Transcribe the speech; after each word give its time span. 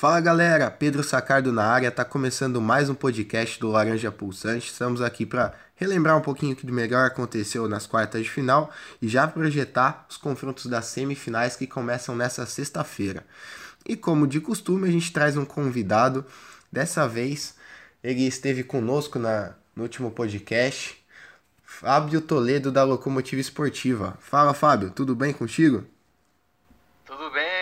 Fala 0.00 0.18
galera, 0.18 0.70
Pedro 0.70 1.04
Sacardo 1.04 1.52
na 1.52 1.62
área, 1.62 1.90
tá 1.90 2.06
começando 2.06 2.58
mais 2.58 2.88
um 2.88 2.94
podcast 2.94 3.60
do 3.60 3.68
Laranja 3.68 4.10
Pulsante. 4.10 4.70
Estamos 4.70 5.02
aqui 5.02 5.26
para 5.26 5.52
relembrar 5.74 6.16
um 6.16 6.22
pouquinho 6.22 6.54
o 6.54 6.56
que 6.56 6.64
de 6.64 6.72
melhor 6.72 7.04
aconteceu 7.04 7.68
nas 7.68 7.86
quartas 7.86 8.22
de 8.22 8.30
final 8.30 8.72
e 9.02 9.06
já 9.06 9.28
projetar 9.28 10.06
os 10.08 10.16
confrontos 10.16 10.64
das 10.64 10.86
semifinais 10.86 11.54
que 11.54 11.66
começam 11.66 12.16
nessa 12.16 12.46
sexta-feira. 12.46 13.26
E 13.86 13.94
como 13.94 14.26
de 14.26 14.40
costume, 14.40 14.88
a 14.88 14.90
gente 14.90 15.12
traz 15.12 15.36
um 15.36 15.44
convidado. 15.44 16.24
Dessa 16.72 17.06
vez, 17.06 17.54
ele 18.02 18.26
esteve 18.26 18.64
conosco 18.64 19.18
na, 19.18 19.52
no 19.76 19.82
último 19.82 20.10
podcast, 20.10 20.96
Fábio 21.62 22.22
Toledo 22.22 22.72
da 22.72 22.84
Locomotiva 22.84 23.42
Esportiva. 23.42 24.16
Fala 24.18 24.54
Fábio, 24.54 24.90
tudo 24.90 25.14
bem 25.14 25.34
contigo? 25.34 25.84
Tudo 27.04 27.30
bem, 27.32 27.59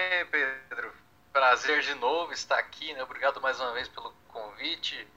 prazer 1.59 1.81
de 1.81 1.95
novo 1.95 2.33
estar 2.33 2.57
aqui, 2.57 2.95
né? 2.95 3.03
Obrigado 3.03 3.41
mais 3.41 3.59
uma 3.59 3.73
vez 3.73 3.89
pelo 3.89 4.15
convite, 4.29 5.09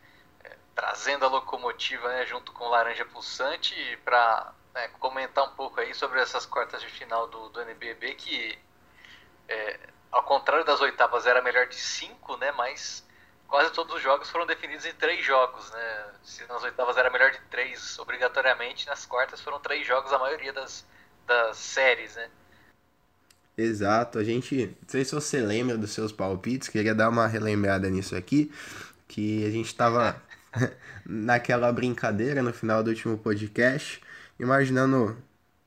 é, 0.44 0.58
trazendo 0.73 1.23
a 1.23 1.27
locomotiva 1.27 2.08
né, 2.09 2.26
junto 2.26 2.52
com 2.52 2.68
Laranja 2.68 3.05
Pulsante 3.05 3.76
para 4.04 4.52
né, 4.73 4.88
comentar 4.99 5.44
um 5.44 5.52
pouco 5.52 5.80
aí 5.80 5.94
sobre 5.94 6.20
essas 6.20 6.48
quartas 6.48 6.82
de 6.82 6.88
final 6.88 7.27
do, 7.27 7.49
do 7.49 7.62
NBB 7.62 8.16
que, 8.16 8.58
é, 9.48 9.80
ao 10.12 10.23
contrário 10.23 10.66
das 10.66 10.82
oitavas, 10.82 11.27
era 11.27 11.44
melhor 11.44 11.68
de 11.68 11.76
cinco, 11.76 12.35
né? 12.38 12.52
Mas 12.54 13.08
quase 13.48 13.71
todos 13.71 13.94
os 13.98 14.02
jogos 14.02 14.27
foram 14.32 14.48
definidos 14.48 14.88
em 14.88 14.94
três 14.94 15.23
jogos, 15.23 15.70
né? 15.70 16.13
Se 16.23 16.44
nas 16.48 16.63
oitavas 16.63 16.98
era 16.98 17.12
melhor 17.12 17.30
de 17.30 17.40
três 17.52 17.99
obrigatoriamente, 17.99 18.88
nas 18.88 19.05
quartas 19.05 19.41
foram 19.41 19.60
três 19.60 19.85
jogos 19.85 20.12
a 20.12 20.18
maioria 20.18 20.52
das, 20.52 20.88
das 21.27 21.58
séries, 21.58 22.16
né? 22.16 22.32
Exato, 23.61 24.17
a 24.17 24.23
gente, 24.23 24.75
não 24.81 24.89
sei 24.89 25.05
se 25.05 25.13
você 25.13 25.39
lembra 25.39 25.77
dos 25.77 25.91
seus 25.91 26.11
palpites, 26.11 26.67
queria 26.67 26.95
dar 26.95 27.09
uma 27.09 27.27
relembrada 27.27 27.90
nisso 27.91 28.15
aqui, 28.15 28.51
que 29.07 29.45
a 29.45 29.51
gente 29.51 29.68
estava 29.68 30.20
naquela 31.05 31.71
brincadeira 31.71 32.41
no 32.41 32.51
final 32.51 32.84
do 32.84 32.90
último 32.90 33.18
podcast, 33.20 34.01
imaginando 34.40 35.15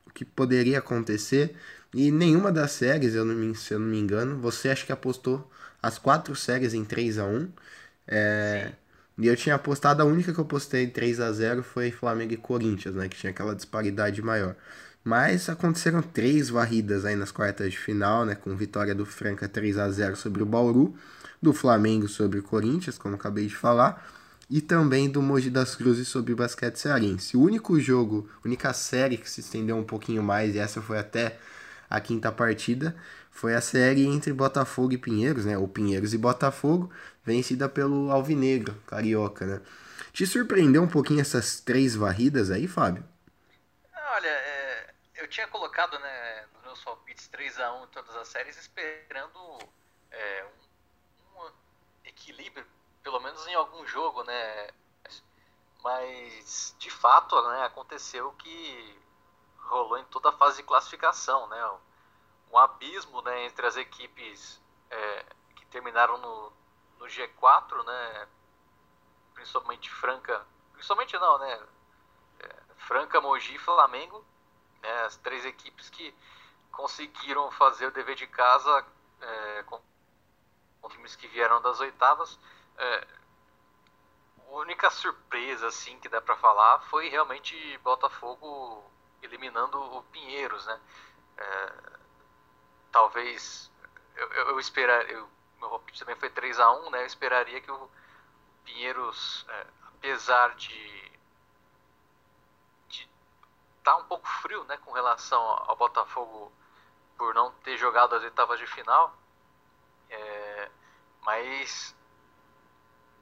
o 0.07 0.11
que 0.11 0.25
poderia 0.25 0.79
acontecer, 0.81 1.55
e 1.95 2.11
nenhuma 2.11 2.51
das 2.51 2.73
séries, 2.73 3.15
eu 3.15 3.25
não 3.25 3.35
me, 3.35 3.55
se 3.55 3.73
eu 3.73 3.79
não 3.79 3.87
me 3.87 3.99
engano, 4.01 4.39
você 4.41 4.71
acho 4.71 4.85
que 4.85 4.93
apostou 4.93 5.49
as 5.81 5.97
quatro 5.97 6.35
séries 6.35 6.75
em 6.75 6.85
3 6.85 7.19
a 7.19 7.27
1 7.27 7.49
é, 8.09 8.73
e 9.17 9.27
eu 9.29 9.37
tinha 9.37 9.55
apostado, 9.55 10.03
a 10.03 10.05
única 10.05 10.33
que 10.33 10.41
eu 10.41 10.45
postei 10.45 10.89
3 10.89 11.21
a 11.21 11.31
0 11.33 11.63
foi 11.63 11.93
Flamengo 11.93 12.33
e 12.33 12.37
Corinthians, 12.37 12.97
né, 12.97 13.09
que 13.09 13.17
tinha 13.17 13.31
aquela 13.31 13.55
disparidade 13.55 14.21
maior. 14.21 14.57
Mas 15.05 15.51
aconteceram 15.51 16.01
três 16.01 16.49
varridas 16.49 17.05
aí 17.05 17.15
nas 17.15 17.31
quartas 17.31 17.71
de 17.71 17.79
final, 17.79 18.25
né? 18.25 18.35
Com 18.35 18.57
vitória 18.57 18.95
do 18.95 19.05
Franca 19.05 19.47
3 19.47 19.77
a 19.77 19.91
0 19.91 20.17
sobre 20.17 20.43
o 20.43 20.47
Bauru, 20.47 20.95
do 21.43 21.53
Flamengo 21.53 22.09
sobre 22.09 22.39
o 22.39 22.43
Corinthians, 22.43 22.97
como 22.97 23.15
acabei 23.15 23.47
de 23.47 23.55
falar, 23.55 24.03
e 24.49 24.63
também 24.63 25.11
do 25.11 25.21
Mogi 25.21 25.51
das 25.51 25.75
Cruzes 25.77 26.09
sobre 26.09 26.33
o 26.33 26.37
basquete 26.37 26.77
cearense. 26.77 27.37
O 27.37 27.43
único 27.43 27.79
jogo, 27.79 28.27
única 28.43 28.73
série 28.73 29.19
que 29.19 29.29
se 29.29 29.41
estendeu 29.41 29.77
um 29.77 29.85
pouquinho 29.85 30.23
mais, 30.23 30.55
e 30.55 30.59
essa 30.59 30.81
foi 30.81 30.99
até 30.99 31.39
a 31.91 32.01
quinta 32.01 32.33
partida, 32.33 32.97
foi 33.31 33.55
a 33.55 33.61
série 33.61 34.07
entre 34.07 34.33
Botafogo 34.33 34.95
e 34.95 34.99
Pinheiros, 34.99 35.45
né? 35.45 35.59
Ou 35.59 35.69
Pinheiros 35.69 36.15
e 36.15 36.19
Botafogo, 36.19 36.91
vencida 37.27 37.69
pelo 37.69 38.11
Alvinegro, 38.11 38.75
carioca, 38.87 39.45
né? 39.45 39.61
Te 40.15 40.27
surpreendeu 40.27 40.83
um 40.83 40.89
pouquinho 40.89 41.21
essas 41.21 41.61
três 41.61 41.95
varridas 41.95 42.51
aí, 42.51 42.67
Fábio? 42.67 43.05
Tinha 45.35 45.49
colocado 45.49 45.99
né, 45.99 46.47
nos 46.55 46.63
meus 46.63 46.85
palpites 46.85 47.29
3x1 47.29 47.83
em 47.83 47.87
todas 47.89 48.15
as 48.15 48.29
séries, 48.29 48.57
esperando 48.57 49.59
é, 50.09 50.47
um, 51.35 51.41
um, 51.41 51.53
equilíbrio, 52.05 52.65
pelo 53.03 53.19
menos 53.19 53.45
em 53.49 53.55
algum 53.55 53.85
jogo, 53.85 54.23
né? 54.23 54.69
Mas, 55.83 56.77
de 56.79 56.89
fato, 56.89 57.35
né, 57.49 57.65
aconteceu 57.65 58.31
que 58.35 59.03
rolou 59.59 59.99
em 59.99 60.05
toda 60.05 60.29
a 60.29 60.33
fase 60.35 60.59
de 60.59 60.63
classificação, 60.63 61.49
né? 61.49 61.81
Um 62.53 62.57
abismo 62.57 63.21
né, 63.23 63.47
entre 63.47 63.67
as 63.67 63.77
equipes 63.77 64.63
é, 64.89 65.27
que 65.57 65.67
terminaram 65.67 66.17
no, 66.17 66.53
no 67.01 67.07
G4, 67.07 67.85
né? 67.85 68.29
Principalmente 69.35 69.91
Franca, 69.91 70.47
principalmente 70.75 71.19
não, 71.19 71.39
né? 71.41 71.67
É, 72.39 72.57
Franca, 72.77 73.21
Mogi 73.21 73.57
e 73.57 73.59
Flamengo 73.59 74.25
né, 74.85 75.05
as 75.05 75.17
três 75.17 75.45
equipes 75.47 75.89
que 75.89 76.15
conseguiram 76.71 77.51
fazer 77.53 77.87
o 77.87 77.91
dever 77.91 78.15
de 78.15 78.27
casa 78.27 78.87
é, 79.21 79.63
com, 79.63 79.81
com, 80.81 80.89
times 80.91 81.17
que 81.17 81.27
vieram 81.29 81.63
das 81.63 81.81
oitavas. 81.81 82.39
É, 82.77 83.07
a 84.47 84.51
única 84.57 84.91
surpresa 84.91 85.69
assim 85.69 85.99
que 86.01 86.09
dá 86.09 86.21
para 86.21 86.37
falar 86.37 86.81
foi 86.91 87.09
realmente 87.09 87.79
Botafogo 87.79 88.85
eliminando 89.23 89.81
o 89.81 90.03
Pinheiros, 90.05 90.67
né? 90.67 90.81
É, 91.39 91.73
talvez 92.93 93.71
eu, 94.15 94.29
eu, 94.33 94.49
eu 94.51 94.61
esperar, 94.61 95.09
eu, 95.11 95.29
meu 95.59 95.71
palpite 95.71 95.99
também 95.99 96.17
foi 96.17 96.29
3 96.29 96.61
a 96.61 96.71
1 96.73 96.91
né? 96.91 97.03
Eu 97.03 97.07
esperaria 97.07 97.61
que 97.61 97.71
o 97.71 97.91
Pinheiros, 98.65 99.47
é, 99.49 99.67
apesar 99.89 100.55
de 100.57 101.14
tá 103.85 103.97
um 103.97 104.05
pouco 104.05 104.27
frio, 104.27 104.65
né, 104.65 104.79
com 104.79 104.93
relação 104.93 105.41
ao 105.41 105.77
Botafogo 105.77 106.51
por 107.17 107.35
não 107.35 107.53
ter 107.63 107.77
jogado 107.77 108.17
as 108.17 108.23
oitavas 108.25 108.59
de 108.59 108.67
final. 108.67 109.15
É, 110.09 110.71
mas 111.21 111.95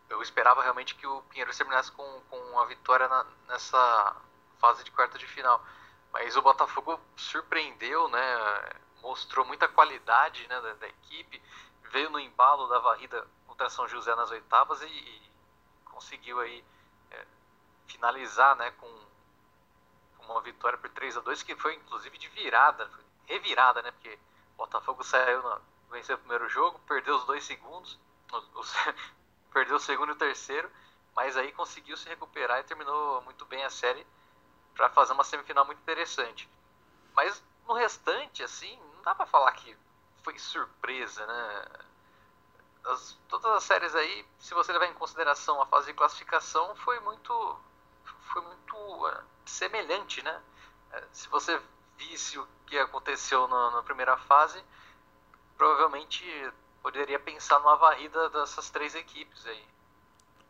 eu 0.09 0.23
esperava 0.23 0.63
realmente 0.63 0.95
que 0.95 1.07
o 1.07 1.23
Pinheiro 1.23 1.55
terminasse 1.55 1.91
com, 1.93 2.21
com 2.31 2.61
a 2.61 2.65
vitória 2.67 3.09
na, 3.09 3.27
nessa 3.49 4.17
fase 4.59 4.85
de 4.85 4.91
quarta 4.93 5.19
de 5.19 5.27
final. 5.27 5.63
Mas 6.13 6.37
o 6.37 6.43
Botafogo 6.43 7.01
surpreendeu, 7.17 8.09
né? 8.09 8.71
Mostrou 9.01 9.45
muita 9.45 9.67
qualidade 9.67 10.47
né, 10.47 10.61
da, 10.61 10.75
da 10.75 10.87
equipe, 10.87 11.43
veio 11.91 12.09
no 12.11 12.21
embalo 12.21 12.69
da 12.69 12.79
varrida 12.79 13.27
contra 13.47 13.69
São 13.69 13.89
José 13.89 14.15
nas 14.15 14.31
oitavas 14.31 14.81
e, 14.83 14.87
e 14.87 15.31
conseguiu 15.87 16.39
aí 16.39 16.65
é, 17.11 17.27
finalizar 17.87 18.55
né, 18.57 18.71
com 18.73 19.12
uma 20.29 20.41
vitória 20.41 20.79
por 20.79 20.89
3 20.91 21.17
a 21.17 21.21
2 21.21 21.43
que 21.43 21.57
foi 21.57 21.75
inclusive 21.75 22.17
de 22.19 22.29
virada, 22.29 22.91
revirada, 23.27 23.83
né? 23.83 23.91
Porque 23.91 24.19
o 24.55 24.59
Botafogo 24.59 25.03
saiu, 25.03 25.43
venceu 25.91 26.17
o 26.17 26.19
primeiro 26.19 26.49
jogo, 26.49 26.79
perdeu 26.81 27.17
os 27.17 27.25
dois 27.25 27.45
segundos, 27.45 27.99
os, 28.33 28.51
os, 28.55 28.75
perdeu 29.53 29.77
o 29.77 29.81
segundo 29.81 30.11
e 30.11 30.13
o 30.13 30.17
terceiro, 30.17 30.71
mas 31.15 31.37
aí 31.37 31.53
conseguiu 31.53 31.97
se 31.97 32.09
recuperar 32.09 32.61
e 32.61 32.65
terminou 32.65 33.21
muito 33.23 33.45
bem 33.47 33.65
a 33.65 33.71
série 33.71 34.07
para 34.75 34.89
fazer 34.91 35.13
uma 35.13 35.25
semifinal 35.25 35.65
muito 35.65 35.81
interessante. 35.81 36.49
Mas 37.15 37.43
no 37.67 37.75
restante, 37.75 38.43
assim, 38.43 38.79
não 38.95 39.03
dá 39.03 39.15
para 39.15 39.27
falar 39.27 39.53
que 39.53 39.77
foi 40.23 40.39
surpresa, 40.39 41.27
né? 41.27 41.67
As, 42.85 43.19
todas 43.29 43.53
as 43.53 43.65
séries 43.65 43.95
aí, 43.95 44.27
se 44.39 44.55
você 44.55 44.73
levar 44.73 44.87
em 44.87 44.95
consideração 44.95 45.61
a 45.63 45.67
fase 45.67 45.87
de 45.87 45.95
classificação, 45.95 46.75
foi 46.77 46.99
muito 47.01 47.61
foi 48.33 48.43
muito 48.43 48.77
semelhante, 49.53 50.23
né? 50.23 50.41
É, 50.93 51.03
se 51.13 51.29
você 51.29 51.59
visse 51.99 52.39
o 52.39 52.47
que 52.67 52.77
aconteceu 52.79 53.47
na, 53.47 53.71
na, 53.71 53.83
primeira 53.83 54.17
fase, 54.17 54.59
provavelmente 55.57 56.25
poderia 56.83 57.19
pensar 57.19 57.59
numa 57.61 57.77
varrida 57.77 58.31
dessas 58.31 58.71
três 58.71 58.95
equipes 58.95 59.47
aí. 59.47 59.65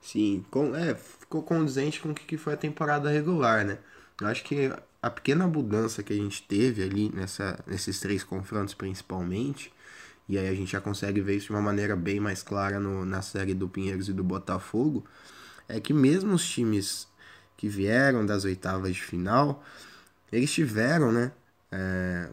Sim, 0.00 0.44
com, 0.50 0.74
é, 0.74 0.94
ficou 0.94 1.42
condizente 1.42 2.00
com 2.00 2.10
o 2.10 2.14
que 2.14 2.36
foi 2.36 2.54
a 2.54 2.56
temporada 2.56 3.10
regular, 3.10 3.64
né? 3.64 3.78
Eu 4.20 4.28
acho 4.28 4.42
que 4.44 4.72
a 5.00 5.10
pequena 5.10 5.46
mudança 5.46 6.02
que 6.02 6.12
a 6.12 6.16
gente 6.16 6.42
teve 6.42 6.82
ali 6.82 7.10
nessa, 7.10 7.62
nesses 7.66 8.00
três 8.00 8.22
confrontos 8.22 8.74
principalmente, 8.74 9.72
e 10.28 10.38
aí 10.38 10.48
a 10.48 10.54
gente 10.54 10.72
já 10.72 10.80
consegue 10.80 11.21
ver 11.21 11.36
isso 11.36 11.47
de 11.47 11.53
uma 11.53 11.62
maneira 11.62 11.97
bem 11.97 12.21
mais 12.21 12.42
clara 12.42 12.78
no, 12.78 13.04
na 13.04 13.21
série 13.21 13.54
do 13.54 13.68
Pinheiros 13.68 14.09
e 14.09 14.12
do 14.12 14.24
Botafogo, 14.24 15.04
é 15.68 15.80
que 15.80 15.92
mesmo 15.92 16.34
os 16.34 16.48
times 16.48 17.09
que 17.62 17.68
vieram 17.68 18.26
das 18.26 18.44
oitavas 18.44 18.92
de 18.92 19.00
final, 19.00 19.64
eles 20.32 20.50
tiveram, 20.50 21.12
né, 21.12 21.30
é, 21.70 22.28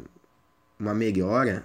uma 0.80 0.92
melhora 0.92 1.64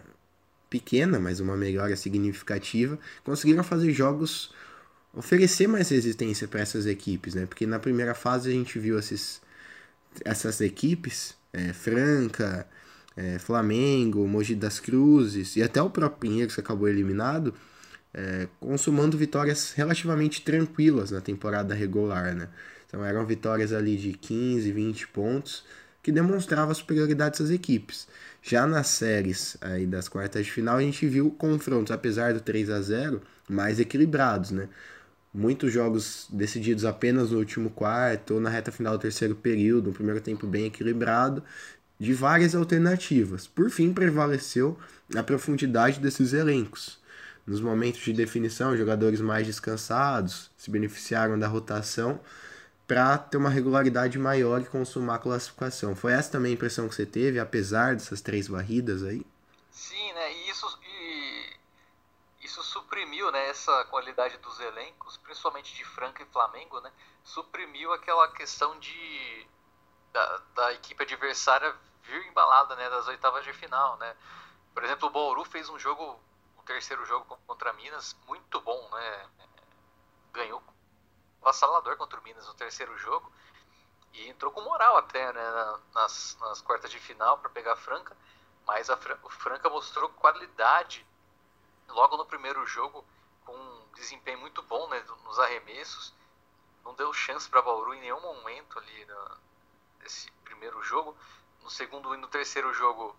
pequena, 0.69 1.19
mas 1.19 1.41
uma 1.41 1.57
melhora 1.57 1.97
significativa, 1.97 2.99
conseguiram 3.25 3.65
fazer 3.65 3.91
jogos 3.91 4.53
oferecer 5.15 5.67
mais 5.67 5.89
resistência 5.89 6.47
para 6.47 6.61
essas 6.61 6.85
equipes, 6.85 7.35
né? 7.35 7.47
Porque 7.47 7.67
na 7.67 7.79
primeira 7.79 8.15
fase 8.15 8.51
a 8.51 8.53
gente 8.53 8.79
viu 8.79 8.99
esses, 8.99 9.41
essas 10.27 10.61
equipes, 10.61 11.35
é, 11.51 11.73
Franca, 11.73 12.69
é, 13.17 13.39
Flamengo, 13.39 14.29
Mogi 14.29 14.55
das 14.55 14.79
Cruzes 14.79 15.57
e 15.57 15.63
até 15.63 15.81
o 15.81 15.89
próprio 15.89 16.21
Pinheiros 16.21 16.55
que 16.55 16.61
acabou 16.61 16.87
eliminado, 16.87 17.55
é, 18.13 18.47
consumando 18.61 19.17
vitórias 19.17 19.73
relativamente 19.73 20.43
tranquilas 20.43 21.11
na 21.11 21.23
temporada 21.23 21.75
regular, 21.75 22.35
né? 22.35 22.51
Então 22.95 23.05
eram 23.05 23.27
vitórias 23.27 23.73
ali 23.73 23.97
de 23.97 24.13
15, 24.13 24.71
20 24.71 25.09
pontos, 25.09 25.65
que 26.01 26.13
demonstrava 26.13 26.71
a 26.71 26.75
superioridade 26.77 27.33
dessas 27.33 27.51
equipes. 27.51 28.07
Já 28.41 28.69
nas 28.69 28.87
séries 28.87 29.57
aí 29.61 29.85
das 29.85 30.09
quartas 30.09 30.47
de 30.47 30.53
final, 30.53 30.77
a 30.77 30.81
gente 30.81 31.05
viu 31.09 31.29
confrontos, 31.33 31.91
apesar 31.91 32.33
do 32.33 32.41
3 32.41 32.71
a 32.71 32.81
0 32.81 33.21
mais 33.49 33.81
equilibrados, 33.81 34.53
né? 34.53 34.69
Muitos 35.33 35.73
jogos 35.73 36.29
decididos 36.31 36.85
apenas 36.85 37.33
no 37.33 37.39
último 37.39 37.69
quarto 37.69 38.35
ou 38.35 38.41
na 38.41 38.49
reta 38.49 38.71
final 38.71 38.97
do 38.97 39.01
terceiro 39.01 39.35
período, 39.35 39.91
um 39.91 39.93
primeiro 39.93 40.21
tempo 40.21 40.47
bem 40.47 40.67
equilibrado, 40.67 41.43
de 41.99 42.15
várias 42.15 42.55
alternativas. 42.55 43.49
Por 43.49 43.71
fim, 43.71 43.93
prevaleceu 43.93 44.79
a 45.17 45.23
profundidade 45.25 45.99
desses 45.99 46.33
elencos. 46.33 47.01
Nos 47.45 47.61
momentos 47.61 48.03
de 48.03 48.13
definição, 48.13 48.77
jogadores 48.77 49.21
mais 49.21 49.49
descansados 49.49 50.53
se 50.57 50.71
beneficiaram 50.71 51.37
da 51.37 51.49
rotação 51.49 52.21
para 52.87 53.17
ter 53.17 53.37
uma 53.37 53.49
regularidade 53.49 54.19
maior 54.19 54.61
e 54.61 54.67
consumar 54.67 55.17
a 55.17 55.19
classificação. 55.19 55.97
Foi 55.97 56.13
essa 56.13 56.33
também 56.33 56.53
a 56.53 56.55
impressão 56.55 56.89
que 56.89 56.95
você 56.95 57.07
teve, 57.07 57.39
apesar 57.39 57.95
dessas 57.95 58.21
três 58.21 58.47
varridas 58.47 59.03
aí? 59.03 59.25
Sim, 59.71 60.13
né? 60.13 60.33
E 60.33 60.51
isso, 60.51 60.79
e 60.83 61.57
isso 62.43 62.63
suprimiu 62.63 63.31
né, 63.33 63.49
essa 63.49 63.85
qualidade 63.87 64.37
dos 64.39 64.61
elencos, 64.61 65.17
principalmente 65.19 65.75
de 65.75 65.85
Franca 65.85 66.23
e 66.23 66.27
Flamengo, 66.27 66.81
né? 66.81 66.91
Suprimiu 67.23 67.93
aquela 67.93 68.29
questão 68.33 68.79
de 68.79 69.47
da, 70.13 70.41
da 70.55 70.73
equipe 70.75 71.03
adversária 71.03 71.75
vir 72.05 72.27
embalada 72.27 72.77
né, 72.77 72.89
das 72.89 73.09
oitavas 73.09 73.45
de 73.45 73.53
final, 73.53 73.97
né? 73.97 74.15
Por 74.75 74.85
exemplo, 74.85 75.09
o 75.09 75.11
Bauru 75.11 75.45
fez 75.45 75.69
um 75.69 75.79
jogo, 75.79 76.21
o 76.59 76.63
terceiro 76.63 77.05
jogo 77.07 77.39
contra 77.47 77.73
Minas, 77.73 78.15
muito 78.27 78.61
bom, 78.61 78.89
né? 78.93 79.27
Ganhou 80.33 80.63
avassalador 81.45 81.97
contra 81.97 82.19
o 82.19 82.23
Minas 82.23 82.47
no 82.47 82.55
terceiro 82.55 82.97
jogo 82.97 83.31
e 84.15 84.29
entrou 84.29 84.51
com 84.51 84.63
moral 84.63 84.97
até 84.97 85.33
né, 85.33 85.79
nas, 85.93 86.37
nas 86.41 86.61
quartas 86.63 86.91
de 86.91 86.99
final 86.99 87.39
para 87.39 87.51
pegar 87.51 87.75
a 87.75 87.77
Franca, 87.77 88.17
mas 88.67 88.89
a 88.89 88.99
o 89.23 89.31
Franca 89.31 89.69
mostrou 89.69 90.09
qualidade 90.09 91.07
logo 91.89 92.17
no 92.17 92.25
primeiro 92.25 92.65
jogo 92.67 93.05
com 93.45 93.55
um 93.55 93.87
desempenho 93.95 94.41
muito 94.41 94.63
bom 94.63 94.89
né, 94.89 95.05
nos 95.25 95.39
arremessos, 95.39 96.15
não 96.83 96.95
deu 96.95 97.13
chance 97.13 97.49
para 97.49 97.63
Bauru 97.63 97.95
em 97.95 98.01
nenhum 98.01 98.21
momento 98.21 98.79
ali 98.79 99.07
nesse 100.01 100.31
primeiro 100.45 100.83
jogo, 100.83 101.17
no 101.63 101.71
segundo 101.71 102.15
e 102.15 102.19
no 102.19 102.29
terceiro 102.29 102.73
jogo, 102.73 103.15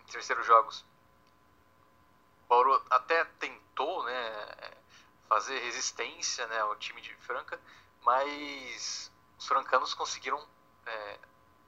em 0.00 0.04
terceiros 0.04 0.46
jogos, 0.46 0.84
Bauru 2.48 2.82
até 2.90 3.24
tentou, 3.38 4.02
né, 4.04 4.72
fazer 5.32 5.58
resistência 5.60 6.46
né, 6.46 6.60
ao 6.60 6.76
time 6.76 7.00
de 7.00 7.14
Franca, 7.14 7.58
mas 8.02 9.10
os 9.38 9.46
francanos 9.48 9.94
conseguiram 9.94 10.46
é, 10.84 11.18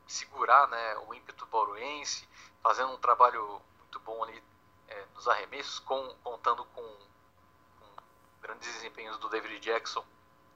segurar 0.07 0.69
né, 0.69 0.99
o 0.99 1.15
ímpeto 1.15 1.47
bauruense, 1.47 2.29
fazendo 2.63 2.93
um 2.93 2.99
trabalho 2.99 3.63
muito 3.79 3.99
bom 4.01 4.23
ali 4.23 4.45
é, 4.89 5.07
nos 5.15 5.27
arremessos, 5.27 5.79
com, 5.79 6.15
contando 6.23 6.63
com, 6.67 6.83
com, 6.83 7.87
grandes 8.43 8.71
desempenhos 8.71 9.17
do 9.17 9.31
David 9.31 9.59
Jackson 9.61 10.05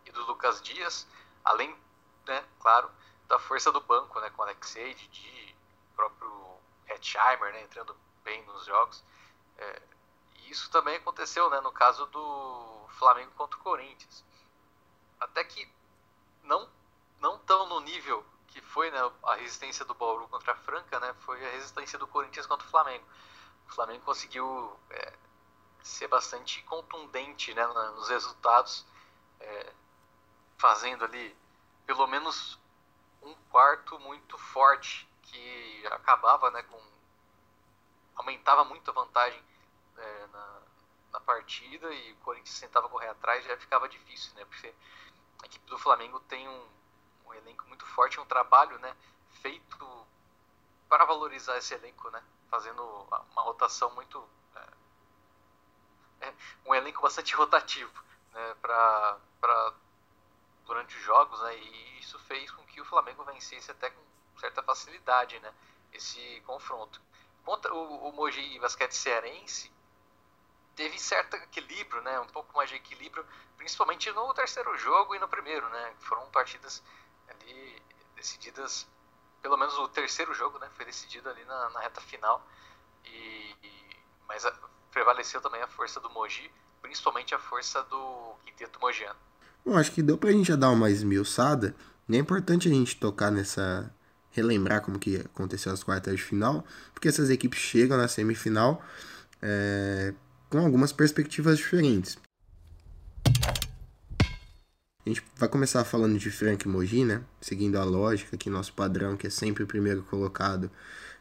e 0.05 0.13
do 0.13 0.27
Lucas 0.27 0.61
Dias, 0.61 1.07
além, 1.43 1.75
né, 2.27 2.45
claro, 2.61 2.91
da 3.27 3.39
força 3.39 3.73
do 3.73 3.81
banco, 3.81 4.21
né, 4.21 4.29
com 4.37 4.43
Alexei, 4.43 4.93
Didi, 4.93 5.57
próprio 5.97 6.59
Hetzheimer, 6.87 7.55
né, 7.55 7.63
entrando 7.63 7.97
bem 8.23 8.45
nos 8.45 8.67
jogos. 8.67 9.03
É, 9.57 9.83
isso 10.51 10.71
também 10.71 10.97
aconteceu 10.97 11.49
né, 11.51 11.61
no 11.61 11.73
caso 11.73 12.07
do 12.07 12.87
Flamengo 12.99 13.31
contra 13.33 13.59
o 13.59 13.63
Corinthians. 13.63 14.25
Até 15.21 15.45
que 15.45 15.69
não, 16.43 16.69
não 17.21 17.39
tão 17.41 17.67
no 17.67 17.81
nível 17.81 18.25
que 18.49 18.61
foi 18.61 18.91
né, 18.91 18.99
a 19.25 19.35
resistência 19.35 19.85
do 19.85 19.95
Bauru 19.95 20.27
contra 20.29 20.53
a 20.53 20.57
Franca, 20.57 20.99
né, 21.01 21.15
foi 21.21 21.45
a 21.47 21.51
resistência 21.51 21.99
do 21.99 22.07
Corinthians 22.07 22.47
contra 22.47 22.67
o 22.67 22.71
Flamengo. 22.71 23.05
O 23.67 23.71
Flamengo 23.73 24.05
conseguiu 24.05 24.79
é, 24.91 25.13
ser 25.83 26.09
bastante 26.09 26.63
contundente 26.63 27.53
né, 27.55 27.67
nos 27.67 28.09
resultados, 28.09 28.87
é, 29.41 29.73
fazendo 30.57 31.05
ali 31.05 31.37
pelo 31.87 32.07
menos 32.07 32.59
um 33.23 33.35
quarto 33.51 33.99
muito 34.01 34.37
forte 34.39 35.09
que 35.23 35.87
acabava 35.87 36.51
né, 36.51 36.63
com 36.63 36.79
aumentava 38.17 38.65
muito 38.65 38.91
a 38.91 38.95
vantagem 38.95 39.43
é, 39.99 40.27
na, 40.33 40.63
na 41.13 41.21
partida 41.21 41.93
e 41.93 42.13
o 42.13 42.17
Corinthians 42.17 42.61
tentava 42.61 42.89
correr 42.89 43.09
atrás, 43.09 43.45
já 43.45 43.57
ficava 43.57 43.89
difícil, 43.89 44.35
né? 44.35 44.45
Porque 44.45 44.75
a 45.43 45.47
equipe 45.47 45.67
do 45.67 45.79
Flamengo 45.79 46.21
tem 46.21 46.49
um, 46.49 46.69
um 47.27 47.35
elenco 47.35 47.67
muito 47.67 47.87
forte, 47.87 48.21
um 48.21 48.27
trabalho, 48.27 48.79
né? 48.79 48.97
Feito 49.43 50.07
para 50.89 51.05
valorizar 51.05 51.57
esse 51.59 51.75
elenco, 51.75 52.11
né? 52.11 52.23
Fazendo 52.51 52.83
uma 52.83 53.43
rotação 53.43 53.91
muito 53.95 54.27
é, 54.57 56.29
é, 56.29 56.35
um 56.67 56.75
elenco 56.75 57.03
bastante 57.03 57.35
rotativo, 57.35 57.93
né? 58.33 58.55
Para 58.61 59.19
para 59.41 59.75
durante 60.67 60.97
os 60.97 61.03
jogos, 61.03 61.41
né? 61.43 61.57
E 61.57 61.99
isso 62.01 62.19
fez 62.21 62.51
com 62.51 62.63
que 62.67 62.81
o 62.81 62.85
Flamengo 62.85 63.25
vencesse 63.25 63.71
até 63.71 63.91
com 63.91 64.03
certa 64.39 64.63
facilidade, 64.63 65.39
né? 65.41 65.53
Esse 65.93 66.43
confronto. 66.43 67.01
Contra 67.45 67.73
o, 67.75 68.09
o 68.09 68.13
Mogi 68.13 68.59
Basquete 68.59 68.93
Cearense, 68.93 69.73
teve 70.79 70.97
certo 70.97 71.35
equilíbrio, 71.35 72.01
né? 72.03 72.21
Um 72.21 72.27
pouco 72.29 72.57
mais 72.57 72.71
de 72.71 72.77
equilíbrio, 72.77 73.27
principalmente 73.57 74.13
no 74.13 74.33
terceiro 74.33 74.79
jogo 74.79 75.13
e 75.17 75.19
no 75.19 75.27
primeiro, 75.27 75.69
né? 75.71 75.93
Foram 75.99 76.25
partidas 76.31 76.81
ali 77.29 77.83
decididas, 78.15 78.87
pelo 79.43 79.57
menos 79.57 79.77
o 79.77 79.89
terceiro 79.89 80.33
jogo, 80.33 80.57
né? 80.61 80.69
Foi 80.77 80.85
decidido 80.85 81.29
ali 81.29 81.45
na, 81.47 81.71
na 81.71 81.81
reta 81.81 82.01
final. 82.01 82.47
E, 83.05 83.57
mas 84.29 84.47
a, 84.47 84.55
prevaleceu 84.93 85.41
também 85.41 85.61
a 85.61 85.67
força 85.67 85.99
do 85.99 86.09
Mogi, 86.11 86.49
principalmente 86.81 87.35
a 87.35 87.41
força 87.41 87.83
do 87.83 88.37
quinteto 88.47 88.79
mogiano. 88.81 89.19
Bom, 89.67 89.77
acho 89.77 89.91
que 89.91 90.01
deu 90.01 90.17
pra 90.17 90.31
gente 90.31 90.47
já 90.47 90.57
dar 90.57 90.71
uma 90.71 90.89
esmiuçada. 90.89 91.75
E 92.09 92.15
é 92.15 92.21
importante 92.21 92.69
a 92.69 92.71
gente 92.71 92.97
tocar 92.97 93.33
nessa. 93.33 93.93
relembrar 94.31 94.81
como 94.83 94.97
que 94.97 95.17
aconteceu 95.17 95.73
as 95.73 95.83
quartas 95.83 96.15
de 96.15 96.23
final, 96.23 96.65
porque 96.95 97.09
essas 97.09 97.31
equipes 97.31 97.59
chegam 97.59 97.97
na 97.99 98.07
semifinal. 98.07 98.81
É, 99.43 100.15
com 100.49 100.59
algumas 100.59 100.93
perspectivas 100.93 101.59
diferentes. 101.59 102.19
A 105.05 105.09
gente 105.09 105.23
vai 105.37 105.49
começar 105.49 105.85
falando 105.85 106.19
de 106.19 106.31
Frank 106.31 106.69
Moji, 106.69 107.05
né? 107.05 107.23
Seguindo 107.41 107.77
a 107.77 107.85
lógica 107.85 108.37
que 108.37 108.51
nosso 108.51 108.75
padrão, 108.75 109.17
que 109.17 109.27
é 109.27 109.31
sempre 109.31 109.63
o 109.63 109.67
primeiro 109.67 110.03
colocado, 110.03 110.71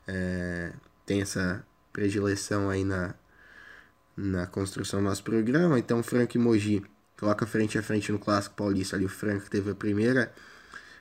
é, 0.06 0.74
tem 1.06 1.21
essa 1.21 1.65
predileção 1.94 2.69
aí 2.69 2.83
na, 2.83 3.15
na 4.15 4.45
construção 4.45 5.00
do 5.00 5.05
nosso 5.05 5.24
programa. 5.24 5.79
Então, 5.79 6.03
Frank 6.03 6.38
Moji 6.38 6.84
coloca 7.17 7.46
frente 7.46 7.77
a 7.77 7.84
frente 7.84 8.12
no 8.12 8.19
Clássico 8.19 8.55
Paulista. 8.55 8.98
Ali 8.98 9.05
o 9.05 9.10
Frank 9.10 9.50
teve 9.50 9.72
a 9.72 9.75
primeira 9.75 10.34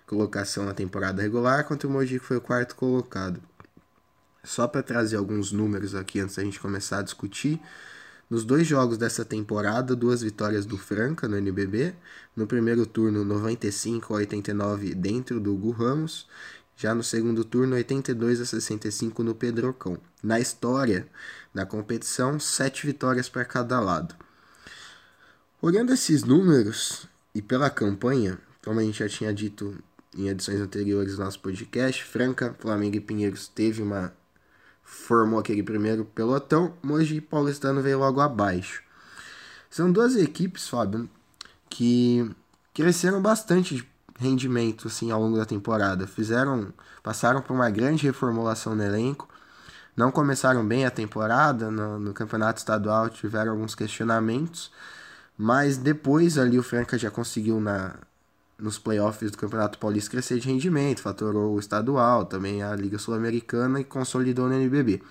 colocação 0.07 0.65
na 0.65 0.73
temporada 0.73 1.21
regular, 1.21 1.61
enquanto 1.61 1.85
o 1.85 1.91
Moji 1.91 2.21
foi 2.21 2.37
o 2.37 2.41
quarto 2.41 2.77
colocado. 2.77 3.43
Só 4.45 4.69
para 4.69 4.81
trazer 4.81 5.17
alguns 5.17 5.51
números 5.51 5.93
aqui 5.95 6.21
antes 6.21 6.37
da 6.37 6.45
gente 6.45 6.61
começar 6.61 7.01
a 7.01 7.03
discutir. 7.03 7.61
Nos 8.29 8.45
dois 8.45 8.67
jogos 8.67 8.99
dessa 8.99 9.25
temporada, 9.25 9.95
duas 9.95 10.21
vitórias 10.21 10.67
do 10.67 10.77
Franca 10.77 11.29
no 11.29 11.37
NBB. 11.37 11.95
No 12.35 12.45
primeiro 12.45 12.85
turno, 12.85 13.25
95 13.25 14.15
a 14.15 14.17
89 14.17 14.95
dentro 14.95 15.39
do 15.39 15.55
Hugo 15.55 15.71
Ramos. 15.71 16.27
Já 16.77 16.93
no 16.93 17.05
segundo 17.05 17.45
turno, 17.45 17.77
82 17.77 18.41
a 18.41 18.45
65 18.45 19.23
no 19.23 19.35
Pedrocão. 19.35 19.97
Na 20.23 20.41
história 20.41 21.07
da 21.55 21.65
competição, 21.65 22.41
sete 22.41 22.85
vitórias 22.85 23.29
para 23.29 23.45
cada 23.45 23.79
lado. 23.79 24.15
Olhando 25.63 25.93
esses 25.93 26.25
números 26.25 27.07
e 27.33 27.41
pela 27.41 27.71
campanha, 27.71 28.39
como 28.65 28.81
a 28.81 28.83
gente 28.83 28.99
já 28.99 29.09
tinha 29.09 29.33
dito 29.33 29.79
em 30.17 30.29
edições 30.29 30.61
anteriores 30.61 31.17
do 31.17 31.23
nosso 31.23 31.39
podcast, 31.39 32.03
Franca, 32.03 32.57
Flamengo 32.59 32.97
e 32.97 33.01
Pinheiros 33.01 33.47
teve 33.47 33.83
uma 33.83 34.13
formou 34.87 35.41
aquele 35.41 35.65
primeiro 35.65 36.05
pelotão, 36.05 36.73
Mogi 36.81 37.21
Paulistano 37.21 37.83
veio 37.83 37.99
logo 37.99 38.21
abaixo. 38.21 38.83
São 39.69 39.91
duas 39.91 40.15
equipes, 40.17 40.69
Fábio, 40.69 41.11
que 41.69 42.31
cresceram 42.73 43.21
bastante 43.21 43.75
de 43.75 43.89
rendimento 44.19 44.87
assim 44.87 45.11
ao 45.11 45.21
longo 45.21 45.37
da 45.37 45.45
temporada. 45.45 46.07
Fizeram, 46.07 46.73
passaram 47.03 47.43
por 47.43 47.53
uma 47.53 47.69
grande 47.69 48.07
reformulação 48.07 48.77
no 48.77 48.83
elenco. 48.83 49.29
Não 49.97 50.13
começaram 50.13 50.65
bem 50.67 50.87
a 50.87 50.91
temporada 50.91 51.69
no, 51.71 51.99
no 51.99 52.15
campeonato 52.15 52.61
estadual, 52.61 53.11
tiveram 53.11 53.53
alguns 53.53 53.75
questionamentos, 53.75 54.71
mas 55.37 55.77
depois 55.77 56.39
ali 56.39 56.59
o 56.59 56.63
Franca 56.63 56.97
já 56.97 57.11
conseguiu 57.11 57.61
na 57.61 57.97
nos 58.59 58.79
playoffs 58.79 59.31
do 59.31 59.37
Campeonato 59.37 59.79
Paulista 59.79 60.11
crescer 60.11 60.39
de 60.39 60.49
rendimento, 60.49 61.03
fatorou 61.03 61.55
o 61.55 61.61
estadual, 61.61 62.25
também 62.25 62.63
a 62.63 62.75
Liga 62.75 62.99
Sul-Americana 62.99 63.81
e 63.81 63.85
consolidou 63.85 64.49
no 64.49 64.55
NBB. 64.55 65.03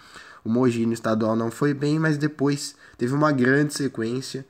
O 0.43 0.49
Mogi 0.49 0.85
no 0.85 0.93
estadual 0.93 1.35
não 1.35 1.51
foi 1.51 1.73
bem, 1.73 1.99
mas 1.99 2.17
depois 2.17 2.75
teve 2.97 3.13
uma 3.13 3.31
grande 3.31 3.73
sequência. 3.73 4.45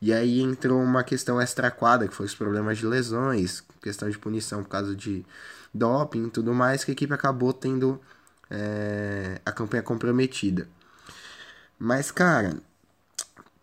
E 0.00 0.12
aí 0.12 0.40
entrou 0.40 0.82
uma 0.82 1.02
questão 1.02 1.40
extra-quadra, 1.40 2.06
que 2.06 2.14
foi 2.14 2.26
os 2.26 2.34
problemas 2.34 2.78
de 2.78 2.86
lesões, 2.86 3.62
questão 3.80 4.10
de 4.10 4.18
punição 4.18 4.62
por 4.62 4.68
causa 4.68 4.94
de 4.94 5.24
doping 5.72 6.26
e 6.26 6.30
tudo 6.30 6.52
mais, 6.52 6.84
que 6.84 6.90
a 6.90 6.92
equipe 6.92 7.12
acabou 7.14 7.52
tendo 7.52 8.00
é, 8.50 9.40
a 9.44 9.52
campanha 9.52 9.82
comprometida. 9.82 10.68
Mas, 11.78 12.10
cara, 12.10 12.56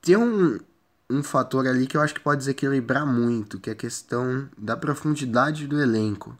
tem 0.01 0.15
um, 0.17 0.59
um 1.09 1.21
fator 1.21 1.67
ali 1.67 1.85
que 1.87 1.97
eu 1.97 2.01
acho 2.01 2.13
que 2.13 2.19
pode 2.19 2.39
desequilibrar 2.39 3.05
muito, 3.05 3.59
que 3.59 3.69
é 3.69 3.73
a 3.73 3.75
questão 3.75 4.49
da 4.57 4.75
profundidade 4.75 5.67
do 5.67 5.81
elenco. 5.81 6.37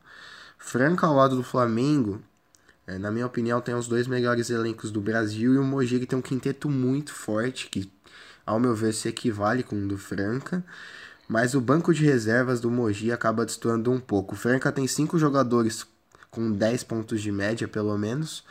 Franca 0.58 1.05
ao 1.05 1.15
lado 1.15 1.36
do 1.36 1.43
Flamengo, 1.43 2.22
é, 2.88 2.98
na 2.98 3.12
minha 3.12 3.25
opinião, 3.25 3.62
tem 3.62 3.75
os 3.75 3.88
dois 3.88 4.08
melhores 4.08 4.50
elencos 4.50 4.91
do 4.91 5.01
Brasil 5.01 5.53
e 5.53 5.58
o 5.58 5.63
Mogi 5.63 6.05
tem 6.05 6.17
um 6.17 6.22
quinteto 6.22 6.70
muito 6.70 7.13
forte, 7.13 7.70
que 7.70 7.91
ao 8.46 8.60
meu 8.60 8.75
ver 8.75 8.93
se 8.93 9.08
equivale 9.08 9.63
com 9.63 9.75
o 9.75 9.88
do 9.88 9.98
Franca. 9.98 10.63
Mas 11.27 11.55
o 11.55 11.62
banco 11.62 11.93
de 11.93 12.03
reservas 12.03 12.60
do 12.60 12.70
Mogi 12.70 13.12
acaba 13.12 13.46
destoando 13.46 13.91
um 13.91 14.00
pouco. 14.00 14.36
O 14.36 14.38
Franca 14.38 14.72
tem 14.72 14.86
cinco 14.88 15.17
jogadores 15.17 15.86
com 16.29 16.51
10 16.51 16.84
pontos 16.84 17.22
de 17.22 17.32
média, 17.32 17.67
pelo 17.67 17.98
menos, 17.98 18.43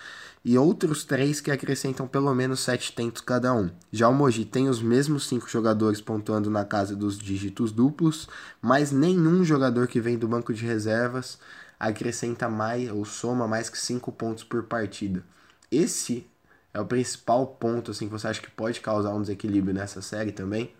e 0.44 0.58
outros 0.58 1.04
três 1.04 1.40
que 1.40 1.50
acrescentam 1.50 2.06
pelo 2.06 2.34
menos 2.34 2.60
7 2.60 2.92
tentos 2.92 3.22
cada 3.22 3.52
um. 3.54 3.70
Já 3.92 4.08
o 4.08 4.12
Mogi 4.12 4.44
tem 4.44 4.68
os 4.68 4.82
mesmos 4.82 5.28
cinco 5.28 5.48
jogadores 5.48 6.00
pontuando 6.00 6.50
na 6.50 6.64
casa 6.64 6.96
dos 6.96 7.16
dígitos 7.16 7.70
duplos, 7.70 8.28
mas 8.60 8.90
nenhum 8.90 9.44
jogador 9.44 9.86
que 9.86 10.00
vem 10.00 10.18
do 10.18 10.26
banco 10.26 10.52
de 10.52 10.66
reservas 10.66 11.38
acrescenta 11.78 12.48
mais 12.48 12.90
ou 12.90 13.04
soma 13.04 13.46
mais 13.46 13.68
que 13.70 13.78
5 13.78 14.10
pontos 14.12 14.44
por 14.44 14.64
partida. 14.64 15.24
Esse 15.70 16.28
é 16.74 16.80
o 16.80 16.86
principal 16.86 17.46
ponto 17.46 17.90
assim 17.90 18.06
que 18.06 18.12
você 18.12 18.28
acha 18.28 18.40
que 18.40 18.50
pode 18.50 18.80
causar 18.80 19.10
um 19.10 19.20
desequilíbrio 19.20 19.74
nessa 19.74 20.02
série 20.02 20.32
também? 20.32 20.74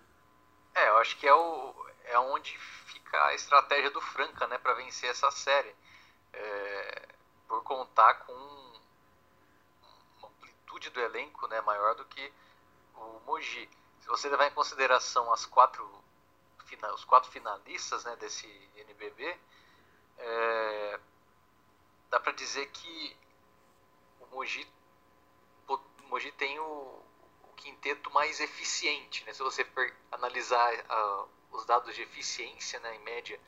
É, 0.75 0.88
eu 0.88 0.97
acho 0.99 1.19
que 1.19 1.26
é 1.26 1.35
o 1.35 1.73
é 2.04 2.19
onde 2.19 2.57
fica 2.87 3.16
a 3.26 3.35
estratégia 3.35 3.90
do 3.90 4.00
Franca, 4.00 4.47
né, 4.47 4.59
para 4.59 4.75
vencer 4.75 5.09
essa 5.11 5.31
série. 5.31 5.75
É, 6.33 7.09
por 7.49 7.62
contar 7.62 8.14
com 8.26 8.62
do 10.91 11.01
elenco, 11.01 11.47
né, 11.49 11.61
maior 11.61 11.95
do 11.95 12.05
que 12.05 12.33
o 12.95 13.21
Mogi. 13.27 13.69
Se 14.01 14.09
você 14.09 14.29
levar 14.29 14.47
em 14.47 14.55
consideração 14.55 15.33
as 15.33 15.47
quatro 15.47 16.03
os 16.95 17.05
quatro 17.05 17.31
finalistas, 17.31 18.05
né, 18.05 18.17
desse 18.17 18.47
NBB, 18.77 19.39
é, 20.17 21.01
dá 22.09 22.19
para 22.19 22.33
dizer 22.33 22.67
que 22.71 23.17
o 24.21 24.27
Mogi, 24.35 24.67
o 25.69 25.79
Mogi 26.09 26.33
tem 26.33 26.59
o, 26.59 26.65
o 27.43 27.53
quinteto 27.57 28.11
mais 28.11 28.41
eficiente. 28.41 29.25
Né? 29.25 29.33
Se 29.33 29.43
você 29.43 29.67
analisar 30.11 30.73
uh, 30.75 31.29
os 31.51 31.65
dados 31.67 31.95
de 31.95 32.03
eficiência, 32.03 32.81
né, 32.81 32.97
em 32.97 33.01
média, 33.01 33.39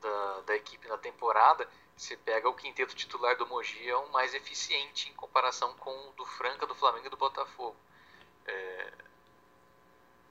da, 0.00 0.40
da 0.42 0.56
equipe 0.56 0.88
na 0.88 0.98
temporada, 0.98 1.68
você 2.00 2.16
pega 2.16 2.48
o 2.48 2.54
quinteto 2.54 2.94
titular 2.94 3.36
do 3.36 3.46
Mogi 3.46 3.86
é 3.86 3.94
o 3.94 4.10
mais 4.10 4.32
eficiente 4.32 5.10
em 5.10 5.12
comparação 5.12 5.74
com 5.74 5.90
o 6.08 6.12
do 6.12 6.24
Franca, 6.24 6.66
do 6.66 6.74
Flamengo 6.74 7.08
e 7.08 7.10
do 7.10 7.16
Botafogo. 7.18 7.76
É, 8.46 8.92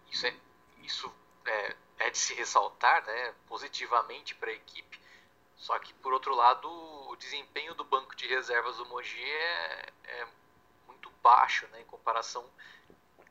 isso 0.09 0.25
é, 0.25 0.35
isso 0.81 1.13
é, 1.45 1.75
é 1.99 2.09
de 2.09 2.17
se 2.17 2.33
ressaltar 2.33 3.05
né, 3.05 3.35
positivamente 3.47 4.33
para 4.33 4.49
a 4.49 4.53
equipe, 4.53 4.99
só 5.57 5.77
que, 5.77 5.93
por 5.93 6.11
outro 6.11 6.33
lado, 6.33 6.67
o 7.07 7.15
desempenho 7.17 7.75
do 7.75 7.83
banco 7.83 8.15
de 8.15 8.25
reservas 8.25 8.77
do 8.77 8.87
Mogi 8.87 9.23
é, 9.23 9.93
é 10.05 10.27
muito 10.87 11.11
baixo 11.21 11.67
né, 11.67 11.81
em 11.81 11.85
comparação 11.85 12.49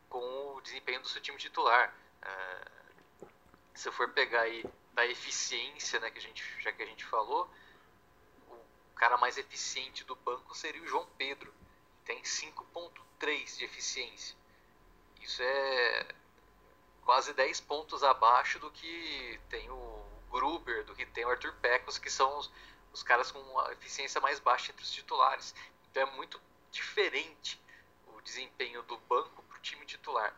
com 0.09 0.55
o 0.55 0.61
desempenho 0.61 1.01
do 1.01 1.09
seu 1.09 1.21
time 1.21 1.39
titular. 1.39 1.93
É, 2.23 2.69
se 3.75 3.89
eu 3.89 3.93
for 3.93 4.11
pegar 4.11 4.43
aí 4.43 4.65
da 4.95 5.05
eficiência, 5.05 5.99
né, 5.99 6.09
que 6.09 6.19
a 6.19 6.23
gente, 6.23 6.45
já 6.61 6.71
que 6.71 6.85
a 6.85 6.87
gente 6.87 7.05
falou, 7.05 7.51
cara 8.99 9.17
mais 9.17 9.39
eficiente 9.39 10.05
do 10.05 10.17
banco 10.17 10.55
seria 10.55 10.83
o 10.83 10.87
João 10.87 11.07
Pedro, 11.17 11.55
tem 12.05 12.21
5.3 12.23 13.57
de 13.57 13.65
eficiência. 13.65 14.37
Isso 15.23 15.41
é 15.43 16.15
quase 17.05 17.33
10 17.33 17.61
pontos 17.61 18.03
abaixo 18.03 18.59
do 18.59 18.71
que 18.71 19.41
tem 19.49 19.71
o 19.71 20.05
Gruber, 20.31 20.85
do 20.85 20.95
que 20.95 21.07
tem 21.07 21.25
o 21.25 21.31
Arthur 21.31 21.55
Pecos, 21.55 21.97
que 21.99 22.11
são 22.11 22.37
os, 22.39 22.51
os 22.93 23.03
caras 23.03 23.31
com 23.31 23.59
a 23.61 23.73
eficiência 23.73 24.21
mais 24.21 24.39
baixa 24.39 24.73
entre 24.73 24.85
os 24.85 24.93
titulares. 24.93 25.55
Então 25.91 26.03
é 26.03 26.17
muito 26.17 26.41
diferente 26.71 27.61
o 28.09 28.21
desempenho 28.21 28.83
do 28.83 28.99
banco 28.99 29.43
para 29.45 29.57
o 29.57 29.61
time 29.61 29.87
titular. 29.87 30.35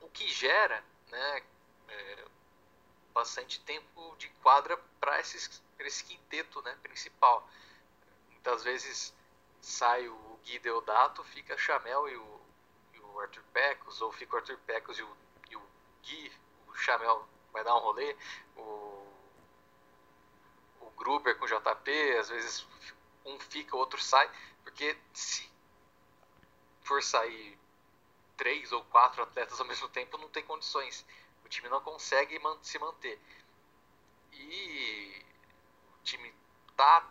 O 0.00 0.08
que 0.08 0.28
gera 0.28 0.82
né, 1.10 1.42
é, 1.88 2.24
bastante 3.12 3.60
tempo 3.60 4.16
de 4.16 4.28
quadra 4.42 4.76
para 5.00 5.18
esse 5.78 6.04
quinteto 6.04 6.62
né, 6.62 6.76
principal. 6.82 7.48
Muitas 8.30 8.62
vezes 8.62 9.14
sai 9.60 10.08
o 10.08 10.38
Gui 10.44 10.58
Deodato, 10.58 11.24
fica 11.24 11.56
Chamel 11.56 12.08
e 12.08 12.16
o, 12.16 12.40
e 12.94 13.00
o 13.00 13.20
Arthur 13.20 13.44
Pecos, 13.52 14.00
ou 14.02 14.12
fica 14.12 14.34
o 14.34 14.38
Arthur 14.38 14.58
Pecos 14.66 14.98
e 14.98 15.02
o, 15.02 15.16
e 15.50 15.56
o 15.56 15.62
Gui, 16.02 16.32
o 16.68 16.74
Chamel 16.74 17.26
vai 17.52 17.64
dar 17.64 17.74
um 17.76 17.80
rolê, 17.80 18.16
o, 18.56 19.06
o 20.80 20.90
Gruber 20.96 21.38
com 21.38 21.44
o 21.44 21.48
JP, 21.48 22.16
às 22.18 22.28
vezes 22.28 22.66
um 23.24 23.38
fica, 23.40 23.74
o 23.74 23.78
outro 23.78 24.00
sai, 24.00 24.30
porque 24.62 24.96
se 25.12 25.50
for 26.82 27.02
sair 27.02 27.58
três 28.36 28.72
ou 28.72 28.84
quatro 28.84 29.22
atletas 29.22 29.58
ao 29.60 29.66
mesmo 29.66 29.88
tempo, 29.88 30.18
não 30.18 30.28
tem 30.28 30.44
condições. 30.44 31.04
O 31.44 31.48
time 31.48 31.68
não 31.68 31.80
consegue 31.80 32.40
se 32.62 32.78
manter. 32.78 33.18
E 34.32 35.23
time 36.04 36.32
tá 36.76 37.08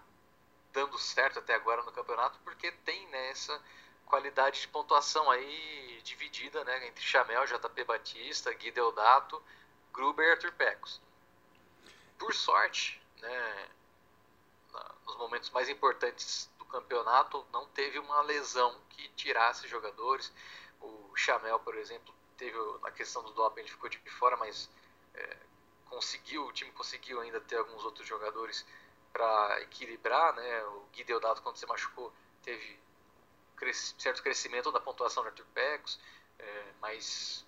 dando 0.71 0.97
certo 0.97 1.39
até 1.39 1.53
agora 1.53 1.83
no 1.83 1.91
campeonato 1.91 2.39
porque 2.43 2.71
tem 2.71 3.07
né, 3.07 3.29
essa 3.29 3.61
qualidade 4.05 4.61
de 4.61 4.67
pontuação 4.67 5.29
aí 5.29 6.01
dividida 6.03 6.63
né, 6.63 6.87
entre 6.87 7.03
Chamel, 7.03 7.45
JP 7.45 7.83
Batista, 7.83 8.53
Gui 8.53 8.71
Deodato, 8.71 9.41
Gruber 9.91 10.27
e 10.27 10.31
Arthur 10.31 10.51
Pecos. 10.53 11.01
Por 12.17 12.33
sorte, 12.33 13.01
né, 13.19 13.69
nos 15.05 15.17
momentos 15.17 15.49
mais 15.51 15.69
importantes 15.69 16.49
do 16.57 16.65
campeonato, 16.65 17.45
não 17.51 17.67
teve 17.67 17.99
uma 17.99 18.21
lesão 18.21 18.79
que 18.89 19.07
tirasse 19.09 19.67
jogadores. 19.67 20.31
O 20.81 21.15
Chamel, 21.15 21.59
por 21.59 21.75
exemplo, 21.75 22.13
teve 22.37 22.57
a 22.83 22.91
questão 22.91 23.23
do 23.23 23.31
doping, 23.33 23.61
ele 23.61 23.69
ficou 23.69 23.89
de 23.89 23.97
fora, 24.11 24.35
mas 24.37 24.69
é, 25.13 25.37
conseguiu, 25.89 26.45
o 26.45 26.51
time 26.51 26.71
conseguiu 26.71 27.21
ainda 27.21 27.39
ter 27.41 27.57
alguns 27.57 27.83
outros 27.83 28.07
jogadores 28.07 28.65
para 29.13 29.61
equilibrar, 29.61 30.33
né? 30.33 30.65
O 30.65 30.87
Gui 30.91 31.03
Deodato, 31.03 31.41
quando 31.41 31.57
se 31.57 31.65
machucou, 31.65 32.11
teve 32.41 32.81
certo 33.97 34.21
crescimento 34.21 34.71
da 34.71 34.79
pontuação 34.79 35.23
do 35.23 35.29
Arthur 35.29 35.45
Pecos, 35.53 35.99
é, 36.37 36.73
mas 36.81 37.45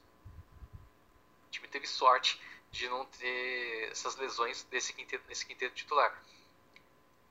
o 1.47 1.49
time 1.51 1.67
teve 1.67 1.87
sorte 1.87 2.39
de 2.71 2.87
não 2.87 3.05
ter 3.05 3.91
essas 3.91 4.15
lesões 4.15 4.63
desse 4.65 4.93
quinteto, 4.93 5.27
nesse 5.27 5.45
quinteto 5.45 5.75
titular. 5.75 6.23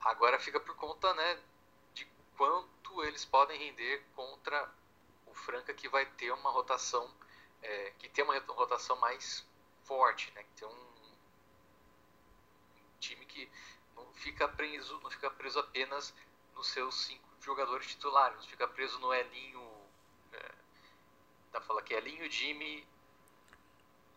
Agora 0.01 0.39
fica 0.39 0.61
por 0.61 0.77
conta, 0.77 1.15
né, 1.15 1.41
de 1.95 2.07
quanto 2.37 3.03
eles 3.05 3.25
podem 3.25 3.59
render 3.59 4.05
contra 4.15 4.71
o 5.27 5.35
Franca, 5.35 5.73
que 5.73 5.89
vai 5.89 6.05
ter 6.05 6.31
uma 6.33 6.51
rotação 6.51 7.11
é, 7.65 7.93
que 7.99 8.09
tem 8.11 8.23
uma 8.23 8.39
rotação 8.39 8.97
mais 8.97 9.45
forte, 9.85 10.31
né? 10.35 10.43
Que 10.43 10.61
tem 10.61 10.69
um, 10.69 10.73
um, 10.73 11.15
time 13.01 13.25
que 13.27 13.51
fica 14.25 14.49
preso, 14.49 14.99
não 15.03 15.11
fica 15.11 15.31
preso 15.31 15.59
apenas 15.59 16.15
nos 16.57 16.69
seus 16.69 16.95
cinco 17.05 17.29
jogadores 17.41 17.87
titulares, 17.87 18.39
não 18.39 18.49
fica 18.49 18.67
preso 18.67 18.99
no 18.99 19.13
Elinho, 19.13 19.63
é, 20.33 20.55
dá 21.53 21.61
pra 21.61 21.63
falar 21.63 21.83
que 21.83 21.95
é 21.95 21.99
Elinho, 21.99 22.31
Jimmy, 22.31 22.87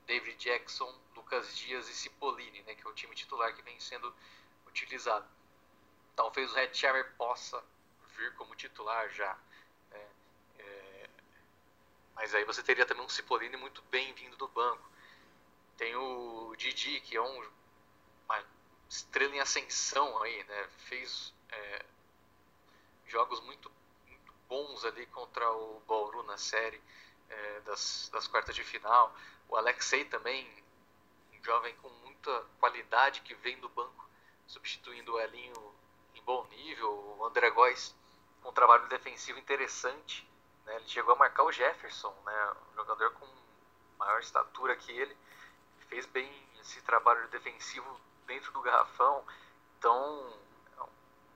David 0.05 0.37
Jackson, 0.37 0.97
Lucas 1.15 1.55
Dias 1.57 1.89
e 1.89 1.93
Cipollini, 1.93 2.61
né? 2.61 2.73
Que 2.73 2.87
é 2.87 2.89
o 2.89 2.93
time 2.93 3.13
titular 3.13 3.53
que 3.53 3.61
vem 3.61 3.77
sendo 3.79 4.13
utilizado. 4.65 5.27
Talvez 6.15 6.49
o 6.51 6.55
Red 6.55 6.73
Chamber 6.73 7.13
possa 7.17 7.61
vir 8.15 8.33
como 8.35 8.55
titular 8.55 9.09
já 9.09 9.37
mas 12.17 12.33
aí 12.33 12.43
você 12.43 12.63
teria 12.63 12.85
também 12.85 13.05
um 13.05 13.09
Cipollini 13.09 13.55
muito 13.55 13.81
bem 13.83 14.11
vindo 14.13 14.35
do 14.35 14.47
banco. 14.47 14.89
Tem 15.77 15.95
o 15.95 16.53
Didi, 16.57 16.99
que 16.99 17.15
é 17.15 17.21
um, 17.21 17.49
estrela 18.89 19.35
em 19.35 19.39
ascensão 19.39 20.21
aí, 20.21 20.43
né? 20.43 20.69
Fez 20.87 21.33
é, 21.49 21.85
jogos 23.07 23.39
muito, 23.41 23.71
muito, 24.07 24.33
bons 24.47 24.85
ali 24.85 25.05
contra 25.07 25.51
o 25.51 25.81
Bauru 25.87 26.23
na 26.23 26.37
série 26.37 26.81
é, 27.29 27.59
das, 27.61 28.09
das 28.11 28.27
quartas 28.27 28.55
de 28.55 28.63
final. 28.63 29.15
O 29.49 29.55
Alexei 29.55 30.05
também, 30.05 30.47
um 31.33 31.43
jovem 31.43 31.75
com 31.77 31.89
muita 31.89 32.45
qualidade 32.59 33.21
que 33.21 33.33
vem 33.35 33.59
do 33.59 33.69
banco, 33.69 34.09
substituindo 34.47 35.13
o 35.13 35.19
Elinho 35.19 35.75
em 36.15 36.21
bom 36.23 36.45
nível. 36.47 37.17
O 37.17 37.25
André 37.25 37.49
Góes, 37.49 37.95
um 38.43 38.51
trabalho 38.51 38.87
defensivo 38.87 39.39
interessante 39.39 40.27
né? 40.67 40.75
Ele 40.75 40.87
chegou 40.87 41.13
a 41.13 41.17
marcar 41.17 41.43
o 41.43 41.51
Jefferson, 41.51 42.13
né? 42.25 42.53
um 42.71 42.75
jogador 42.75 43.11
com 43.13 43.25
maior 43.97 44.19
estatura 44.19 44.75
que 44.75 44.91
ele. 44.91 45.17
Fez 45.87 46.05
bem 46.05 46.29
esse 46.59 46.81
trabalho 46.81 47.25
defensivo 47.29 48.01
dentro 48.27 48.51
do 48.51 48.61
garrafão. 48.61 49.25
Então, 49.79 50.33
é 50.77 50.83
um 50.83 50.89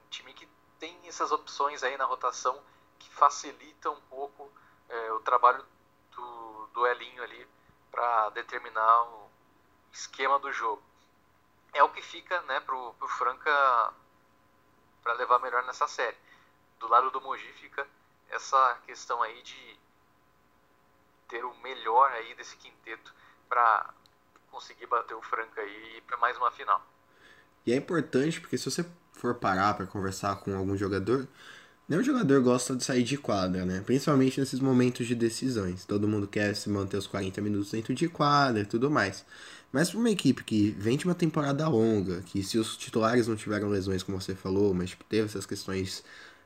time 0.10 0.34
que 0.34 0.48
tem 0.78 0.96
essas 1.08 1.32
opções 1.32 1.82
aí 1.82 1.98
na 1.98 2.06
rotação 2.06 2.62
que 3.00 3.10
facilitam 3.10 3.94
um 3.94 4.02
pouco 4.02 4.52
é, 4.90 5.12
o 5.14 5.20
trabalho 5.22 5.66
do, 6.12 6.68
do 6.68 6.86
Elinho 6.86 7.24
ali 7.24 7.48
para 7.90 8.30
determinar 8.30 9.04
o 9.04 9.30
esquema 9.92 10.38
do 10.38 10.52
jogo. 10.52 10.84
É 11.74 11.84
o 11.84 11.90
que 11.90 12.02
fica 12.02 12.42
né, 12.44 12.60
pro, 12.60 12.94
pro 12.96 13.08
Franca 13.08 13.94
para 15.02 15.14
levar 15.14 15.40
melhor 15.40 15.64
nessa 15.64 15.88
série. 15.88 16.18
Do 16.80 16.88
lado 16.88 17.10
do 17.12 17.22
Mogi 17.22 17.52
fica 17.54 17.88
essa 18.30 18.78
questão 18.86 19.22
aí 19.22 19.42
de 19.42 19.80
ter 21.28 21.46
o 21.46 21.54
melhor 21.56 22.12
aí 22.12 22.36
desse 22.36 22.58
quinteto 22.58 23.14
para 23.48 23.94
conseguir 24.52 24.86
bater 24.88 25.16
o 25.16 25.22
Franca 25.22 25.62
aí 25.62 26.02
para 26.06 26.18
mais 26.18 26.38
uma 26.38 26.52
final. 26.52 26.86
E 27.66 27.72
é 27.72 27.76
importante 27.76 28.42
porque 28.42 28.58
se 28.58 28.70
você 28.70 28.86
for 29.14 29.36
parar 29.36 29.76
para 29.76 29.86
conversar 29.86 30.36
com 30.38 30.56
algum 30.56 30.76
jogador, 30.76 31.28
nenhum 31.88 32.04
jogador 32.04 32.42
gosta 32.42 32.76
de 32.76 32.84
sair 32.84 33.04
de 33.04 33.18
quadra, 33.18 33.66
né? 33.66 33.82
Principalmente 33.86 34.40
nesses 34.40 34.60
momentos 34.60 35.08
de 35.08 35.16
decisões. 35.16 35.86
Todo 35.86 36.08
mundo 36.08 36.28
quer 36.28 36.56
se 36.56 36.70
manter 36.70 36.98
os 36.98 37.08
40 37.08 37.40
minutos 37.42 37.72
dentro 37.72 37.94
de 37.94 38.10
quadra 38.10 38.62
e 38.62 38.66
tudo 38.66 38.90
mais. 38.90 39.26
Mas 39.72 39.90
para 39.90 40.00
uma 40.00 40.10
equipe 40.10 40.44
que 40.44 40.72
vem 40.72 40.98
de 40.98 41.06
uma 41.06 41.16
temporada 41.16 41.68
longa, 41.68 42.22
que 42.24 42.44
se 42.44 42.58
os 42.58 42.76
titulares 42.76 43.28
não 43.28 43.36
tiveram 43.36 43.70
lesões, 43.70 44.04
como 44.04 44.20
você 44.20 44.36
falou, 44.36 44.74
mas 44.74 44.90
tipo, 44.90 45.04
teve 45.06 45.26
essas 45.26 45.46
questões 45.46 46.04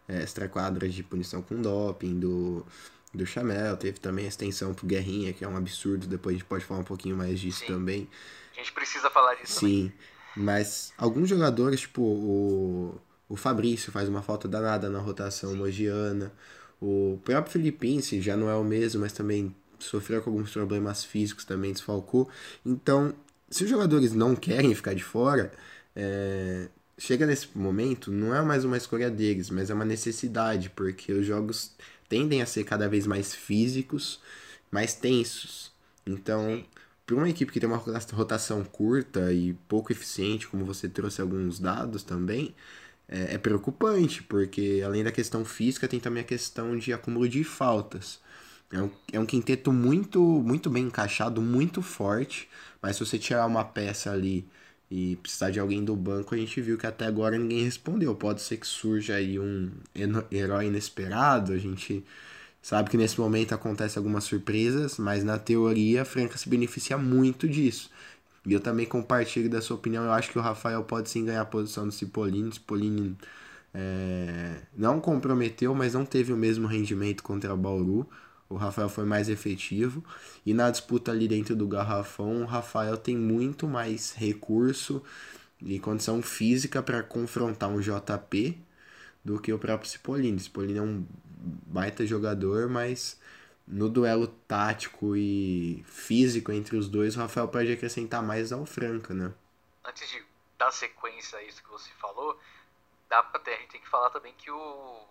é, 0.07 0.21
extra-quadras 0.21 0.93
de 0.93 1.03
punição 1.03 1.41
com 1.41 1.59
doping, 1.59 2.19
do, 2.19 2.65
do 3.15 3.25
Chamel, 3.25 3.77
teve 3.77 3.99
também 3.99 4.25
a 4.25 4.27
extensão 4.27 4.73
pro 4.73 4.85
Guerrinha, 4.85 5.33
que 5.33 5.43
é 5.43 5.47
um 5.47 5.57
absurdo, 5.57 6.07
depois 6.07 6.35
a 6.35 6.37
gente 6.37 6.47
pode 6.47 6.65
falar 6.65 6.81
um 6.81 6.85
pouquinho 6.85 7.15
mais 7.15 7.39
disso 7.39 7.59
Sim. 7.59 7.67
também. 7.67 8.09
A 8.53 8.57
gente 8.57 8.71
precisa 8.71 9.09
falar 9.09 9.35
disso 9.35 9.59
Sim, 9.59 9.91
também. 9.91 9.93
mas 10.35 10.93
alguns 10.97 11.29
jogadores, 11.29 11.81
tipo 11.81 12.01
o, 12.01 13.01
o 13.27 13.35
Fabrício 13.35 13.91
faz 13.91 14.07
uma 14.07 14.21
falta 14.21 14.47
danada 14.47 14.89
na 14.89 14.99
rotação 14.99 15.51
Sim. 15.51 15.57
mogiana, 15.57 16.31
o 16.81 17.19
próprio 17.23 17.53
Filipense 17.53 18.21
já 18.21 18.35
não 18.35 18.49
é 18.49 18.55
o 18.55 18.63
mesmo, 18.63 19.01
mas 19.01 19.13
também 19.13 19.55
sofreu 19.79 20.21
com 20.21 20.29
alguns 20.29 20.51
problemas 20.51 21.03
físicos 21.03 21.45
também, 21.45 21.71
desfalcou. 21.71 22.29
Então, 22.65 23.13
se 23.49 23.63
os 23.63 23.69
jogadores 23.69 24.13
não 24.13 24.35
querem 24.35 24.73
ficar 24.73 24.93
de 24.93 25.03
fora, 25.03 25.51
é, 25.95 26.67
chega 26.97 27.25
nesse 27.25 27.47
momento, 27.55 28.11
não 28.11 28.33
é 28.35 28.41
mais 28.41 28.63
uma 28.65 28.77
escolha 28.77 29.09
deles, 29.09 29.49
mas 29.49 29.69
é 29.69 29.73
uma 29.73 29.85
necessidade, 29.85 30.69
porque 30.69 31.11
os 31.11 31.25
jogos 31.25 31.75
tendem 32.07 32.41
a 32.41 32.45
ser 32.45 32.63
cada 32.63 32.87
vez 32.87 33.05
mais 33.07 33.33
físicos, 33.33 34.19
mais 34.71 34.93
tensos. 34.93 35.71
Então, 36.05 36.63
para 37.05 37.15
uma 37.15 37.29
equipe 37.29 37.51
que 37.51 37.59
tem 37.59 37.69
uma 37.69 37.77
rotação 37.77 38.63
curta 38.63 39.31
e 39.31 39.53
pouco 39.67 39.91
eficiente, 39.91 40.47
como 40.47 40.65
você 40.65 40.89
trouxe 40.89 41.21
alguns 41.21 41.59
dados 41.59 42.03
também, 42.03 42.55
é, 43.07 43.35
é 43.35 43.37
preocupante, 43.37 44.23
porque 44.23 44.81
além 44.85 45.03
da 45.03 45.11
questão 45.11 45.45
física, 45.45 45.87
tem 45.87 45.99
também 45.99 46.21
a 46.21 46.25
questão 46.25 46.77
de 46.77 46.91
acúmulo 46.93 47.29
de 47.29 47.43
faltas. 47.43 48.19
É 48.71 48.81
um, 48.81 48.91
é 49.13 49.19
um 49.19 49.25
quinteto 49.25 49.71
muito, 49.71 50.19
muito 50.21 50.69
bem 50.69 50.85
encaixado, 50.85 51.41
muito 51.41 51.81
forte, 51.81 52.49
mas 52.81 52.95
se 52.95 53.05
você 53.05 53.19
tirar 53.19 53.45
uma 53.45 53.63
peça 53.63 54.11
ali 54.11 54.47
e 54.89 55.15
precisar 55.17 55.51
de 55.51 55.59
alguém 55.59 55.83
do 55.83 55.95
banco, 55.95 56.35
a 56.35 56.37
gente 56.37 56.61
viu 56.61 56.77
que 56.77 56.87
até 56.87 57.05
agora 57.05 57.37
ninguém 57.37 57.63
respondeu. 57.63 58.13
Pode 58.15 58.41
ser 58.41 58.57
que 58.57 58.67
surja 58.67 59.15
aí 59.15 59.39
um 59.39 59.71
herói 60.31 60.67
inesperado, 60.67 61.53
a 61.53 61.57
gente 61.57 62.03
sabe 62.61 62.89
que 62.89 62.97
nesse 62.97 63.19
momento 63.19 63.53
acontece 63.53 63.97
algumas 63.97 64.23
surpresas, 64.23 64.97
mas 64.97 65.23
na 65.23 65.37
teoria 65.39 66.03
a 66.03 66.05
Franca 66.05 66.37
se 66.37 66.49
beneficia 66.49 66.97
muito 66.97 67.47
disso. 67.47 67.89
E 68.45 68.53
eu 68.53 68.59
também 68.59 68.85
compartilho 68.85 69.49
da 69.49 69.61
sua 69.61 69.75
opinião, 69.77 70.03
eu 70.05 70.11
acho 70.11 70.31
que 70.31 70.37
o 70.37 70.41
Rafael 70.41 70.83
pode 70.83 71.09
sim 71.09 71.25
ganhar 71.25 71.41
a 71.41 71.45
posição 71.45 71.85
do 71.87 71.91
Cipollini. 71.91 72.51
Cipollini 72.53 73.17
é, 73.73 74.61
não 74.77 75.01
comprometeu, 75.01 75.73
mas 75.75 75.93
não 75.93 76.05
teve 76.05 76.31
o 76.31 76.37
mesmo 76.37 76.67
rendimento 76.67 77.23
contra 77.23 77.53
o 77.53 77.57
Bauru. 77.57 78.07
O 78.49 78.55
Rafael 78.55 78.89
foi 78.89 79.05
mais 79.05 79.29
efetivo. 79.29 80.03
E 80.45 80.53
na 80.53 80.69
disputa 80.69 81.11
ali 81.11 81.27
dentro 81.27 81.55
do 81.55 81.67
garrafão, 81.67 82.43
o 82.43 82.45
Rafael 82.45 82.97
tem 82.97 83.17
muito 83.17 83.67
mais 83.67 84.13
recurso 84.13 85.03
e 85.61 85.79
condição 85.79 86.21
física 86.21 86.83
para 86.83 87.01
confrontar 87.01 87.69
um 87.69 87.79
JP 87.79 88.57
do 89.23 89.39
que 89.39 89.51
o 89.51 89.57
próprio 89.57 89.89
Cipollini. 89.89 90.39
Cipollini 90.39 90.77
é 90.77 90.81
um 90.81 91.05
baita 91.37 92.05
jogador, 92.05 92.69
mas 92.69 93.19
no 93.67 93.89
duelo 93.89 94.27
tático 94.27 95.15
e 95.15 95.83
físico 95.87 96.51
entre 96.51 96.77
os 96.77 96.87
dois, 96.87 97.15
o 97.15 97.19
Rafael 97.19 97.47
pode 97.47 97.71
acrescentar 97.71 98.21
mais 98.21 98.51
ao 98.51 98.65
Franca, 98.65 99.13
né? 99.13 99.33
Antes 99.83 100.07
de 100.09 100.23
dar 100.57 100.71
sequência 100.71 101.39
a 101.39 101.43
isso 101.43 101.63
que 101.63 101.69
você 101.69 101.89
falou, 101.99 102.39
dá 103.09 103.23
pra 103.23 103.39
ter, 103.39 103.51
a 103.51 103.57
gente 103.57 103.71
tem 103.71 103.81
que 103.81 103.89
falar 103.89 104.09
também 104.11 104.33
que 104.37 104.51
o 104.51 105.07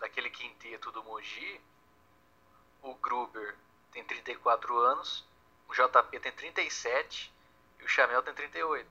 daquele 0.00 0.30
quinteto 0.30 0.90
do 0.92 1.04
Mogi, 1.04 1.60
o 2.82 2.94
Gruber 2.94 3.56
tem 3.92 4.04
34 4.04 4.76
anos, 4.78 5.24
o 5.68 5.72
JP 5.72 6.20
tem 6.20 6.32
37 6.32 7.32
e 7.78 7.84
o 7.84 7.88
Chamel 7.88 8.22
tem 8.22 8.34
38. 8.34 8.88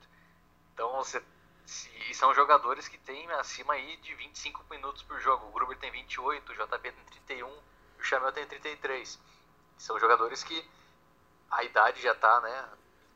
Então 0.73 0.91
você 0.93 1.23
se, 1.65 2.13
são 2.13 2.33
jogadores 2.33 2.87
que 2.87 2.97
têm 2.97 3.29
acima 3.33 3.73
aí 3.73 3.97
de 3.97 4.15
25 4.15 4.65
minutos 4.69 5.03
por 5.03 5.19
jogo. 5.19 5.47
O 5.47 5.51
Gruber 5.51 5.77
tem 5.77 5.91
28, 5.91 6.51
o 6.51 6.55
JP 6.55 6.91
tem 6.91 7.05
31 7.27 7.47
e 7.97 8.01
o 8.01 8.03
Chamel 8.03 8.31
tem 8.31 8.45
33. 8.47 9.19
São 9.77 9.99
jogadores 9.99 10.43
que 10.43 10.69
a 11.51 11.63
idade 11.63 12.01
já 12.01 12.11
está, 12.11 12.41
né, 12.41 12.69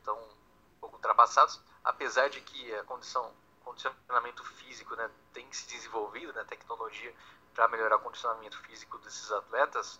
tão 0.04 0.18
um 0.18 0.80
pouco 0.80 0.96
ultrapassados, 0.96 1.60
apesar 1.84 2.30
de 2.30 2.42
que 2.42 2.74
a 2.76 2.84
condição 2.84 3.34
condicionamento 3.64 4.44
físico, 4.44 4.96
né, 4.96 5.10
tem 5.34 5.52
se 5.52 5.68
desenvolvido, 5.68 6.34
né, 6.34 6.44
tecnologia 6.44 7.14
para 7.54 7.68
melhorar 7.68 7.98
o 7.98 8.00
condicionamento 8.00 8.58
físico 8.64 8.98
desses 9.00 9.32
atletas. 9.32 10.00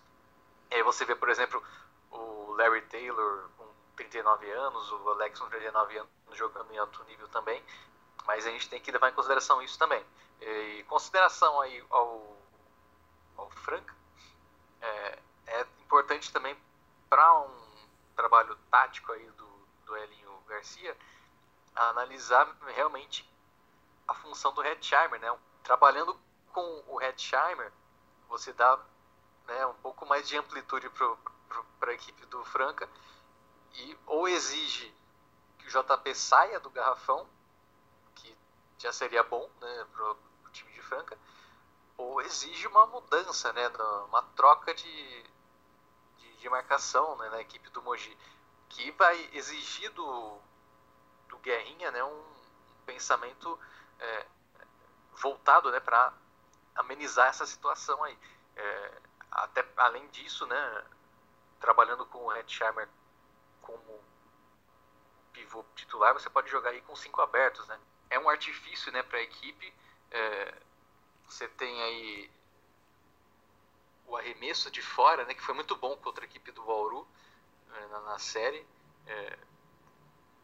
E 0.70 0.74
aí 0.74 0.82
você 0.82 1.04
vê, 1.04 1.14
por 1.14 1.28
exemplo, 1.28 1.62
o 2.10 2.54
Larry 2.56 2.82
Taylor 2.82 3.48
com 3.56 3.66
39 3.96 4.50
anos, 4.50 4.92
o 4.92 5.08
Alex 5.10 5.38
com 5.38 5.48
39 5.48 5.98
anos 5.98 6.10
jogando 6.32 6.72
em 6.72 6.78
alto 6.78 7.02
nível 7.04 7.28
também, 7.28 7.62
mas 8.26 8.46
a 8.46 8.50
gente 8.50 8.68
tem 8.68 8.80
que 8.80 8.90
levar 8.90 9.10
em 9.10 9.14
consideração 9.14 9.62
isso 9.62 9.78
também. 9.78 10.04
E 10.40 10.84
consideração 10.88 11.60
aí 11.60 11.84
ao, 11.90 12.36
ao 13.36 13.50
Franca, 13.50 13.94
é, 14.80 15.18
é 15.46 15.60
importante 15.80 16.32
também 16.32 16.56
para 17.08 17.40
um 17.40 17.64
trabalho 18.16 18.56
tático 18.70 19.12
aí 19.12 19.30
do, 19.30 19.46
do 19.86 19.96
Elinho 19.96 20.40
Garcia, 20.46 20.96
analisar 21.74 22.56
realmente 22.66 23.28
a 24.06 24.14
função 24.14 24.52
do 24.52 24.62
Hetzheimer, 24.62 25.20
né? 25.20 25.36
Trabalhando 25.62 26.18
com 26.52 26.84
o 26.86 27.00
Hetzheimer, 27.00 27.72
você 28.28 28.52
dá 28.52 28.78
né, 29.46 29.66
um 29.66 29.74
pouco 29.74 30.06
mais 30.06 30.26
de 30.28 30.36
amplitude 30.36 30.90
para 31.78 31.90
a 31.90 31.94
equipe 31.94 32.24
do 32.26 32.44
Franca 32.44 32.88
e 33.74 33.98
ou 34.06 34.28
exige 34.28 34.94
que 35.58 35.66
o 35.66 35.82
JP 35.82 36.14
saia 36.14 36.60
do 36.60 36.70
garrafão, 36.70 37.26
que 38.14 38.36
já 38.78 38.92
seria 38.92 39.22
bom 39.22 39.48
né, 39.60 39.86
para 39.92 40.12
o 40.12 40.50
time 40.52 40.72
de 40.72 40.82
Franca, 40.82 41.18
ou 41.96 42.20
exige 42.20 42.66
uma 42.66 42.86
mudança, 42.86 43.52
né, 43.52 43.68
uma 44.08 44.22
troca 44.36 44.74
de, 44.74 45.22
de, 46.18 46.36
de 46.36 46.48
marcação 46.48 47.16
né, 47.16 47.28
na 47.30 47.40
equipe 47.40 47.68
do 47.70 47.82
Mogi, 47.82 48.16
que 48.68 48.90
vai 48.92 49.30
exigir 49.32 49.90
do, 49.92 50.38
do 51.28 51.38
Guerrinha 51.38 51.90
né, 51.90 52.02
um 52.04 52.24
pensamento 52.84 53.58
é, 53.98 54.26
voltado 55.14 55.70
né, 55.70 55.80
para 55.80 56.12
amenizar 56.74 57.28
essa 57.28 57.46
situação 57.46 58.02
aí. 58.02 58.18
É, 58.56 59.02
até 59.34 59.66
além 59.76 60.06
disso, 60.08 60.46
né, 60.46 60.84
trabalhando 61.60 62.06
com 62.06 62.18
o 62.18 62.32
Hetzheimer 62.32 62.88
como 63.60 64.00
pivô 65.32 65.64
titular, 65.74 66.14
você 66.14 66.30
pode 66.30 66.48
jogar 66.48 66.70
aí 66.70 66.80
com 66.82 66.94
cinco 66.94 67.20
abertos, 67.20 67.66
né? 67.66 67.78
É 68.08 68.18
um 68.18 68.28
artifício, 68.28 68.92
né, 68.92 69.02
para 69.02 69.18
a 69.18 69.22
equipe. 69.22 69.74
É, 70.10 70.54
você 71.26 71.48
tem 71.48 71.82
aí 71.82 72.30
o 74.06 74.16
arremesso 74.16 74.70
de 74.70 74.80
fora, 74.80 75.24
né, 75.24 75.34
que 75.34 75.42
foi 75.42 75.54
muito 75.54 75.74
bom 75.76 75.96
contra 75.96 76.24
a 76.24 76.28
equipe 76.28 76.52
do 76.52 76.62
Bauru 76.62 77.06
é, 77.74 77.86
na, 77.86 78.00
na, 78.00 78.18
série. 78.18 78.64
É, 79.06 79.38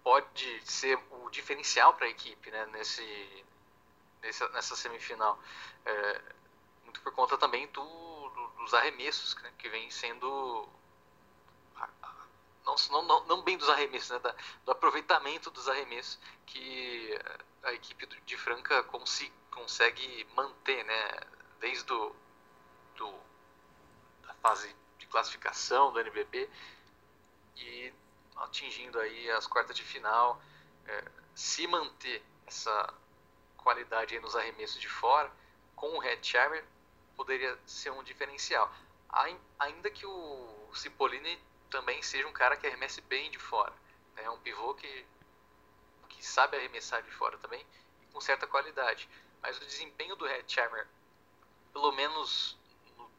pode 0.02 0.62
ser 0.66 0.98
o 1.10 1.30
diferencial 1.30 1.94
para 1.94 2.06
a 2.06 2.10
equipe, 2.10 2.50
né, 2.50 2.66
nesse, 2.66 3.44
nessa, 4.22 4.48
nessa 4.48 4.74
semifinal. 4.74 5.38
É, 5.84 6.22
muito 6.82 7.00
por 7.02 7.12
conta 7.12 7.38
também 7.38 7.68
do 7.68 8.09
dos 8.60 8.74
arremessos 8.74 9.34
né, 9.42 9.52
que 9.58 9.68
vem 9.68 9.90
sendo 9.90 10.68
não, 12.90 13.02
não, 13.02 13.24
não 13.26 13.42
bem 13.42 13.56
dos 13.56 13.68
arremessos, 13.68 14.10
né, 14.10 14.18
da, 14.20 14.34
do 14.64 14.72
aproveitamento 14.72 15.50
dos 15.50 15.68
arremessos 15.68 16.18
que 16.46 17.18
a 17.62 17.72
equipe 17.72 18.06
de 18.06 18.36
Franca 18.36 18.82
consi, 18.84 19.32
consegue 19.50 20.26
manter, 20.36 20.84
né, 20.84 21.20
desde 21.58 21.84
do, 21.84 22.14
do, 22.96 23.12
da 24.22 24.34
fase 24.34 24.74
de 24.98 25.06
classificação 25.06 25.92
do 25.92 26.00
NBB 26.00 26.48
e 27.56 27.92
atingindo 28.36 28.98
aí 28.98 29.30
as 29.32 29.46
quartas 29.46 29.76
de 29.76 29.82
final, 29.82 30.40
é, 30.86 31.04
se 31.34 31.66
manter 31.66 32.22
essa 32.46 32.94
qualidade 33.56 34.18
nos 34.20 34.34
arremessos 34.34 34.80
de 34.80 34.88
fora, 34.88 35.30
com 35.76 35.96
o 35.96 35.98
Red 35.98 36.22
Charmer 36.22 36.64
poderia 37.20 37.58
ser 37.66 37.90
um 37.90 38.02
diferencial. 38.02 38.72
Ainda 39.58 39.90
que 39.90 40.06
o 40.06 40.70
Cipollini 40.72 41.38
também 41.68 42.02
seja 42.02 42.26
um 42.26 42.32
cara 42.32 42.56
que 42.56 42.66
arremesse 42.66 43.02
bem 43.02 43.30
de 43.30 43.38
fora. 43.38 43.74
É 44.16 44.22
né? 44.22 44.30
um 44.30 44.38
pivô 44.38 44.72
que, 44.72 45.06
que 46.08 46.24
sabe 46.24 46.56
arremessar 46.56 47.02
de 47.02 47.10
fora 47.10 47.36
também, 47.36 47.62
com 48.10 48.22
certa 48.22 48.46
qualidade. 48.46 49.06
Mas 49.42 49.58
o 49.58 49.66
desempenho 49.66 50.16
do 50.16 50.24
Red 50.24 50.44
Charmer, 50.46 50.88
pelo 51.74 51.92
menos 51.92 52.56
no, 52.96 53.10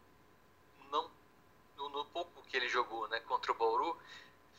não, 0.90 1.12
no, 1.78 1.90
no, 1.90 2.06
pouco 2.06 2.42
que 2.48 2.58
ele 2.58 2.70
jogou 2.70 3.08
né, 3.08 3.20
contra 3.20 3.52
o 3.52 3.56
Bauru, 3.56 3.96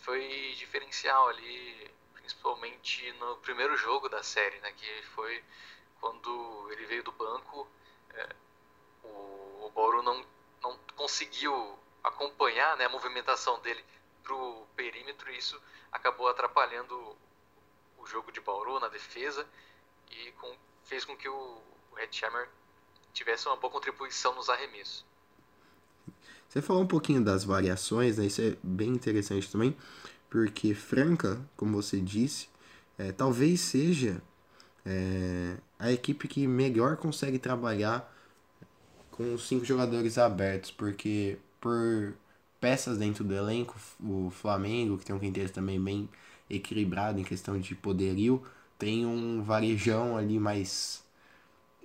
foi 0.03 0.55
diferencial 0.57 1.29
ali, 1.31 1.91
principalmente 2.15 3.11
no 3.15 3.39
primeiro 3.39 3.77
jogo 3.77 4.09
da 4.09 4.23
série, 4.23 4.61
né, 4.61 4.71
que 4.71 5.03
foi 5.17 5.43
quando 6.01 6.69
ele 6.71 6.87
veio 6.87 7.03
do 7.03 7.11
banco. 7.11 7.67
É, 8.11 8.37
o, 9.03 9.67
o 9.67 9.73
Bauru 9.75 10.03
não, 10.03 10.25
não 10.63 10.79
conseguiu 10.97 11.79
acompanhar 12.03 12.77
né, 12.77 12.87
a 12.87 12.89
movimentação 12.89 13.61
dele 13.61 13.85
para 14.23 14.35
o 14.35 14.67
perímetro 14.77 15.31
e 15.31 15.39
isso 15.39 15.61
acabou 15.91 16.29
atrapalhando 16.29 16.95
o 17.99 18.07
jogo 18.07 18.33
de 18.33 18.41
Bauru 18.41 18.81
na 18.81 18.89
defesa 18.89 19.47
e 20.11 20.33
com, 20.33 20.55
fez 20.85 21.05
com 21.05 21.17
que 21.17 21.29
o 21.29 21.61
Red 21.95 22.11
Hammer 22.25 22.49
tivesse 23.13 23.47
uma 23.47 23.57
boa 23.57 23.73
contribuição 23.73 24.35
nos 24.35 24.49
arremessos. 24.49 25.05
Você 26.49 26.61
falou 26.61 26.83
um 26.83 26.87
pouquinho 26.87 27.25
das 27.25 27.45
variações, 27.45 28.19
né? 28.19 28.27
isso 28.27 28.43
é 28.43 28.57
bem 28.63 28.91
interessante 28.91 29.51
também, 29.51 29.77
porque 30.29 30.75
Franca, 30.75 31.41
como 31.57 31.81
você 31.81 32.01
disse, 32.01 32.49
é, 32.99 33.11
talvez 33.13 33.61
seja 33.61 34.23
é, 34.85 35.57
a 35.79 35.91
equipe 35.91 36.29
que 36.29 36.47
melhor 36.47 36.97
consegue 36.97 37.39
trabalhar 37.39 38.11
com 39.23 39.35
os 39.35 39.47
cinco 39.47 39.65
jogadores 39.65 40.19
abertos, 40.19 40.71
porque 40.71 41.39
por 41.61 42.15
peças 42.61 42.99
dentro 42.99 43.25
do 43.25 43.35
elenco, 43.35 43.77
o 44.01 44.31
Flamengo, 44.31 44.99
que 44.99 45.05
tem 45.05 45.15
um 45.15 45.19
quinteto 45.19 45.53
também 45.53 45.81
bem 45.81 46.09
equilibrado 46.51 47.21
em 47.21 47.25
questão 47.25 47.59
de 47.59 47.75
poderio, 47.75 48.43
tem 48.79 49.07
um 49.07 49.43
varejão 49.43 50.17
ali 50.17 50.39
mais 50.39 51.03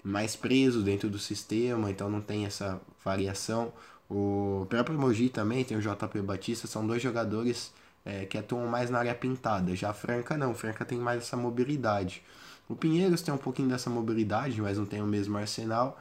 mais 0.04 0.36
preso 0.36 0.82
dentro 0.84 1.10
do 1.10 1.20
sistema, 1.20 1.92
então 1.92 2.10
não 2.10 2.22
tem 2.22 2.46
essa 2.46 2.80
variação. 3.04 3.74
O 4.10 4.66
próprio 4.70 4.98
Mogi 4.98 5.30
também 5.30 5.66
tem 5.66 5.78
o 5.78 5.82
JP 5.82 6.22
Batista, 6.22 6.66
são 6.66 6.88
dois 6.88 7.02
jogadores 7.02 7.74
é, 8.06 8.26
que 8.26 8.38
atuam 8.38 8.68
mais 8.68 8.90
na 8.90 9.00
área 9.00 9.14
pintada. 9.14 9.76
Já 9.76 9.90
a 9.90 9.94
Franca 9.94 10.38
não, 10.38 10.52
a 10.52 10.56
Franca 10.56 10.86
tem 10.86 10.98
mais 10.98 11.24
essa 11.24 11.36
mobilidade. 11.36 12.24
O 12.70 12.76
Pinheiros 12.76 13.22
tem 13.22 13.34
um 13.34 13.38
pouquinho 13.38 13.70
dessa 13.70 13.90
mobilidade, 13.90 14.62
mas 14.62 14.78
não 14.78 14.86
tem 14.86 15.02
o 15.02 15.08
mesmo 15.08 15.38
arsenal. 15.38 16.00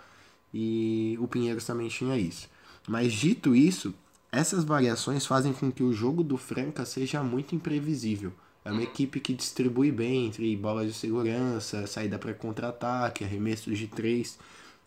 E 0.59 1.19
o 1.21 1.29
Pinheiros 1.29 1.67
também 1.67 1.87
tinha 1.87 2.17
isso. 2.17 2.49
Mas 2.89 3.13
dito 3.13 3.55
isso, 3.55 3.93
essas 4.33 4.65
variações 4.65 5.27
fazem 5.27 5.53
com 5.53 5.71
que 5.71 5.83
o 5.83 5.93
jogo 5.93 6.25
do 6.25 6.39
Franca 6.39 6.87
seja 6.87 7.23
muito 7.23 7.55
imprevisível. 7.55 8.33
É 8.65 8.73
uma 8.73 8.83
equipe 8.83 9.21
que 9.21 9.35
distribui 9.35 9.93
bem 9.93 10.29
entre 10.29 10.57
bolas 10.57 10.87
de 10.87 10.95
segurança, 10.95 11.87
saída 11.87 12.19
para 12.19 12.33
contra-ataque, 12.33 13.23
arremessos 13.23 13.77
de 13.77 13.87
três. 13.87 14.39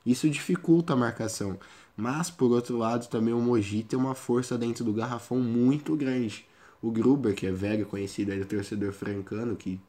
Isso 0.03 0.27
dificulta 0.27 0.93
a 0.93 0.95
marcação. 0.95 1.59
Mas, 1.95 2.31
por 2.31 2.49
outro 2.49 2.75
lado, 2.75 3.07
também 3.07 3.35
o 3.35 3.39
Mogi 3.39 3.83
tem 3.83 3.99
uma 3.99 4.15
força 4.15 4.57
dentro 4.57 4.83
do 4.83 4.91
garrafão 4.91 5.39
muito 5.39 5.95
grande. 5.95 6.47
O 6.81 6.89
Gruber, 6.89 7.35
que 7.35 7.45
é 7.45 7.51
velho 7.51 7.85
conhecido 7.85 8.31
aí 8.31 8.39
do 8.39 8.45
torcedor 8.45 8.91
francano, 8.91 9.55
que 9.55 9.79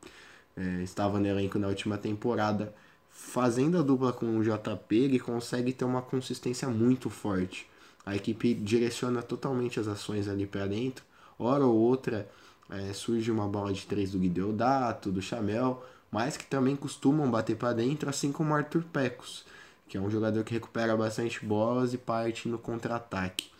é, 0.55 0.83
estava 0.83 1.19
no 1.19 1.27
elenco 1.27 1.59
na 1.59 1.69
última 1.69 1.97
temporada, 1.97 2.75
fazendo 3.11 3.79
a 3.79 3.83
dupla 3.83 4.13
com 4.13 4.39
o 4.39 4.43
JP, 4.43 4.97
ele 4.97 5.21
consegue 5.21 5.73
ter 5.73 5.85
uma 5.85 6.03
consistência 6.03 6.69
muito 6.69 7.11
forte. 7.11 7.67
A 8.05 8.17
equipe 8.17 8.55
direciona 8.55 9.23
totalmente 9.23 9.79
as 9.79 9.87
ações 9.87 10.29
ali 10.29 10.47
para 10.47 10.67
dentro. 10.67 11.05
Hora 11.39 11.65
ou 11.65 11.77
outra 11.77 12.29
é, 12.71 12.93
surge 12.93 13.31
uma 13.31 13.47
bola 13.47 13.73
de 13.73 13.87
três 13.87 14.13
do 14.13 14.19
Guideodato, 14.19 15.13
do 15.13 15.21
Chamel, 15.21 15.85
mas 16.11 16.37
que 16.37 16.45
também 16.45 16.77
costumam 16.77 17.31
bater 17.31 17.57
para 17.57 17.73
dentro, 17.73 18.09
assim 18.09 18.33
como 18.33 18.53
o 18.53 18.55
Arthur 18.55 18.83
Pecos, 18.93 19.45
que 19.89 19.97
é 19.97 20.01
um 20.01 20.11
jogador 20.11 20.43
que 20.45 20.55
recupera 20.55 20.97
bastante 20.97 21.45
bolas 21.45 21.95
e 21.95 21.99
parte 21.99 22.49
no 22.49 22.59
contra-ataque. 22.59 23.51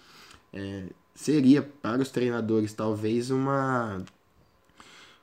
É, 0.53 0.85
seria 1.15 1.63
para 1.63 2.03
os 2.03 2.11
treinadores 2.11 2.73
talvez 2.73 3.31
uma 3.31 4.03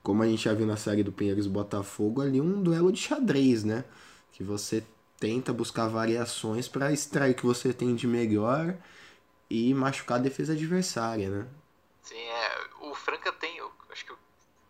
como 0.04 0.24
a 0.24 0.28
gente 0.28 0.46
já 0.46 0.54
viu 0.54 0.66
na 0.66 0.78
série 0.78 1.04
do 1.04 1.12
Pinheiros 1.12 1.48
Botafogo 1.48 2.22
ali 2.22 2.40
um 2.40 2.64
duelo 2.64 2.94
de 2.94 3.00
xadrez, 3.00 3.66
né? 3.66 3.84
Que 4.32 4.44
você 4.44 4.86
tenta 5.20 5.52
buscar 5.52 5.88
variações 5.88 6.68
para 6.68 6.92
extrair 6.92 7.32
o 7.32 7.36
que 7.36 7.46
você 7.46 7.74
tem 7.74 7.96
de 7.96 8.06
melhor 8.06 8.76
e 9.50 9.74
machucar 9.74 10.20
a 10.20 10.22
defesa 10.22 10.54
adversária, 10.54 11.30
né? 11.30 11.48
Sim, 12.04 12.20
é. 12.20 12.68
O 12.82 12.94
Franca 12.94 13.32
tem, 13.34 13.58
eu 13.58 13.72
acho 13.90 14.06
que 14.06 14.14
o 14.14 14.18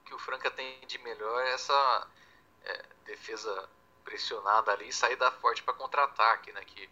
que 0.07 0.13
o 0.13 0.19
Franca 0.19 0.49
tem 0.49 0.79
de 0.87 0.97
melhor 0.99 1.41
é 1.43 1.53
essa 1.53 2.07
é, 2.63 2.85
defesa 3.05 3.69
pressionada 4.05 4.71
ali, 4.71 4.91
saída 4.91 5.29
forte 5.31 5.61
para 5.61 5.73
contra-ataque, 5.73 6.51
né? 6.53 6.61
Que 6.65 6.89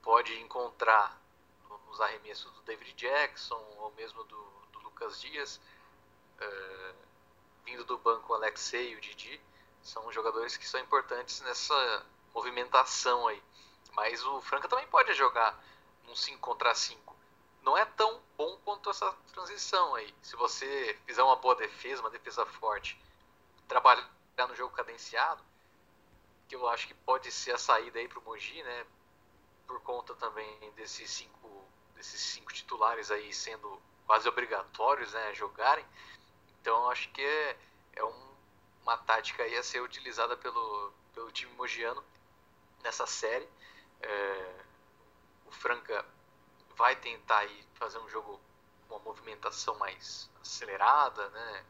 pode 0.00 0.32
encontrar 0.40 1.20
nos 1.88 2.00
arremessos 2.00 2.52
do 2.52 2.62
David 2.62 2.94
Jackson 2.94 3.60
ou 3.78 3.92
mesmo 3.96 4.22
do, 4.24 4.44
do 4.72 4.78
Lucas 4.80 5.20
Dias, 5.20 5.60
é, 6.38 6.94
vindo 7.64 7.84
do 7.84 7.98
banco 7.98 8.32
o 8.32 8.36
Alexei 8.36 8.92
e 8.92 8.96
o 8.96 9.00
Didi, 9.00 9.40
são 9.82 10.10
jogadores 10.12 10.56
que 10.56 10.68
são 10.68 10.80
importantes 10.80 11.40
nessa 11.42 12.06
movimentação 12.34 13.26
aí. 13.28 13.42
Mas 13.92 14.24
o 14.24 14.40
Franca 14.40 14.68
também 14.68 14.86
pode 14.86 15.12
jogar 15.14 15.58
um 16.08 16.14
5 16.14 16.38
contra 16.40 16.74
5. 16.74 17.16
Não 17.62 17.76
é 17.76 17.84
tão 17.84 18.20
bom 18.36 18.58
quanto 18.64 18.90
essa 18.90 19.12
transição 19.32 19.94
aí. 19.94 20.14
Se 20.22 20.36
você 20.36 20.98
fizer 21.06 21.22
uma 21.22 21.36
boa 21.36 21.54
defesa, 21.54 22.00
uma 22.00 22.10
defesa 22.10 22.46
forte, 22.46 22.98
trabalhar 23.68 24.08
no 24.48 24.54
jogo 24.54 24.74
cadenciado, 24.74 25.42
que 26.48 26.56
eu 26.56 26.66
acho 26.68 26.86
que 26.88 26.94
pode 26.94 27.30
ser 27.30 27.52
a 27.52 27.58
saída 27.58 27.98
aí 27.98 28.08
para 28.08 28.18
o 28.18 28.22
Mogi, 28.22 28.62
né? 28.62 28.86
Por 29.66 29.80
conta 29.82 30.14
também 30.14 30.72
desses 30.74 31.10
cinco, 31.10 31.64
desses 31.94 32.20
cinco 32.20 32.52
titulares 32.52 33.10
aí 33.10 33.32
sendo 33.32 33.80
quase 34.06 34.28
obrigatórios, 34.28 35.12
né, 35.12 35.32
jogarem. 35.34 35.86
Então 36.60 36.90
acho 36.90 37.08
que 37.10 37.22
é, 37.22 37.56
é 37.94 38.04
um, 38.04 38.29
uma 38.82 38.96
tática 38.98 39.42
aí 39.42 39.56
a 39.56 39.62
ser 39.62 39.80
utilizada 39.80 40.36
pelo, 40.36 40.92
pelo 41.14 41.30
time 41.30 41.52
mogiano 41.54 42.02
nessa 42.82 43.06
série. 43.06 43.48
É, 44.00 44.54
o 45.46 45.50
Franca 45.50 46.04
vai 46.76 46.96
tentar 46.96 47.38
aí 47.38 47.64
fazer 47.74 47.98
um 47.98 48.08
jogo 48.08 48.40
com 48.88 48.94
uma 48.94 49.04
movimentação 49.04 49.76
mais 49.78 50.30
acelerada, 50.40 51.28
né? 51.30 51.64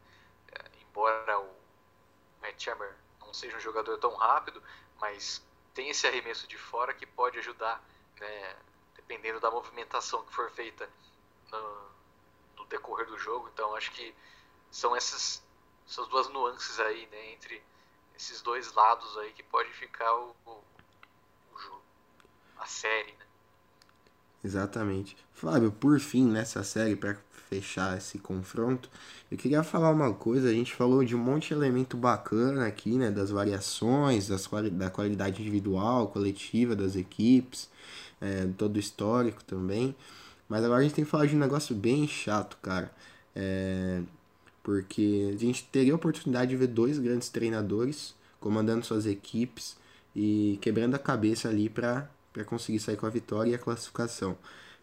É, 0.53 0.70
embora 0.83 1.38
o 1.40 1.55
Matt 2.40 2.66
Hammer 2.68 2.94
não 3.20 3.35
seja 3.35 3.57
um 3.57 3.61
jogador 3.61 3.99
tão 3.99 4.14
rápido, 4.14 4.62
mas 5.01 5.42
tem 5.75 5.88
esse 5.88 6.07
arremesso 6.07 6.46
de 6.46 6.59
fora 6.59 6.94
que 6.94 7.07
pode 7.07 7.38
ajudar, 7.38 7.83
né? 8.18 8.57
dependendo 9.11 9.40
da 9.40 9.51
movimentação 9.51 10.25
que 10.25 10.33
for 10.33 10.51
feita 10.51 10.88
no, 11.51 11.90
no 12.59 12.64
decorrer 12.66 13.07
do 13.07 13.18
jogo. 13.18 13.49
Então 13.53 13.75
acho 13.75 13.90
que 13.90 14.14
são 14.70 14.94
essas, 14.94 15.42
essas 15.90 16.07
duas 16.09 16.29
nuances 16.29 16.79
aí, 16.79 17.09
né? 17.11 17.33
entre 17.33 17.61
esses 18.16 18.40
dois 18.42 18.72
lados 18.74 19.18
aí 19.18 19.33
que 19.33 19.42
pode 19.42 19.70
ficar 19.70 20.14
o, 20.14 20.37
o, 20.46 20.50
o 20.50 21.59
jogo, 21.59 21.83
a 22.59 22.66
série, 22.66 23.12
né? 23.12 23.26
Exatamente. 24.42 25.16
Flávio, 25.33 25.72
por 25.72 25.98
fim, 25.98 26.26
nessa 26.26 26.62
série, 26.62 26.96
para 26.96 27.18
fechar 27.48 27.98
esse 27.98 28.18
confronto, 28.18 28.88
eu 29.31 29.37
queria 29.37 29.62
falar 29.62 29.90
uma 29.90 30.14
coisa. 30.14 30.48
A 30.48 30.53
gente 30.53 30.74
falou 30.74 31.05
de 31.05 31.14
um 31.14 31.18
monte 31.18 31.48
de 31.48 31.55
elemento 31.55 31.96
bacana 31.96 32.66
aqui, 32.66 32.96
né? 32.96 33.11
Das 33.11 33.31
variações, 33.31 34.29
das, 34.29 34.48
da 34.72 34.88
qualidade 34.90 35.42
individual, 35.42 36.09
coletiva 36.09 36.76
das 36.76 36.96
equipes, 36.96 37.68
é, 38.20 38.46
todo 38.57 38.76
o 38.76 38.79
histórico 38.79 39.42
também. 39.44 39.94
Mas 40.48 40.64
agora 40.64 40.81
a 40.81 40.83
gente 40.83 40.94
tem 40.94 41.05
que 41.05 41.11
falar 41.11 41.26
de 41.26 41.37
um 41.37 41.38
negócio 41.38 41.74
bem 41.74 42.07
chato, 42.09 42.57
cara. 42.62 42.90
É, 43.35 44.03
porque 44.62 45.33
a 45.35 45.38
gente 45.38 45.64
teria 45.64 45.92
a 45.92 45.96
oportunidade 45.96 46.51
de 46.51 46.57
ver 46.57 46.68
dois 46.68 46.99
grandes 46.99 47.29
treinadores 47.29 48.14
comandando 48.40 48.85
suas 48.85 49.07
equipes 49.07 49.77
e 50.14 50.59
quebrando 50.61 50.94
a 50.94 50.99
cabeça 50.99 51.49
ali 51.49 51.68
para 51.68 52.09
conseguir 52.46 52.81
sair 52.81 52.96
com 52.96 53.07
a 53.07 53.11
vitória 53.11 53.51
e 53.51 53.55
a 53.55 53.59
classificação. 53.59 54.37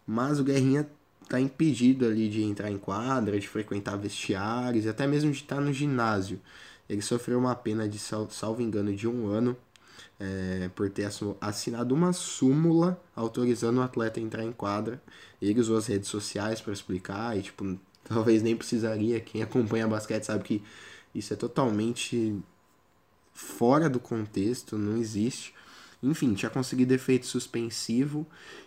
Mas 0.06 0.40
o 0.40 0.44
Guerrinha 0.44 0.88
está 1.22 1.40
impedido 1.40 2.06
ali 2.06 2.28
de 2.28 2.42
entrar 2.42 2.70
em 2.70 2.78
quadra, 2.78 3.38
de 3.38 3.46
frequentar 3.46 3.96
vestiários 3.96 4.84
e 4.84 4.88
até 4.88 5.06
mesmo 5.06 5.30
de 5.30 5.38
estar 5.38 5.60
no 5.60 5.72
ginásio. 5.72 6.40
Ele 6.88 7.02
sofreu 7.02 7.38
uma 7.38 7.54
pena 7.54 7.86
de, 7.86 7.98
salvo 7.98 8.62
engano, 8.62 8.94
de 8.94 9.06
um 9.06 9.26
ano 9.26 9.56
é, 10.18 10.70
por 10.74 10.88
ter 10.88 11.08
assinado 11.40 11.94
uma 11.94 12.12
súmula 12.12 12.98
autorizando 13.14 13.78
o 13.78 13.82
atleta 13.82 14.18
a 14.18 14.22
entrar 14.22 14.42
em 14.42 14.52
quadra. 14.52 15.00
Ele 15.40 15.60
usou 15.60 15.76
as 15.76 15.86
redes 15.86 16.08
sociais 16.08 16.60
para 16.60 16.72
explicar 16.72 17.36
e, 17.36 17.42
tipo, 17.42 17.78
talvez 18.08 18.42
nem 18.42 18.56
precisaria. 18.56 19.20
Quem 19.20 19.42
acompanha 19.42 19.86
basquete 19.86 20.24
sabe 20.24 20.44
que 20.44 20.62
isso 21.14 21.32
é 21.32 21.36
totalmente 21.36 22.36
fora 23.32 23.88
do 23.88 24.00
contexto, 24.00 24.76
não 24.76 24.96
existe. 24.96 25.54
enfim, 26.02 26.34
tinha 26.34 26.50
conseguido 26.50 26.94
efeito 26.94 27.26
suspensivo 27.26 28.26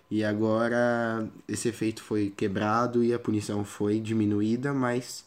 e 0.10 0.23
agora 0.23 1.27
esse 1.47 1.69
efeito 1.69 2.04
foi 2.04 2.30
quebrado 2.30 3.04
e 3.04 3.13
a 3.13 3.19
punição 3.19 3.63
foi 3.63 3.99
diminuída, 3.99 4.73
mas 4.73 5.25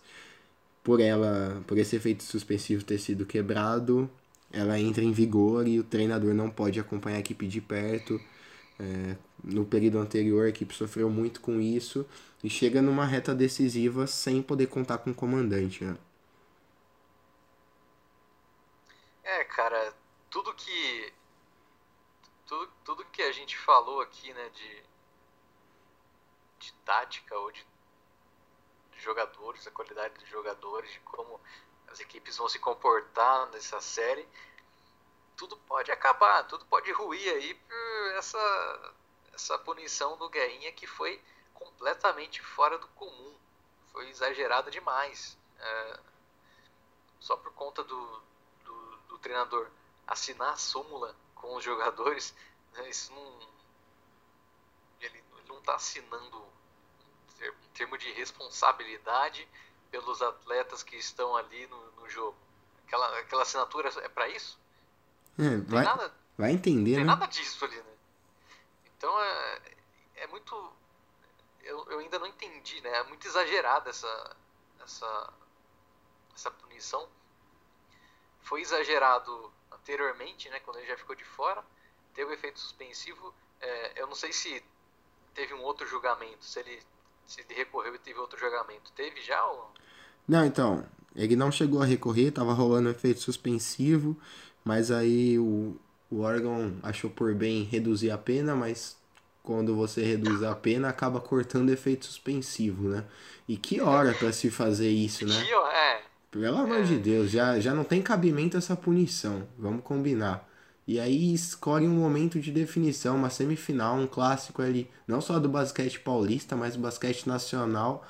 por 0.83 1.01
ela, 1.01 1.63
por 1.67 1.79
esse 1.79 1.97
efeito 1.97 2.23
suspensivo 2.23 2.85
ter 2.85 2.99
sido 2.99 3.25
quebrado, 3.25 4.11
ela 4.53 4.79
entra 4.79 5.03
em 5.03 5.13
vigor 5.13 5.67
e 5.67 5.81
o 5.81 5.85
treinador 5.85 6.35
não 6.35 6.51
pode 6.51 6.79
acompanhar 6.79 7.17
a 7.17 7.21
equipe 7.21 7.47
de 7.47 7.61
perto. 7.61 8.21
É, 8.79 9.17
no 9.45 9.65
período 9.65 9.99
anterior, 9.99 10.47
a 10.47 10.49
equipe 10.49 10.75
sofreu 10.75 11.11
muito 11.11 11.41
com 11.41 11.61
isso 11.61 12.07
e 12.43 12.49
chega 12.49 12.81
numa 12.81 13.05
reta 13.05 13.35
decisiva 13.35 14.07
sem 14.07 14.43
poder 14.43 14.67
contar 14.67 14.99
com 14.99 15.11
o 15.11 15.15
comandante. 15.15 15.85
Né? 15.85 15.97
É, 19.23 19.45
cara, 19.45 19.95
tudo 20.31 20.53
que 20.55 21.13
tudo, 22.47 22.73
tudo 22.85 23.05
que 23.07 23.23
a 23.23 23.33
gente 23.33 23.57
falou 23.59 24.01
aqui, 24.01 24.33
né, 24.33 24.49
de, 24.51 24.83
de 26.59 26.73
tática 26.85 27.37
ou 27.39 27.51
de 27.51 27.65
jogadores, 28.99 29.67
a 29.67 29.71
qualidade 29.71 30.15
dos 30.15 30.29
jogadores, 30.29 30.91
de 30.91 31.01
como 31.01 31.41
as 31.89 32.01
equipes 32.01 32.37
vão 32.37 32.49
se 32.49 32.59
comportar 32.59 33.51
nessa 33.51 33.81
série, 33.81 34.27
tudo 35.37 35.57
pode 35.59 35.91
acabar, 35.91 36.45
tudo 36.45 36.65
pode 36.67 36.91
ruir 36.93 37.29
aí 37.35 37.55
por 37.55 38.15
essa, 38.17 38.95
essa 39.35 39.59
punição 39.59 40.17
do 40.17 40.29
Guerrinha 40.29 40.73
que 40.73 40.87
foi 40.87 41.21
completamente 41.53 42.41
fora 42.43 42.79
do 42.79 42.87
comum, 42.89 43.35
foi 43.93 44.09
exagerada 44.09 44.71
demais. 44.71 45.37
É, 45.59 46.01
só 47.21 47.37
por 47.37 47.53
conta 47.53 47.83
do, 47.85 48.23
do, 48.65 48.97
do, 49.09 49.19
treinador 49.19 49.71
assinar 50.07 50.53
a 50.53 50.57
súmula 50.57 51.15
com 51.35 51.57
os 51.57 51.65
jogadores, 51.65 52.35
né, 52.75 52.89
isso 52.89 53.13
não. 53.13 53.55
Ele, 55.01 55.19
ele 55.19 55.49
não 55.49 55.59
está 55.59 55.75
assinando 55.77 56.45
em 57.41 57.69
termos 57.75 57.99
de 57.99 58.13
responsabilidade 58.13 59.49
pelos 59.91 60.23
atletas 60.23 60.83
que 60.83 60.97
estão 60.97 61.37
ali 61.37 61.67
no, 61.67 61.93
no 61.93 62.09
jogo. 62.09 62.37
Aquela, 62.87 63.19
aquela 63.19 63.43
assinatura 63.43 63.89
é 64.03 64.09
para 64.09 64.29
isso? 64.29 64.59
É, 65.39 65.57
vai, 65.59 65.85
nada, 65.85 66.15
vai 66.37 66.53
entender, 66.53 66.97
tem 66.97 67.01
né? 67.01 67.05
nada 67.05 67.27
disso 67.27 67.65
ali, 67.65 67.77
né? 67.77 67.94
Então 69.05 69.21
é, 69.21 69.61
é 70.23 70.27
muito. 70.29 70.73
Eu, 71.63 71.87
eu 71.91 71.99
ainda 71.99 72.19
não 72.19 72.27
entendi, 72.27 72.81
né? 72.81 72.89
É 72.89 73.03
muito 73.05 73.29
exagerada 73.29 73.91
essa, 73.91 74.37
essa, 74.83 75.33
essa 76.35 76.51
punição. 76.51 77.07
Foi 78.41 78.63
exagerado 78.63 79.53
anteriormente, 79.71 80.49
né? 80.49 80.59
Quando 80.61 80.79
ele 80.79 80.87
já 80.87 80.97
ficou 80.97 81.15
de 81.15 81.25
fora. 81.25 81.63
Teve 82.15 82.31
um 82.31 82.33
efeito 82.33 82.59
suspensivo. 82.59 83.35
É, 83.61 84.01
eu 84.01 84.07
não 84.07 84.15
sei 84.15 84.33
se 84.33 84.65
teve 85.35 85.53
um 85.53 85.63
outro 85.63 85.87
julgamento, 85.87 86.43
se 86.43 86.61
ele 86.61 86.83
se 87.27 87.43
ele 87.43 87.55
recorreu 87.55 87.95
e 87.95 87.99
teve 87.99 88.19
outro 88.19 88.39
julgamento. 88.39 88.91
Teve 88.93 89.21
já 89.21 89.45
ou... 89.47 89.71
Não, 90.27 90.47
então, 90.47 90.87
ele 91.15 91.37
não 91.37 91.53
chegou 91.53 91.83
a 91.83 91.87
recorrer, 91.87 92.31
tava 92.31 92.53
rolando 92.55 92.91
efeito 92.91 93.21
suspensivo, 93.21 94.17
mas 94.63 94.91
aí 94.91 95.39
o, 95.39 95.79
o 96.15 96.21
órgão 96.21 96.73
achou 96.81 97.11
por 97.11 97.35
bem 97.35 97.65
reduzir 97.65 98.13
a 98.13 98.17
pena, 98.17 98.55
mas 98.55 98.97
quando 99.43 99.75
você 99.75 100.05
reduz 100.05 100.45
a 100.45 100.55
pena, 100.55 100.89
acaba 100.89 101.21
cortando 101.21 101.71
efeito 101.71 102.07
suspensivo, 102.07 102.89
né? 102.89 103.05
E 103.49 103.57
que 103.57 103.81
hora 103.81 104.15
para 104.15 104.33
se 104.33 104.49
fazer 104.49 104.89
isso, 104.89 105.27
né? 105.27 105.35
É. 105.73 106.03
Pelo 106.31 106.57
amor 106.57 106.79
é. 106.79 106.83
de 106.83 106.99
Deus, 106.99 107.31
já, 107.31 107.59
já 107.59 107.75
não 107.75 107.83
tem 107.83 108.01
cabimento 108.01 108.57
essa 108.57 108.77
punição, 108.77 109.47
vamos 109.59 109.83
combinar. 109.83 110.49
E 110.87 111.01
aí 111.01 111.35
escolhe 111.35 111.89
um 111.89 111.97
momento 111.97 112.39
de 112.39 112.53
definição, 112.53 113.17
uma 113.17 113.31
semifinal, 113.31 113.97
um 113.97 114.07
clássico 114.07 114.63
ali, 114.63 114.89
não 115.09 115.21
só 115.21 115.41
do 115.41 115.49
basquete 115.49 115.99
paulista, 115.99 116.55
mas 116.55 116.77
do 116.77 116.83
basquete 116.83 117.27
nacional. 117.27 118.07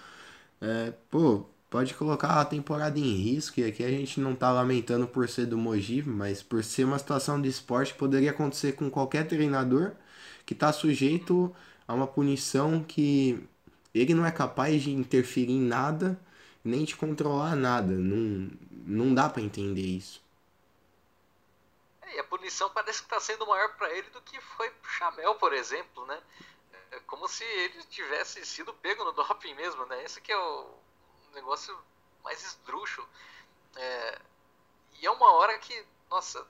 É, 0.60 0.92
pô, 1.10 1.46
pode 1.74 1.92
colocar 1.94 2.40
a 2.40 2.44
temporada 2.44 2.96
em 3.00 3.16
risco, 3.16 3.58
e 3.58 3.64
aqui 3.64 3.82
a 3.82 3.90
gente 3.90 4.20
não 4.20 4.36
tá 4.36 4.52
lamentando 4.52 5.08
por 5.08 5.28
ser 5.28 5.44
do 5.46 5.58
Mogi, 5.58 6.04
mas 6.04 6.40
por 6.40 6.62
ser 6.62 6.84
uma 6.84 7.00
situação 7.00 7.42
de 7.42 7.48
esporte 7.48 7.92
que 7.92 7.98
poderia 7.98 8.30
acontecer 8.30 8.76
com 8.76 8.88
qualquer 8.88 9.26
treinador 9.26 9.90
que 10.46 10.54
tá 10.54 10.72
sujeito 10.72 11.52
a 11.88 11.92
uma 11.92 12.06
punição 12.06 12.80
que 12.80 13.44
ele 13.92 14.14
não 14.14 14.24
é 14.24 14.30
capaz 14.30 14.84
de 14.84 14.92
interferir 14.92 15.50
em 15.50 15.62
nada, 15.62 16.16
nem 16.62 16.84
de 16.84 16.94
controlar 16.94 17.56
nada. 17.56 17.92
Não, 17.92 18.48
não 18.86 19.12
dá 19.12 19.28
para 19.28 19.42
entender 19.42 19.82
isso. 19.82 20.22
É, 22.02 22.18
e 22.18 22.20
a 22.20 22.24
punição 22.24 22.70
parece 22.70 23.00
que 23.00 23.06
está 23.06 23.18
sendo 23.18 23.48
maior 23.48 23.74
para 23.76 23.92
ele 23.92 24.08
do 24.10 24.20
que 24.20 24.40
foi 24.40 24.70
pro 24.70 24.90
Chamel, 24.92 25.34
por 25.34 25.52
exemplo, 25.52 26.06
né? 26.06 26.20
É 26.92 27.00
como 27.00 27.26
se 27.26 27.42
ele 27.42 27.82
tivesse 27.90 28.46
sido 28.46 28.72
pego 28.74 29.02
no 29.02 29.10
doping 29.10 29.54
mesmo, 29.54 29.84
né? 29.86 30.04
Esse 30.04 30.20
que 30.20 30.30
é 30.30 30.38
o 30.38 30.84
negócio 31.34 31.76
mais 32.22 32.42
esdrúxulo. 32.44 33.08
É, 33.76 34.18
e 35.00 35.06
é 35.06 35.10
uma 35.10 35.32
hora 35.32 35.58
que, 35.58 35.84
nossa, 36.10 36.46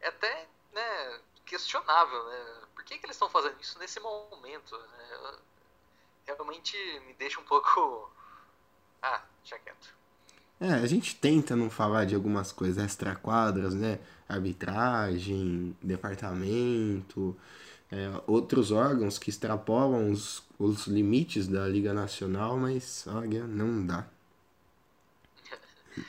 é 0.00 0.08
até 0.08 0.48
né, 0.72 1.20
questionável, 1.44 2.24
né? 2.24 2.62
Por 2.74 2.84
que, 2.84 2.98
que 2.98 3.06
eles 3.06 3.16
estão 3.16 3.28
fazendo 3.28 3.60
isso 3.60 3.78
nesse 3.78 4.00
momento? 4.00 4.76
Né? 4.76 5.38
Realmente 6.26 6.76
me 7.06 7.14
deixa 7.14 7.40
um 7.40 7.44
pouco. 7.44 8.10
Ah, 9.00 9.22
deixa 9.42 9.56
quieto. 9.60 9.94
É, 10.60 10.72
a 10.72 10.86
gente 10.88 11.14
tenta 11.14 11.54
não 11.54 11.70
falar 11.70 12.04
de 12.04 12.16
algumas 12.16 12.50
coisas 12.50 12.82
extra-quadras, 12.82 13.74
né? 13.74 14.00
Arbitragem, 14.28 15.76
departamento, 15.80 17.36
é, 17.90 18.22
outros 18.26 18.70
órgãos 18.70 19.18
que 19.18 19.30
extrapolam 19.30 20.10
os, 20.10 20.42
os 20.58 20.86
limites 20.86 21.48
da 21.48 21.66
Liga 21.66 21.92
Nacional, 21.92 22.56
mas 22.56 23.06
olha, 23.06 23.46
não 23.46 23.84
dá. 23.86 24.06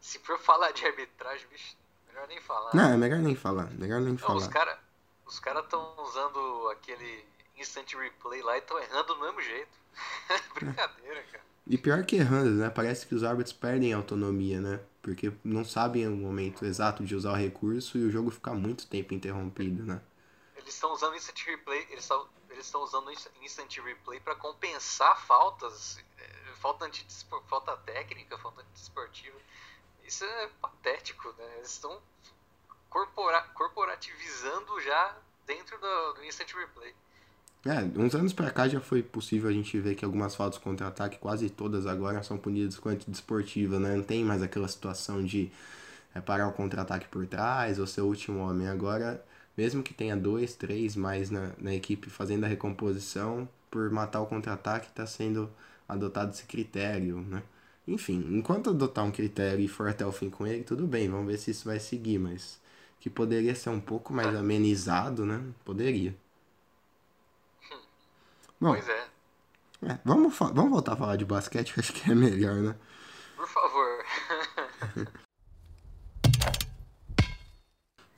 Se 0.00 0.18
for 0.20 0.38
falar 0.38 0.70
de 0.72 0.84
arbitragem, 0.84 1.46
bicho, 1.48 1.76
melhor 2.08 2.28
nem 2.28 2.40
falar. 2.40 2.74
Não, 2.74 2.92
é 2.92 2.96
melhor 2.96 3.18
nem 3.18 3.34
falar, 3.34 3.70
melhor 3.72 4.00
nem 4.00 4.12
não, 4.12 4.18
falar. 4.18 4.38
Os 4.38 4.48
caras 4.48 4.84
os 5.26 5.40
cara 5.40 5.60
estão 5.60 5.94
usando 5.98 6.68
aquele 6.70 7.24
instant 7.58 7.92
replay 7.94 8.42
lá 8.42 8.56
e 8.56 8.60
estão 8.60 8.78
errando 8.78 9.14
do 9.14 9.20
mesmo 9.20 9.40
jeito. 9.40 9.68
Brincadeira, 10.54 11.22
cara. 11.24 11.44
E 11.66 11.78
pior 11.78 12.04
que 12.04 12.16
errando, 12.16 12.50
né? 12.50 12.68
Parece 12.68 13.06
que 13.06 13.14
os 13.14 13.24
árbitros 13.24 13.52
perdem 13.52 13.92
autonomia, 13.92 14.60
né? 14.60 14.80
Porque 15.00 15.32
não 15.42 15.64
sabem 15.64 16.06
o 16.06 16.14
momento 16.14 16.64
exato 16.64 17.02
de 17.02 17.14
usar 17.14 17.32
o 17.32 17.36
recurso 17.36 17.96
e 17.96 18.04
o 18.04 18.10
jogo 18.10 18.30
fica 18.30 18.52
muito 18.52 18.86
tempo 18.86 19.14
interrompido, 19.14 19.82
né? 19.82 20.00
Eles 20.64 20.74
estão 20.74 20.92
usando 20.92 21.14
instant 21.14 21.44
replay, 21.44 21.86
eles 21.90 22.10
estão 22.58 22.82
usando 22.82 23.10
instant 23.42 23.70
replay 23.84 24.18
para 24.18 24.34
compensar 24.34 25.20
faltas, 25.26 26.02
é, 26.18 26.54
falta 26.54 26.90
falta 27.48 27.76
técnica, 27.76 28.38
falta 28.38 28.62
antidesportiva. 28.62 29.36
Isso 30.06 30.24
é 30.24 30.48
patético, 30.62 31.34
né? 31.36 31.44
Eles 31.58 31.70
estão 31.70 32.00
corpora 32.88 33.42
corporativizando 33.54 34.80
já 34.80 35.14
dentro 35.46 35.78
do, 35.78 36.14
do 36.14 36.24
instant 36.24 36.50
replay. 36.54 36.94
É, 37.66 37.82
uns 37.98 38.14
anos 38.14 38.32
pra 38.32 38.50
cá 38.50 38.66
já 38.66 38.80
foi 38.80 39.02
possível 39.02 39.50
a 39.50 39.52
gente 39.52 39.78
ver 39.78 39.94
que 39.94 40.04
algumas 40.04 40.34
faltas 40.34 40.58
contra-ataque, 40.58 41.18
quase 41.18 41.50
todas 41.50 41.86
agora, 41.86 42.22
são 42.22 42.38
punidas 42.38 42.78
com 42.78 42.88
antidesportiva, 42.88 43.78
né? 43.78 43.96
Não 43.96 44.02
tem 44.02 44.24
mais 44.24 44.42
aquela 44.42 44.68
situação 44.68 45.22
de 45.22 45.52
é, 46.14 46.22
parar 46.22 46.48
o 46.48 46.52
contra-ataque 46.52 47.08
por 47.08 47.26
trás 47.26 47.78
ou 47.78 47.86
ser 47.86 48.00
o 48.00 48.06
último 48.06 48.40
homem. 48.40 48.66
Agora, 48.66 49.22
mesmo 49.56 49.82
que 49.82 49.94
tenha 49.94 50.16
dois, 50.16 50.54
três 50.54 50.96
mais 50.96 51.30
na, 51.30 51.52
na 51.58 51.74
equipe 51.74 52.10
fazendo 52.10 52.44
a 52.44 52.48
recomposição, 52.48 53.48
por 53.70 53.90
matar 53.90 54.20
o 54.20 54.26
contra-ataque 54.26 54.88
está 54.88 55.06
sendo 55.06 55.50
adotado 55.88 56.32
esse 56.32 56.44
critério, 56.44 57.20
né? 57.20 57.42
Enfim, 57.86 58.26
enquanto 58.30 58.70
adotar 58.70 59.04
um 59.04 59.10
critério 59.10 59.62
e 59.62 59.68
for 59.68 59.88
até 59.88 60.06
o 60.06 60.12
fim 60.12 60.30
com 60.30 60.46
ele, 60.46 60.64
tudo 60.64 60.86
bem, 60.86 61.08
vamos 61.08 61.26
ver 61.26 61.38
se 61.38 61.50
isso 61.50 61.66
vai 61.66 61.78
seguir, 61.78 62.18
mas 62.18 62.60
que 62.98 63.10
poderia 63.10 63.54
ser 63.54 63.68
um 63.70 63.80
pouco 63.80 64.12
mais 64.12 64.34
amenizado, 64.34 65.26
né? 65.26 65.42
Poderia. 65.64 66.16
Bom, 68.58 68.72
pois 68.72 68.88
é. 68.88 69.08
é 69.82 69.98
vamos, 70.04 70.34
vamos 70.38 70.70
voltar 70.70 70.94
a 70.94 70.96
falar 70.96 71.16
de 71.16 71.24
basquete, 71.24 71.74
acho 71.78 71.92
que 71.92 72.10
é 72.10 72.14
melhor, 72.14 72.56
né? 72.56 72.74
Por 73.36 73.48
favor. 73.48 74.04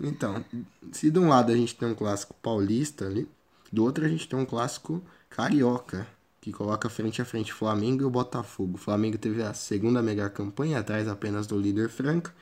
então, 0.03 0.45
se 0.93 1.11
de 1.11 1.19
um 1.19 1.29
lado 1.29 1.53
a 1.53 1.57
gente 1.57 1.75
tem 1.75 1.89
um 1.89 1.95
clássico 1.95 2.35
paulista 2.43 3.07
ali, 3.07 3.29
do 3.73 3.85
outro 3.85 4.05
a 4.05 4.09
gente 4.09 4.29
tem 4.29 4.39
um 4.39 4.45
clássico 4.45 5.03
carioca, 5.31 6.07
que 6.41 6.53
coloca 6.53 6.89
frente 6.89 7.21
a 7.21 7.25
frente 7.25 7.53
Flamengo 7.53 8.03
e 8.03 8.07
o 8.07 8.11
Botafogo. 8.11 8.75
O 8.75 8.79
Flamengo 8.79 9.19
teve 9.19 9.43
a 9.43 9.53
segunda 9.53 10.03
melhor 10.03 10.31
campanha, 10.31 10.79
atrás 10.79 11.09
apenas 11.09 11.47
do 11.47 11.59
líder 11.59 11.89
Franca, 11.89 12.33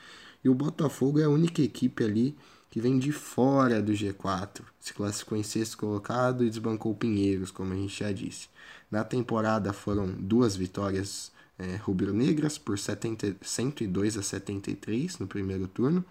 e 0.43 0.49
o 0.49 0.53
Botafogo 0.53 1.19
é 1.19 1.23
a 1.23 1.29
única 1.29 1.61
equipe 1.61 2.03
ali 2.03 2.37
que 2.69 2.79
vem 2.79 2.99
de 2.99 3.11
fora 3.11 3.81
do 3.81 3.93
G4. 3.93 4.61
Se 4.79 4.93
classificou 4.93 5.37
em 5.37 5.43
sexto 5.43 5.77
colocado 5.77 6.43
e 6.43 6.49
desbancou 6.49 6.91
o 6.91 6.95
Pinheiros, 6.95 7.49
como 7.49 7.73
a 7.73 7.75
gente 7.75 7.99
já 7.99 8.11
disse. 8.11 8.49
Na 8.91 9.03
temporada 9.03 9.73
foram 9.73 10.07
duas 10.07 10.55
vitórias 10.55 11.31
é, 11.57 11.77
rubro-negras 11.77 12.57
por 12.57 12.77
70, 12.77 13.37
102 13.41 14.17
a 14.17 14.21
73 14.21 15.19
no 15.19 15.25
primeiro 15.25 15.67
turno. 15.67 16.03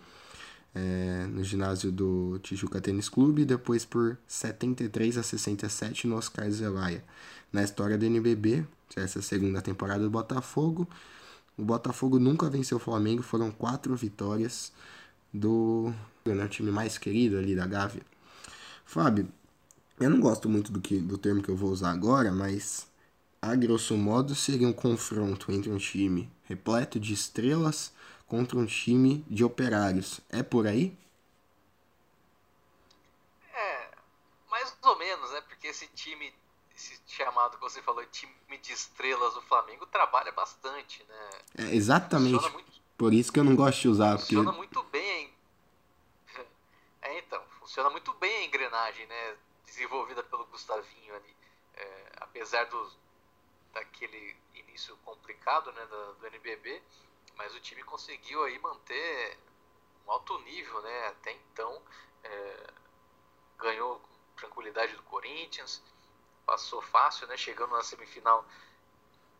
É, 0.74 1.26
no 1.30 1.44
ginásio 1.44 1.92
do 1.92 2.38
Tijuca 2.42 2.80
Tênis 2.80 3.08
Clube 3.08 3.44
depois 3.44 3.84
por 3.84 4.18
73 4.26 5.18
a 5.18 5.22
67 5.22 6.06
no 6.06 6.16
Oscar 6.16 6.50
Zelaya. 6.50 7.04
Na 7.52 7.62
história 7.62 7.96
do 7.96 8.04
NBB, 8.04 8.66
essa 8.96 9.22
segunda 9.22 9.62
temporada 9.62 10.02
do 10.02 10.10
Botafogo, 10.10 10.88
o 11.56 11.64
Botafogo 11.64 12.18
nunca 12.18 12.50
venceu 12.50 12.78
o 12.78 12.80
Flamengo, 12.80 13.22
foram 13.22 13.50
quatro 13.50 13.94
vitórias 13.94 14.72
do 15.32 15.92
né, 16.24 16.48
time 16.48 16.70
mais 16.70 16.98
querido 16.98 17.38
ali 17.38 17.54
da 17.54 17.66
Gávea. 17.66 18.02
Fábio, 18.84 19.28
eu 20.00 20.10
não 20.10 20.20
gosto 20.20 20.48
muito 20.48 20.72
do, 20.72 20.80
que, 20.80 20.98
do 20.98 21.16
termo 21.16 21.42
que 21.42 21.48
eu 21.48 21.56
vou 21.56 21.70
usar 21.70 21.92
agora, 21.92 22.32
mas 22.32 22.86
a 23.40 23.54
grosso 23.54 23.96
modo 23.96 24.34
seria 24.34 24.66
um 24.66 24.72
confronto 24.72 25.52
entre 25.52 25.70
um 25.70 25.78
time 25.78 26.28
repleto 26.44 26.98
de 26.98 27.12
estrelas 27.12 27.92
contra 28.26 28.58
um 28.58 28.66
time 28.66 29.24
de 29.28 29.44
operários. 29.44 30.20
É 30.30 30.42
por 30.42 30.66
aí? 30.66 30.96
É, 33.52 33.88
mais 34.50 34.76
ou 34.82 34.96
menos, 34.96 35.30
né? 35.30 35.40
Porque 35.42 35.68
esse 35.68 35.86
time, 35.88 36.32
esse 36.74 37.00
chamado 37.06 37.56
que 37.56 37.62
você 37.62 37.82
falou, 37.82 38.04
time 38.06 38.32
de 38.62 38.72
estrelas 38.72 39.34
do 39.34 39.42
Flamengo, 39.42 39.86
trabalha 39.86 40.32
bastante, 40.32 41.04
né? 41.08 41.30
É, 41.58 41.74
exatamente. 41.74 42.50
Muito, 42.50 42.72
por 42.96 43.12
isso 43.12 43.32
que 43.32 43.38
eu 43.38 43.44
não 43.44 43.56
gosto 43.56 43.82
de 43.82 43.88
usar. 43.88 44.18
Funciona 44.18 44.52
porque... 44.52 44.58
muito 44.58 44.82
bem. 44.90 45.32
É, 47.06 47.18
então, 47.18 47.42
funciona 47.60 47.90
muito 47.90 48.14
bem 48.14 48.34
a 48.34 48.44
engrenagem, 48.46 49.06
né? 49.06 49.36
Desenvolvida 49.66 50.22
pelo 50.22 50.46
Gustavinho 50.46 51.14
ali. 51.14 51.36
É, 51.74 52.12
apesar 52.16 52.64
do, 52.64 52.90
daquele 53.74 54.34
início 54.54 54.96
complicado 55.04 55.70
né, 55.72 55.84
do, 55.84 56.14
do 56.14 56.26
NBB, 56.28 56.80
mas 57.36 57.54
o 57.54 57.60
time 57.60 57.82
conseguiu 57.82 58.42
aí 58.44 58.58
manter 58.58 59.38
um 60.06 60.10
alto 60.10 60.38
nível, 60.40 60.80
né? 60.82 61.06
Até 61.08 61.32
então 61.32 61.82
é, 62.22 62.66
ganhou 63.58 64.00
tranquilidade 64.36 64.94
do 64.94 65.02
Corinthians, 65.04 65.82
passou 66.46 66.82
fácil, 66.82 67.26
né? 67.26 67.36
Chegando 67.36 67.72
na 67.72 67.82
semifinal, 67.82 68.44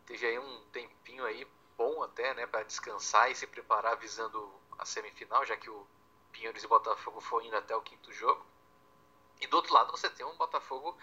teve 0.05 0.25
aí 0.25 0.39
um 0.39 0.65
tempinho 0.71 1.25
aí 1.25 1.47
bom 1.77 2.03
até, 2.03 2.33
né? 2.33 2.45
Para 2.47 2.63
descansar 2.63 3.31
e 3.31 3.35
se 3.35 3.47
preparar 3.47 3.97
visando 3.97 4.51
a 4.77 4.85
semifinal, 4.85 5.45
já 5.45 5.55
que 5.55 5.69
o 5.69 5.87
Pinheiros 6.31 6.63
e 6.63 6.67
Botafogo 6.67 7.21
foi 7.21 7.45
indo 7.45 7.55
até 7.55 7.75
o 7.75 7.81
quinto 7.81 8.11
jogo. 8.11 8.45
E 9.39 9.47
do 9.47 9.57
outro 9.57 9.73
lado 9.73 9.91
você 9.91 10.09
tem 10.09 10.25
um 10.25 10.35
Botafogo 10.35 10.97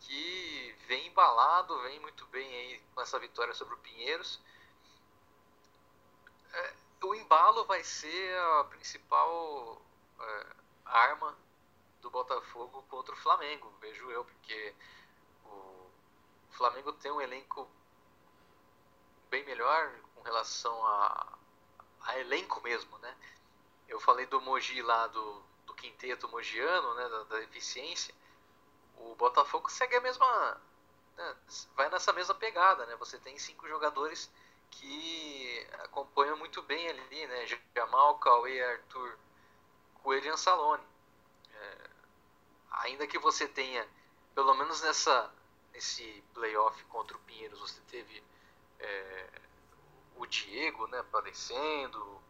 que 0.00 0.74
vem 0.86 1.06
embalado, 1.06 1.80
vem 1.82 1.98
muito 2.00 2.26
bem 2.26 2.46
aí 2.46 2.80
com 2.94 3.00
essa 3.00 3.18
vitória 3.18 3.54
sobre 3.54 3.74
o 3.74 3.78
Pinheiros 3.78 4.40
o 7.06 7.14
embalo 7.14 7.64
vai 7.64 7.82
ser 7.84 8.38
a 8.38 8.64
principal 8.64 9.80
é, 10.20 10.46
arma 10.84 11.36
do 12.00 12.10
Botafogo 12.10 12.84
contra 12.88 13.14
o 13.14 13.18
Flamengo, 13.18 13.72
vejo 13.80 14.10
eu, 14.10 14.24
porque 14.24 14.74
o 15.44 15.90
Flamengo 16.50 16.92
tem 16.92 17.10
um 17.10 17.20
elenco 17.20 17.68
bem 19.30 19.44
melhor 19.44 19.92
com 20.14 20.22
relação 20.22 20.86
a, 20.86 21.38
a 22.00 22.18
elenco 22.18 22.60
mesmo, 22.62 22.96
né? 22.98 23.16
Eu 23.88 24.00
falei 24.00 24.26
do 24.26 24.40
Mogi 24.40 24.82
lá, 24.82 25.06
do, 25.06 25.42
do 25.66 25.74
quinteto 25.74 26.28
mogiano, 26.28 26.94
né, 26.94 27.08
da, 27.08 27.22
da 27.24 27.42
eficiência. 27.42 28.14
O 28.96 29.14
Botafogo 29.14 29.70
segue 29.70 29.96
a 29.96 30.00
mesma... 30.00 30.60
Né, 31.16 31.36
vai 31.76 31.88
nessa 31.88 32.12
mesma 32.12 32.34
pegada, 32.34 32.84
né? 32.86 32.96
Você 32.96 33.18
tem 33.18 33.38
cinco 33.38 33.68
jogadores 33.68 34.30
que 34.70 35.66
acompanham 35.84 36.36
muito 36.36 36.62
bem 36.62 36.88
ali, 36.88 37.26
né? 37.26 37.46
Jamal, 37.74 38.18
Cauê, 38.18 38.62
Arthur, 38.62 39.18
Coelho 40.02 40.26
e 40.26 40.28
Ansalone. 40.28 40.84
É, 41.52 41.90
ainda 42.70 43.06
que 43.06 43.18
você 43.18 43.48
tenha, 43.48 43.86
pelo 44.34 44.54
menos 44.54 44.82
nessa, 44.82 45.32
nesse 45.72 46.22
playoff 46.34 46.82
contra 46.84 47.16
o 47.16 47.20
Pinheiros, 47.20 47.58
você 47.58 47.80
teve 47.88 48.22
é, 48.78 49.40
o 50.16 50.26
Diego 50.26 50.86
né, 50.88 50.98
aparecendo, 50.98 52.20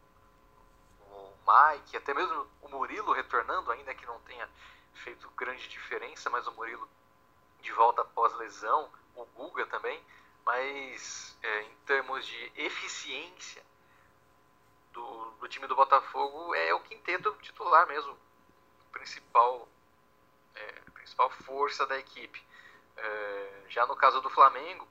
o 1.01 1.33
Mike, 1.47 1.97
até 1.97 2.13
mesmo 2.13 2.47
o 2.61 2.69
Murilo 2.69 3.13
retornando, 3.13 3.71
ainda 3.71 3.93
que 3.95 4.05
não 4.05 4.19
tenha 4.21 4.49
feito 4.93 5.29
grande 5.31 5.67
diferença, 5.67 6.29
mas 6.29 6.47
o 6.47 6.51
Murilo 6.51 6.87
de 7.61 7.71
volta 7.71 8.01
após 8.01 8.33
lesão, 8.35 8.89
o 9.15 9.25
Guga 9.25 9.65
também 9.67 10.01
mas 10.47 11.37
é, 11.43 11.61
em 11.63 11.75
termos 11.85 12.25
de 12.25 12.51
eficiência 12.55 13.61
do, 14.93 15.31
do, 15.31 15.47
time 15.49 15.67
do 15.67 15.75
Botafogo 15.75 16.55
é 16.55 16.73
o 16.73 16.79
quinteto 16.79 17.33
titular 17.41 17.85
mesmo, 17.85 18.17
principal 18.93 19.67
é, 20.55 20.71
principal 20.93 21.29
força 21.29 21.85
da 21.85 21.99
equipe. 21.99 22.41
É, 22.95 23.65
já 23.67 23.85
no 23.85 23.95
caso 23.97 24.21
do 24.21 24.29
Flamengo, 24.29 24.87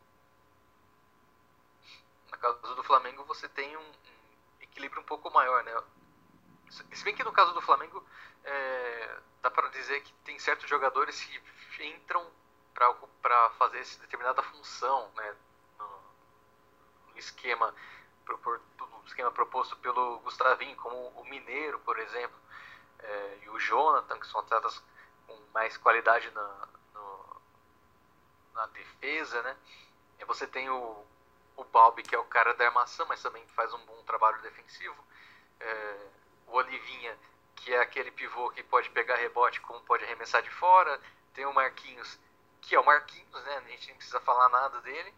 no 2.30 2.38
caso 2.38 2.74
do 2.74 2.84
Flamengo 2.84 3.24
você 3.24 3.48
tem 3.48 3.74
um, 3.78 3.80
um 3.80 4.60
equilíbrio 4.60 5.00
um 5.00 5.06
pouco 5.06 5.30
maior, 5.30 5.64
né? 5.64 5.72
Se 6.68 7.02
bem 7.02 7.14
que 7.14 7.24
no 7.24 7.32
caso 7.32 7.54
do 7.54 7.62
Flamengo 7.62 8.04
é, 8.44 9.20
dá 9.40 9.50
para 9.50 9.68
dizer 9.68 10.02
que 10.02 10.12
tem 10.22 10.38
certos 10.38 10.68
jogadores 10.68 11.18
que 11.24 11.86
entram 11.86 12.30
para 12.74 13.50
fazer 13.58 13.78
essa 13.78 13.98
determinada 14.00 14.42
função, 14.42 15.10
né? 15.16 15.34
Esquema, 17.18 17.74
esquema 19.06 19.30
proposto 19.30 19.76
pelo 19.76 20.18
Gustavinho, 20.20 20.76
como 20.76 20.96
o 21.08 21.24
Mineiro, 21.24 21.78
por 21.80 21.98
exemplo, 21.98 22.38
é, 22.98 23.38
e 23.42 23.48
o 23.50 23.58
Jonathan, 23.58 24.18
que 24.18 24.26
são 24.26 24.40
atletas 24.40 24.82
com 25.26 25.38
mais 25.52 25.76
qualidade 25.76 26.30
na, 26.30 26.68
no, 26.94 27.36
na 28.54 28.66
defesa, 28.66 29.42
né? 29.42 29.56
E 30.18 30.24
você 30.24 30.46
tem 30.46 30.68
o, 30.70 31.04
o 31.56 31.64
Balbi, 31.64 32.02
que 32.02 32.14
é 32.14 32.18
o 32.18 32.24
cara 32.24 32.54
da 32.54 32.66
armação, 32.66 33.06
mas 33.06 33.22
também 33.22 33.46
faz 33.48 33.72
um 33.72 33.84
bom 33.86 34.02
trabalho 34.04 34.40
defensivo. 34.42 34.96
É, 35.60 36.06
o 36.46 36.56
Olivinha, 36.56 37.16
que 37.56 37.72
é 37.72 37.80
aquele 37.80 38.10
pivô 38.10 38.50
que 38.50 38.62
pode 38.62 38.90
pegar 38.90 39.16
rebote, 39.16 39.60
como 39.60 39.80
pode 39.80 40.04
arremessar 40.04 40.42
de 40.42 40.50
fora. 40.50 41.00
Tem 41.34 41.44
o 41.44 41.52
Marquinhos, 41.52 42.18
que 42.62 42.74
é 42.74 42.80
o 42.80 42.84
Marquinhos, 42.84 43.44
né? 43.44 43.56
A 43.58 43.70
gente 43.70 43.88
não 43.88 43.96
precisa 43.96 44.20
falar 44.20 44.48
nada 44.48 44.80
dele. 44.80 45.14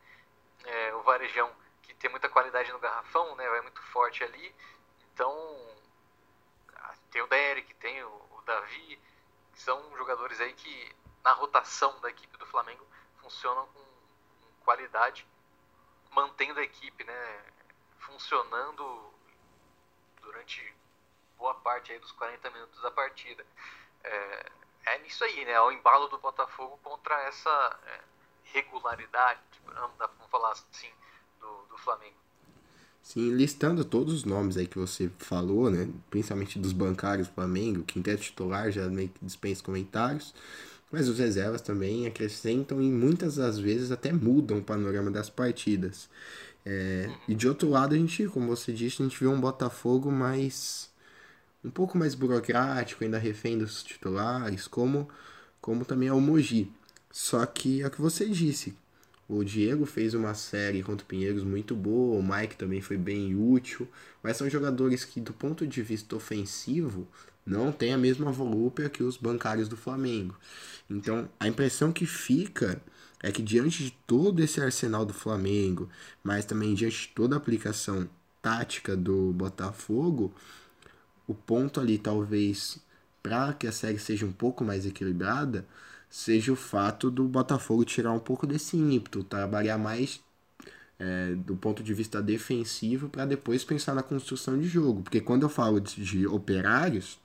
É, 0.64 0.94
o 0.94 1.02
Varejão, 1.02 1.54
que 1.88 1.94
tem 1.94 2.10
muita 2.10 2.28
qualidade 2.28 2.70
no 2.70 2.78
garrafão, 2.78 3.34
né? 3.34 3.48
Vai 3.48 3.62
muito 3.62 3.82
forte 3.84 4.22
ali. 4.22 4.54
Então, 5.12 5.32
ah, 6.76 6.94
tem 7.10 7.22
o 7.22 7.26
Derek, 7.26 7.74
tem 7.74 8.02
o, 8.04 8.08
o 8.08 8.42
Davi, 8.44 9.00
que 9.52 9.60
são 9.60 9.96
jogadores 9.96 10.40
aí 10.40 10.52
que 10.52 10.96
na 11.24 11.32
rotação 11.32 11.98
da 12.00 12.10
equipe 12.10 12.36
do 12.36 12.46
Flamengo 12.46 12.86
funcionam 13.20 13.66
com, 13.68 13.80
com 13.80 14.64
qualidade, 14.64 15.26
mantendo 16.10 16.60
a 16.60 16.62
equipe, 16.62 17.02
né? 17.04 17.44
Funcionando 18.00 19.14
durante 20.20 20.74
boa 21.36 21.54
parte 21.54 21.92
aí 21.92 21.98
dos 21.98 22.12
40 22.12 22.50
minutos 22.50 22.80
da 22.82 22.90
partida. 22.90 23.44
É, 24.04 24.52
é 24.86 24.98
nisso 24.98 25.24
aí, 25.24 25.44
né? 25.44 25.58
O 25.60 25.72
embalo 25.72 26.08
do 26.08 26.18
Botafogo 26.18 26.78
contra 26.82 27.20
essa 27.24 27.80
é, 27.86 28.00
regularidade, 28.44 29.40
vamos 29.64 30.30
falar 30.30 30.52
assim, 30.52 30.92
do, 31.40 31.46
do 31.70 31.78
Flamengo. 31.78 32.14
Sim, 33.02 33.30
listando 33.34 33.84
todos 33.84 34.12
os 34.12 34.24
nomes 34.24 34.56
aí 34.56 34.66
que 34.66 34.78
você 34.78 35.10
falou, 35.18 35.70
né? 35.70 35.88
Principalmente 36.10 36.58
dos 36.58 36.72
bancários 36.72 37.26
do 37.28 37.34
Flamengo, 37.34 37.82
quinteto 37.82 38.22
titular 38.22 38.70
já 38.70 38.86
meio 38.88 39.08
que 39.08 39.24
dispensa 39.24 39.62
comentários. 39.62 40.34
Mas 40.90 41.08
os 41.08 41.18
reservas 41.18 41.60
também 41.60 42.06
acrescentam 42.06 42.82
e 42.82 42.90
muitas 42.90 43.36
das 43.36 43.58
vezes 43.58 43.90
até 43.90 44.12
mudam 44.12 44.58
o 44.58 44.62
panorama 44.64 45.10
das 45.10 45.28
partidas. 45.30 46.08
É, 46.64 47.10
e 47.26 47.34
de 47.34 47.48
outro 47.48 47.68
lado, 47.70 47.94
a 47.94 47.98
gente, 47.98 48.26
como 48.28 48.46
você 48.48 48.72
disse, 48.72 49.02
a 49.02 49.06
gente 49.06 49.18
viu 49.18 49.30
um 49.30 49.40
Botafogo 49.40 50.10
mais. 50.10 50.90
um 51.64 51.70
pouco 51.70 51.98
mais 51.98 52.14
burocrático, 52.14 53.04
ainda 53.04 53.18
refém 53.18 53.58
dos 53.58 53.82
titulares, 53.82 54.68
como, 54.68 55.08
como 55.60 55.84
também 55.84 56.08
é 56.08 56.12
o 56.12 56.20
Mogi. 56.20 56.72
Só 57.10 57.44
que 57.46 57.82
é 57.82 57.86
o 57.86 57.90
que 57.90 58.00
você 58.00 58.28
disse, 58.28 58.76
o 59.28 59.44
Diego 59.44 59.84
fez 59.84 60.14
uma 60.14 60.34
série 60.34 60.82
contra 60.82 61.04
o 61.04 61.06
Pinheiros 61.06 61.44
muito 61.44 61.76
boa, 61.76 62.18
o 62.18 62.22
Mike 62.22 62.56
também 62.56 62.80
foi 62.80 62.96
bem 62.96 63.36
útil, 63.36 63.86
mas 64.22 64.36
são 64.36 64.48
jogadores 64.48 65.04
que, 65.04 65.20
do 65.20 65.32
ponto 65.34 65.66
de 65.66 65.82
vista 65.82 66.16
ofensivo, 66.16 67.06
não 67.44 67.70
tem 67.70 67.92
a 67.92 67.98
mesma 67.98 68.32
volúpia 68.32 68.88
que 68.88 69.02
os 69.02 69.16
bancários 69.16 69.68
do 69.68 69.76
Flamengo. 69.76 70.34
Então, 70.88 71.28
a 71.38 71.46
impressão 71.46 71.92
que 71.92 72.06
fica 72.06 72.80
é 73.22 73.30
que, 73.30 73.42
diante 73.42 73.84
de 73.84 73.90
todo 74.06 74.40
esse 74.40 74.60
arsenal 74.60 75.04
do 75.04 75.12
Flamengo, 75.12 75.88
mas 76.22 76.44
também 76.44 76.74
diante 76.74 77.02
de 77.02 77.08
toda 77.08 77.36
a 77.36 77.38
aplicação 77.38 78.08
tática 78.40 78.96
do 78.96 79.32
Botafogo, 79.32 80.32
o 81.26 81.34
ponto 81.34 81.80
ali, 81.80 81.98
talvez, 81.98 82.78
para 83.22 83.52
que 83.52 83.66
a 83.66 83.72
série 83.72 83.98
seja 83.98 84.24
um 84.24 84.32
pouco 84.32 84.64
mais 84.64 84.86
equilibrada, 84.86 85.66
seja 86.08 86.52
o 86.52 86.56
fato 86.56 87.10
do 87.10 87.24
Botafogo 87.24 87.84
tirar 87.84 88.12
um 88.12 88.18
pouco 88.18 88.46
desse 88.46 88.76
ímpeto, 88.76 89.24
trabalhar 89.24 89.78
mais 89.78 90.20
é, 90.98 91.34
do 91.34 91.56
ponto 91.56 91.82
de 91.82 91.94
vista 91.94 92.20
defensivo 92.20 93.08
para 93.08 93.24
depois 93.24 93.64
pensar 93.64 93.94
na 93.94 94.02
construção 94.02 94.58
de 94.58 94.66
jogo. 94.66 95.02
Porque 95.02 95.20
quando 95.20 95.44
eu 95.44 95.48
falo 95.48 95.80
de, 95.80 96.02
de, 96.02 96.26
operários, 96.26 97.18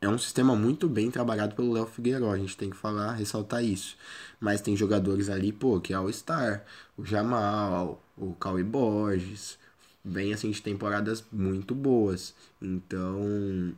é 0.00 0.08
um 0.08 0.18
sistema 0.18 0.56
muito 0.56 0.88
bem 0.88 1.10
trabalhado 1.10 1.54
pelo 1.54 1.72
Léo 1.72 1.86
Figueiredo, 1.86 2.28
a 2.28 2.36
gente 2.36 2.56
tem 2.56 2.70
que 2.70 2.76
falar, 2.76 3.12
ressaltar 3.12 3.62
isso. 3.64 3.96
Mas 4.40 4.60
tem 4.60 4.76
jogadores 4.76 5.28
ali, 5.28 5.52
pô, 5.52 5.80
que 5.80 5.92
é 5.92 6.00
o 6.00 6.12
Star, 6.12 6.64
o 6.96 7.04
Jamal, 7.04 8.02
o 8.16 8.34
Cauê 8.34 8.64
Borges, 8.64 9.58
bem 10.04 10.32
assim 10.32 10.50
de 10.50 10.60
temporadas 10.60 11.24
muito 11.30 11.74
boas. 11.74 12.34
Então, 12.60 13.72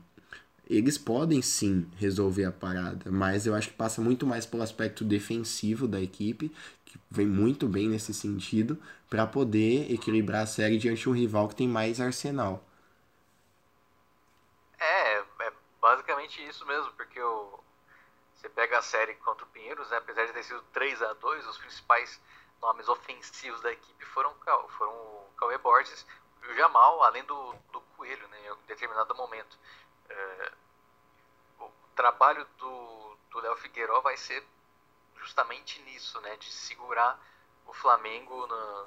eles 0.69 0.97
podem 0.97 1.43
sim 1.43 1.89
resolver 1.97 2.45
a 2.45 2.53
parada, 2.53 3.11
mas 3.11 3.47
eu 3.47 3.55
acho 3.55 3.69
que 3.69 3.75
passa 3.77 4.01
muito 4.01 4.27
mais 4.27 4.47
pelo 4.47 4.63
aspecto 4.63 5.05
defensivo 5.05 5.87
da 5.87 6.01
equipe, 6.01 6.49
que 6.85 6.99
vem 7.11 7.27
muito 7.27 7.69
bem 7.69 7.89
nesse 7.89 8.15
sentido, 8.15 8.81
para 9.11 9.27
poder 9.27 9.93
equilibrar 9.93 10.43
a 10.43 10.47
série 10.47 10.79
diante 10.79 11.03
de 11.03 11.09
um 11.09 11.13
rival 11.13 11.49
que 11.49 11.57
tem 11.57 11.69
mais 11.69 12.01
arsenal. 12.01 12.65
É, 14.79 15.19
é 15.19 15.53
basicamente 15.81 16.45
isso 16.47 16.67
mesmo, 16.67 16.93
porque 16.93 17.21
o, 17.21 17.59
você 18.35 18.49
pega 18.49 18.79
a 18.79 18.83
série 18.83 19.15
contra 19.17 19.45
o 19.45 19.49
Pinheiros, 19.49 19.91
né, 19.91 19.99
apesar 19.99 20.27
de 20.27 20.33
ter 20.33 20.43
sido 20.43 20.63
3 20.73 21.01
a 21.03 21.13
2 21.15 21.47
os 21.47 21.59
principais 21.59 22.21
nomes 22.61 22.89
ofensivos 22.89 23.61
da 23.61 23.73
equipe 23.73 24.05
foram, 24.07 24.35
foram 24.79 24.93
o 24.93 25.31
Cauê 25.37 25.59
Borges 25.59 26.07
e 26.43 26.47
o 26.49 26.55
Jamal, 26.55 27.03
além 27.03 27.25
do, 27.25 27.55
do 27.73 27.81
Coelho, 27.97 28.27
né, 28.29 28.39
em 28.51 28.67
determinado 28.67 29.15
momento. 29.15 29.59
É, 30.15 30.53
o 31.61 31.71
trabalho 31.95 32.47
do 32.59 32.95
Léo 33.45 33.57
Figueiró 33.57 34.01
vai 34.01 34.17
ser 34.17 34.45
justamente 35.17 35.81
nisso, 35.83 36.21
né, 36.21 36.37
de 36.37 36.51
segurar 36.53 37.19
o 37.67 37.73
Flamengo 37.73 38.47
na, 38.47 38.87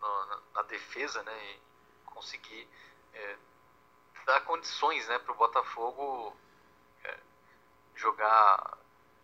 na, 0.00 0.40
na 0.54 0.62
defesa, 0.62 1.22
né, 1.22 1.52
e 1.52 1.60
conseguir 2.06 2.68
é, 3.12 3.36
dar 4.26 4.40
condições, 4.42 5.06
né, 5.08 5.18
para 5.18 5.32
o 5.32 5.36
Botafogo 5.36 6.36
é, 7.04 7.18
jogar, 7.94 8.78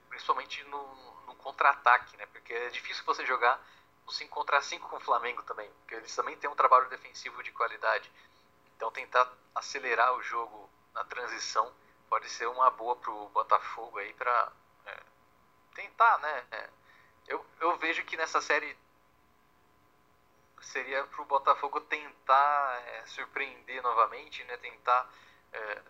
principalmente 0.08 0.62
no, 0.64 1.22
no 1.26 1.34
contra-ataque, 1.36 2.16
né, 2.16 2.26
porque 2.26 2.52
é 2.52 2.68
difícil 2.68 3.04
você 3.04 3.24
jogar 3.26 3.60
no 4.06 4.12
5 4.12 4.30
contra 4.30 4.60
5 4.60 4.88
com 4.88 4.96
o 4.96 5.00
Flamengo 5.00 5.42
também, 5.42 5.70
porque 5.80 5.94
eles 5.94 6.14
também 6.14 6.36
têm 6.36 6.50
um 6.50 6.56
trabalho 6.56 6.88
defensivo 6.88 7.42
de 7.42 7.52
qualidade. 7.52 8.10
Então 8.76 8.90
tentar 8.90 9.30
acelerar 9.54 10.14
o 10.14 10.22
jogo 10.22 10.70
na 10.94 11.04
transição 11.04 11.72
pode 12.08 12.28
ser 12.28 12.46
uma 12.46 12.70
boa 12.70 12.96
para 12.96 13.10
o 13.10 13.28
Botafogo 13.28 13.98
aí 13.98 14.12
para 14.14 14.52
é, 14.86 15.00
tentar, 15.74 16.18
né? 16.18 16.46
É, 16.50 16.70
eu, 17.28 17.44
eu 17.60 17.76
vejo 17.78 18.04
que 18.04 18.16
nessa 18.16 18.40
série 18.40 18.76
seria 20.60 21.04
para 21.04 21.22
o 21.22 21.24
Botafogo 21.24 21.80
tentar 21.82 22.82
é, 22.86 23.06
surpreender 23.06 23.82
novamente, 23.82 24.42
né? 24.44 24.56
Tentar 24.56 25.08
é, 25.52 25.82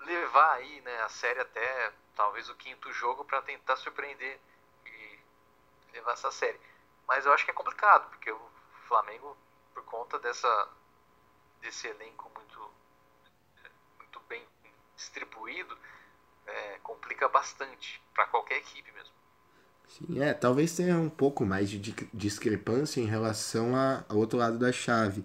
levar 0.00 0.52
aí, 0.52 0.80
né, 0.82 1.02
a 1.02 1.08
série 1.08 1.40
até 1.40 1.92
talvez 2.14 2.48
o 2.48 2.54
quinto 2.54 2.92
jogo 2.92 3.24
para 3.24 3.42
tentar 3.42 3.76
surpreender 3.76 4.38
e 4.86 5.18
levar 5.92 6.12
essa 6.12 6.30
série. 6.30 6.60
Mas 7.06 7.26
eu 7.26 7.32
acho 7.32 7.44
que 7.44 7.50
é 7.50 7.54
complicado 7.54 8.08
porque 8.10 8.30
o 8.30 8.50
Flamengo, 8.86 9.36
por 9.72 9.84
conta 9.84 10.18
dessa 10.18 10.68
desse 11.60 11.88
elenco 11.88 12.30
muito 12.34 12.43
distribuído, 14.96 15.76
é, 16.46 16.78
complica 16.82 17.28
bastante 17.28 18.00
para 18.14 18.26
qualquer 18.26 18.58
equipe 18.58 18.90
mesmo. 18.92 19.14
Sim, 19.88 20.20
é, 20.20 20.34
talvez 20.34 20.74
tenha 20.74 20.98
um 20.98 21.08
pouco 21.08 21.44
mais 21.44 21.70
de 21.70 21.78
discrepância 22.12 23.00
em 23.00 23.06
relação 23.06 23.74
ao 24.08 24.16
outro 24.16 24.38
lado 24.38 24.58
da 24.58 24.72
chave. 24.72 25.24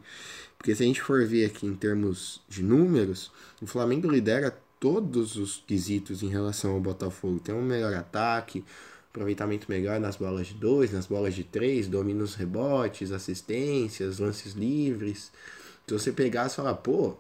Porque 0.58 0.76
se 0.76 0.84
a 0.84 0.86
gente 0.86 1.02
for 1.02 1.26
ver 1.26 1.46
aqui 1.46 1.66
em 1.66 1.76
termos 1.76 2.44
de 2.48 2.62
números, 2.62 3.32
o 3.62 3.66
Flamengo 3.66 4.10
lidera 4.10 4.56
todos 4.80 5.38
os 5.38 5.64
quesitos 5.66 6.22
em 6.22 6.28
relação 6.28 6.74
ao 6.74 6.80
Botafogo. 6.80 7.40
Tem 7.40 7.56
um 7.56 7.64
melhor 7.64 7.94
ataque, 7.94 8.64
aproveitamento 9.10 9.70
melhor 9.70 10.00
nas 10.00 10.16
bolas 10.16 10.48
de 10.48 10.54
dois, 10.54 10.92
nas 10.92 11.08
bolas 11.08 11.34
de 11.34 11.44
três, 11.44 11.88
domina 11.88 12.24
os 12.24 12.36
rebotes, 12.36 13.12
assistências, 13.12 14.20
lances 14.20 14.54
livres. 14.54 15.32
Se 15.88 15.94
você 15.94 16.12
pegar 16.12 16.48
e 16.48 16.50
falar, 16.50 16.76
pô, 16.76 17.18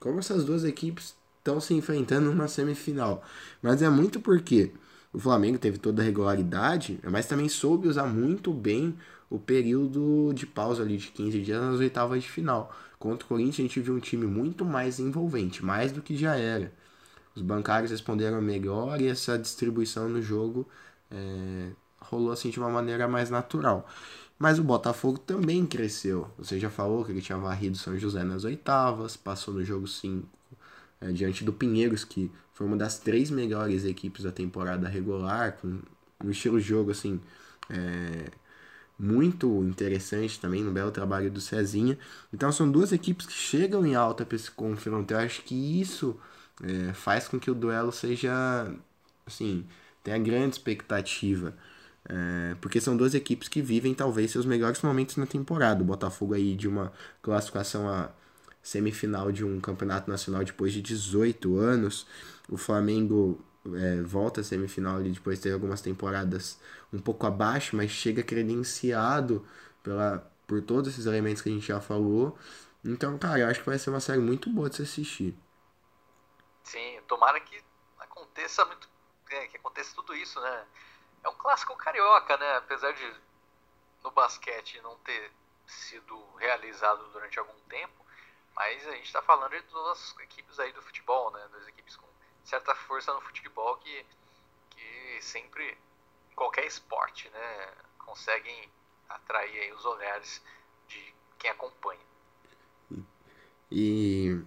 como 0.00 0.18
essas 0.18 0.44
duas 0.44 0.64
equipes 0.64 1.14
estão 1.40 1.60
se 1.60 1.74
enfrentando 1.74 2.30
numa 2.30 2.46
semifinal? 2.46 3.22
Mas 3.60 3.82
é 3.82 3.88
muito 3.88 4.20
porque 4.20 4.72
o 5.12 5.18
Flamengo 5.18 5.58
teve 5.58 5.78
toda 5.78 6.02
a 6.02 6.04
regularidade, 6.04 7.00
mas 7.10 7.26
também 7.26 7.48
soube 7.48 7.88
usar 7.88 8.06
muito 8.06 8.52
bem 8.52 8.96
o 9.28 9.38
período 9.38 10.32
de 10.34 10.46
pausa 10.46 10.82
ali 10.82 10.96
de 10.96 11.08
15 11.08 11.40
dias 11.40 11.60
nas 11.60 11.80
oitavas 11.80 12.22
de 12.22 12.30
final. 12.30 12.74
Contra 12.98 13.24
o 13.24 13.28
Corinthians 13.28 13.58
a 13.58 13.62
gente 13.62 13.80
viu 13.80 13.94
um 13.94 14.00
time 14.00 14.26
muito 14.26 14.64
mais 14.64 15.00
envolvente, 15.00 15.64
mais 15.64 15.90
do 15.90 16.02
que 16.02 16.16
já 16.16 16.36
era. 16.36 16.72
Os 17.34 17.42
bancários 17.42 17.90
responderam 17.90 18.40
melhor 18.40 19.00
e 19.00 19.08
essa 19.08 19.38
distribuição 19.38 20.08
no 20.08 20.20
jogo 20.20 20.68
é, 21.10 21.70
rolou 22.00 22.32
assim 22.32 22.50
de 22.50 22.58
uma 22.58 22.68
maneira 22.68 23.08
mais 23.08 23.30
natural. 23.30 23.88
Mas 24.38 24.58
o 24.58 24.64
Botafogo 24.64 25.18
também 25.18 25.66
cresceu. 25.66 26.28
Você 26.38 26.58
já 26.58 26.70
falou 26.70 27.04
que 27.04 27.12
ele 27.12 27.22
tinha 27.22 27.38
varrido 27.38 27.76
São 27.76 27.98
José 27.98 28.24
nas 28.24 28.44
oitavas, 28.44 29.16
passou 29.16 29.54
no 29.54 29.64
jogo 29.64 29.86
5 29.86 30.39
é, 31.00 31.12
diante 31.12 31.44
do 31.44 31.52
Pinheiros, 31.52 32.04
que 32.04 32.30
foi 32.52 32.66
uma 32.66 32.76
das 32.76 32.98
três 32.98 33.30
melhores 33.30 33.84
equipes 33.84 34.24
da 34.24 34.32
temporada 34.32 34.88
regular, 34.88 35.52
com 35.60 35.80
um 36.24 36.30
estilo 36.30 36.60
de 36.60 36.66
jogo 36.66 36.90
assim 36.90 37.20
é, 37.70 38.30
muito 38.98 39.64
interessante 39.64 40.38
também, 40.38 40.62
no 40.62 40.70
belo 40.70 40.90
trabalho 40.90 41.30
do 41.30 41.40
Cezinha. 41.40 41.98
Então 42.32 42.52
são 42.52 42.70
duas 42.70 42.92
equipes 42.92 43.26
que 43.26 43.32
chegam 43.32 43.84
em 43.86 43.94
alta 43.94 44.26
para 44.26 44.36
esse 44.36 44.50
confronto. 44.50 45.12
Eu 45.12 45.18
acho 45.18 45.42
que 45.42 45.80
isso 45.80 46.18
é, 46.62 46.92
faz 46.92 47.26
com 47.28 47.40
que 47.40 47.50
o 47.50 47.54
duelo 47.54 47.92
seja 47.92 48.70
assim, 49.26 49.64
tenha 50.04 50.18
grande 50.18 50.56
expectativa. 50.56 51.54
É, 52.08 52.56
porque 52.60 52.80
são 52.80 52.96
duas 52.96 53.14
equipes 53.14 53.48
que 53.48 53.62
vivem 53.62 53.94
talvez 53.94 54.30
seus 54.30 54.46
melhores 54.46 54.80
momentos 54.82 55.16
na 55.16 55.26
temporada. 55.26 55.82
O 55.82 55.86
Botafogo 55.86 56.34
aí 56.34 56.54
de 56.56 56.68
uma 56.68 56.92
classificação 57.22 57.88
a 57.88 58.10
semifinal 58.70 59.32
de 59.32 59.44
um 59.44 59.60
campeonato 59.60 60.08
nacional 60.08 60.44
depois 60.44 60.72
de 60.72 60.80
18 60.80 61.58
anos. 61.58 62.06
O 62.48 62.56
Flamengo 62.56 63.44
é, 63.66 64.00
volta 64.02 64.40
à 64.40 64.44
semifinal 64.44 64.96
ali 64.96 65.10
depois 65.10 65.38
de 65.38 65.44
ter 65.44 65.52
algumas 65.52 65.80
temporadas 65.80 66.60
um 66.92 67.00
pouco 67.00 67.26
abaixo, 67.26 67.74
mas 67.74 67.90
chega 67.90 68.22
credenciado 68.22 69.44
pela, 69.82 70.18
por 70.46 70.62
todos 70.62 70.92
esses 70.92 71.06
elementos 71.06 71.42
que 71.42 71.48
a 71.48 71.52
gente 71.52 71.66
já 71.66 71.80
falou. 71.80 72.38
Então, 72.84 73.18
cara, 73.18 73.40
eu 73.40 73.48
acho 73.48 73.58
que 73.58 73.66
vai 73.66 73.78
ser 73.78 73.90
uma 73.90 74.00
série 74.00 74.20
muito 74.20 74.48
boa 74.48 74.70
de 74.70 74.76
se 74.76 74.82
assistir. 74.82 75.36
Sim, 76.62 77.00
tomara 77.08 77.40
que 77.40 77.60
aconteça 77.98 78.64
muito, 78.66 78.88
é, 79.30 79.46
que 79.48 79.56
aconteça 79.56 79.92
tudo 79.96 80.14
isso, 80.14 80.40
né? 80.40 80.64
É 81.24 81.28
um 81.28 81.34
clássico 81.34 81.76
carioca, 81.76 82.36
né? 82.36 82.56
Apesar 82.58 82.92
de 82.92 83.14
no 84.04 84.12
basquete 84.12 84.80
não 84.80 84.96
ter 84.98 85.32
sido 85.66 86.16
realizado 86.36 87.10
durante 87.12 87.38
algum 87.38 87.58
tempo, 87.68 88.00
mas 88.54 88.86
a 88.86 88.92
gente 88.92 89.06
está 89.06 89.22
falando 89.22 89.52
de 89.52 89.62
todas 89.62 89.98
as 89.98 90.18
equipes 90.20 90.58
aí 90.58 90.72
do 90.72 90.82
futebol, 90.82 91.30
né? 91.32 91.40
Das 91.52 91.66
equipes 91.68 91.96
com 91.96 92.06
certa 92.44 92.74
força 92.74 93.12
no 93.14 93.20
futebol 93.20 93.76
que, 93.78 94.06
que 94.70 95.18
sempre, 95.22 95.76
em 96.30 96.34
qualquer 96.34 96.66
esporte, 96.66 97.28
né? 97.30 97.68
Conseguem 97.98 98.70
atrair 99.08 99.60
aí 99.60 99.72
os 99.72 99.84
olhares 99.84 100.42
de 100.88 101.14
quem 101.38 101.50
acompanha. 101.50 102.00
E 103.70 104.40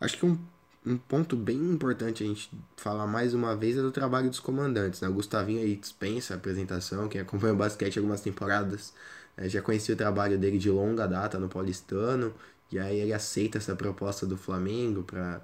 acho 0.00 0.16
que 0.16 0.26
um, 0.26 0.38
um 0.86 0.96
ponto 0.96 1.36
bem 1.36 1.56
importante 1.56 2.22
a 2.22 2.26
gente 2.26 2.50
falar 2.76 3.06
mais 3.06 3.34
uma 3.34 3.56
vez 3.56 3.76
é 3.76 3.80
do 3.80 3.90
trabalho 3.90 4.30
dos 4.30 4.40
comandantes. 4.40 5.00
Né? 5.00 5.08
O 5.08 5.14
Gustavinho 5.14 5.60
aí 5.60 5.76
dispensa 5.76 6.34
a 6.34 6.36
apresentação, 6.36 7.08
quem 7.08 7.20
acompanha 7.20 7.52
o 7.52 7.56
basquete 7.56 7.98
algumas 7.98 8.20
temporadas 8.20 8.94
é, 9.36 9.48
já 9.48 9.60
conhecia 9.60 9.94
o 9.94 9.98
trabalho 9.98 10.38
dele 10.38 10.58
de 10.58 10.70
longa 10.70 11.06
data 11.06 11.38
no 11.38 11.48
Paulistano 11.48 12.34
e 12.70 12.78
aí 12.78 12.98
ele 12.98 13.12
aceita 13.12 13.58
essa 13.58 13.76
proposta 13.76 14.26
do 14.26 14.36
Flamengo 14.36 15.02
para 15.02 15.42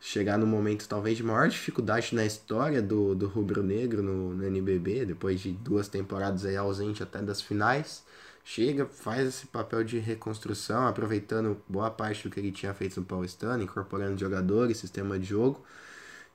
chegar 0.00 0.38
no 0.38 0.46
momento 0.46 0.88
talvez 0.88 1.16
de 1.16 1.22
maior 1.22 1.48
dificuldade 1.48 2.14
na 2.14 2.24
história 2.24 2.82
do, 2.82 3.14
do 3.14 3.26
rubro-negro 3.26 4.02
no, 4.02 4.34
no 4.34 4.44
NBB, 4.44 5.06
depois 5.06 5.40
de 5.40 5.52
duas 5.52 5.88
temporadas 5.88 6.44
aí 6.44 6.56
ausente 6.56 7.02
até 7.02 7.20
das 7.22 7.40
finais. 7.40 8.04
Chega, 8.44 8.86
faz 8.86 9.26
esse 9.26 9.46
papel 9.46 9.82
de 9.82 9.98
reconstrução, 9.98 10.86
aproveitando 10.86 11.60
boa 11.68 11.90
parte 11.90 12.22
do 12.22 12.30
que 12.32 12.38
ele 12.38 12.52
tinha 12.52 12.72
feito 12.72 13.00
no 13.00 13.06
Paulistano, 13.06 13.62
incorporando 13.64 14.16
jogadores, 14.20 14.76
sistema 14.76 15.18
de 15.18 15.26
jogo, 15.26 15.64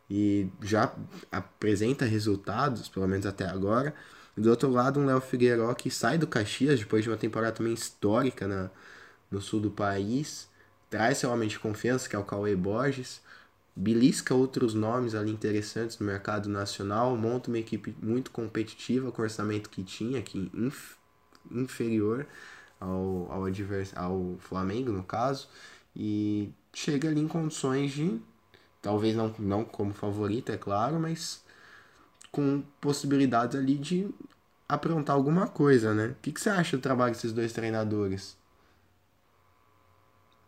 e 0.10 0.50
já 0.62 0.94
apresenta 1.32 2.04
resultados, 2.04 2.90
pelo 2.90 3.08
menos 3.08 3.26
até 3.26 3.46
agora. 3.48 3.96
do 4.36 4.50
outro 4.50 4.70
lado, 4.70 5.00
um 5.00 5.06
Léo 5.06 5.22
Figueiró 5.22 5.74
que 5.74 5.90
sai 5.90 6.18
do 6.18 6.28
Caxias 6.28 6.80
depois 6.80 7.04
de 7.04 7.10
uma 7.10 7.18
temporada 7.18 7.54
também 7.54 7.74
histórica 7.74 8.46
na, 8.46 8.70
no 9.32 9.42
sul 9.42 9.60
do 9.62 9.72
país, 9.72 10.50
traz 10.90 11.20
seu 11.20 11.32
homem 11.32 11.48
de 11.50 11.58
confiança, 11.60 12.10
que 12.10 12.16
é 12.16 12.20
o 12.20 12.24
Cauê 12.26 12.56
Borges, 12.56 13.22
belisca 13.76 14.36
outros 14.36 14.74
nomes 14.74 15.16
ali 15.16 15.32
interessantes 15.32 15.98
no 16.00 16.06
mercado 16.06 16.50
nacional, 16.50 17.16
monta 17.18 17.50
uma 17.50 17.60
equipe 17.60 17.96
muito 18.02 18.32
competitiva 18.32 19.12
com 19.12 19.22
o 19.22 19.26
orçamento 19.26 19.70
que 19.70 19.84
tinha, 19.84 20.22
que 20.22 20.52
inf 20.54 20.96
inferior 21.50 22.28
ao, 22.80 23.32
ao, 23.32 23.46
ao 23.96 24.38
Flamengo, 24.40 24.92
no 24.92 25.04
caso, 25.04 25.48
e 25.96 26.52
chega 26.74 27.10
ali 27.10 27.22
em 27.22 27.28
condições 27.28 27.92
de 27.92 28.20
talvez 28.82 29.16
não, 29.16 29.34
não 29.40 29.66
como 29.66 29.94
favorito, 29.94 30.52
é 30.52 30.58
claro, 30.58 31.00
mas 31.00 31.44
com 32.32 32.64
possibilidades 32.82 33.58
ali 33.58 33.78
de 33.78 34.10
aprontar 34.68 35.16
alguma 35.16 35.48
coisa, 35.48 35.94
né? 35.94 36.08
O 36.08 36.16
que, 36.22 36.32
que 36.32 36.42
você 36.42 36.50
acha 36.50 36.78
do 36.78 36.82
trabalho 36.84 37.14
desses 37.14 37.34
dois 37.34 37.54
treinadores? 37.54 38.38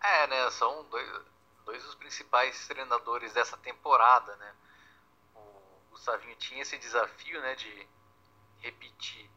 É, 0.04 0.28
né? 0.28 0.50
São 0.52 0.84
dois, 0.90 1.22
dois 1.66 1.84
dos 1.84 1.96
principais 1.96 2.68
treinadores 2.68 3.34
dessa 3.34 3.58
temporada, 3.58 4.36
né? 4.36 4.56
O 5.34 5.82
Gustavinho 5.92 6.36
tinha 6.36 6.62
esse 6.62 6.78
desafio, 6.78 7.42
né? 7.42 7.56
De 7.56 7.88
repetir 8.60 9.30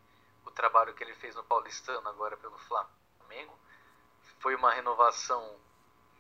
o 0.45 0.51
trabalho 0.51 0.95
que 0.95 1.05
ele 1.05 1.15
fez 1.15 1.35
no 1.35 1.45
Paulistano 1.45 2.09
agora 2.09 2.37
pelo 2.37 2.59
Flamengo. 2.59 3.57
Foi 4.41 4.55
uma 4.55 4.73
renovação 4.73 5.59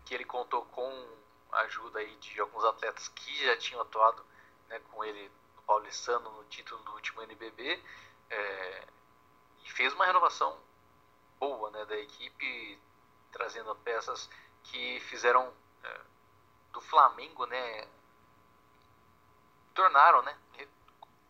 que 0.05 0.15
ele 0.15 0.25
contou 0.25 0.65
com 0.67 1.17
a 1.53 1.61
ajuda 1.63 1.99
aí 1.99 2.17
de 2.17 2.41
alguns 2.41 2.65
atletas 2.65 3.09
que 3.09 3.45
já 3.45 3.57
tinham 3.57 3.81
atuado 3.81 4.25
né, 4.69 4.81
com 4.91 5.05
ele 5.05 5.31
no 5.57 5.63
Paulistano 5.63 6.31
no 6.31 6.45
título 6.45 6.83
do 6.85 6.93
último 6.93 7.23
NBB 7.23 7.83
é, 8.31 8.87
e 9.65 9.71
fez 9.73 9.93
uma 9.93 10.07
renovação 10.07 10.59
boa 11.39 11.71
né, 11.71 11.85
da 11.87 11.97
equipe 11.97 12.79
trazendo 13.37 13.74
peças 13.76 14.28
que 14.64 15.01
fizeram 15.01 15.53
é, 15.84 16.01
do 16.72 16.80
Flamengo 16.80 17.47
né 17.47 17.89
tornaram 19.74 20.22
né 20.22 20.37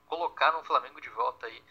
colocaram 0.07 0.61
o 0.61 0.65
Flamengo 0.65 1.01
de 1.01 1.11
volta 1.11 1.47
aí 1.47 1.65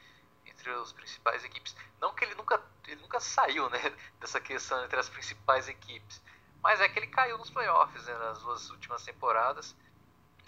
entre 0.45 0.69
as 0.71 0.91
principais 0.91 1.43
equipes 1.43 1.75
não 2.01 2.13
que 2.13 2.25
ele 2.25 2.35
nunca 2.35 2.61
ele 2.87 3.01
nunca 3.01 3.19
saiu 3.19 3.69
né 3.69 3.79
dessa 4.19 4.39
questão 4.39 4.83
entre 4.83 4.99
as 4.99 5.09
principais 5.09 5.67
equipes 5.67 6.21
mas 6.65 6.81
é 6.81 6.89
que 6.89 6.97
ele 6.97 7.05
caiu 7.05 7.37
nos 7.37 7.51
playoffs 7.51 8.07
né, 8.07 8.17
nas 8.17 8.41
duas 8.41 8.71
últimas 8.71 9.03
temporadas. 9.03 9.75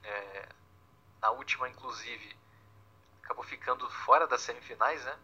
É, 0.03 0.49
na 1.21 1.29
última, 1.29 1.69
inclusive, 1.69 2.35
acabou 3.21 3.43
ficando 3.43 3.87
fora 3.87 4.25
das 4.25 4.41
semifinais, 4.41 5.05
né? 5.05 5.15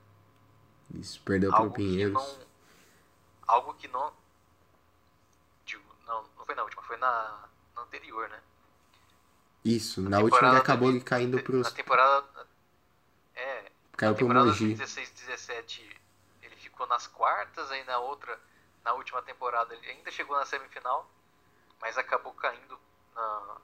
Isso, 0.94 1.20
perdeu 1.24 1.50
para 1.50 1.64
o 1.64 1.72
Pinheiros. 1.72 2.14
Não, 2.14 2.46
algo 3.48 3.74
que 3.74 3.88
não. 3.88 4.14
Não, 6.44 6.46
foi 6.46 6.56
na 6.56 6.64
última, 6.64 6.84
foi 6.84 6.98
na, 6.98 7.50
na 7.76 7.82
anterior, 7.84 8.28
né? 8.28 8.42
Isso, 9.64 10.02
na, 10.02 10.10
na 10.10 10.20
última 10.20 10.50
ele 10.50 10.58
acabou 10.58 10.90
também, 10.90 11.02
caindo 11.02 11.42
para 11.42 11.56
os. 11.56 11.64
Na 11.64 11.72
temporada. 11.72 12.48
É. 13.34 13.72
Caiu 13.96 14.16
para 14.16 14.26
o 14.26 14.30
Mogi. 14.30 14.74
16, 14.76 15.12
17 15.12 16.02
ele 16.42 16.56
ficou 16.58 16.86
nas 16.88 17.08
quartas, 17.08 17.72
aí 17.72 17.84
na 17.86 17.98
outra 18.00 18.38
na 18.84 18.94
última 18.94 19.22
temporada 19.22 19.74
ele 19.74 19.90
ainda 19.90 20.12
chegou 20.12 20.36
na 20.36 20.46
semifinal, 20.46 21.10
mas 21.80 21.98
acabou 21.98 22.34
caindo 22.34 22.78
na, 23.16 23.58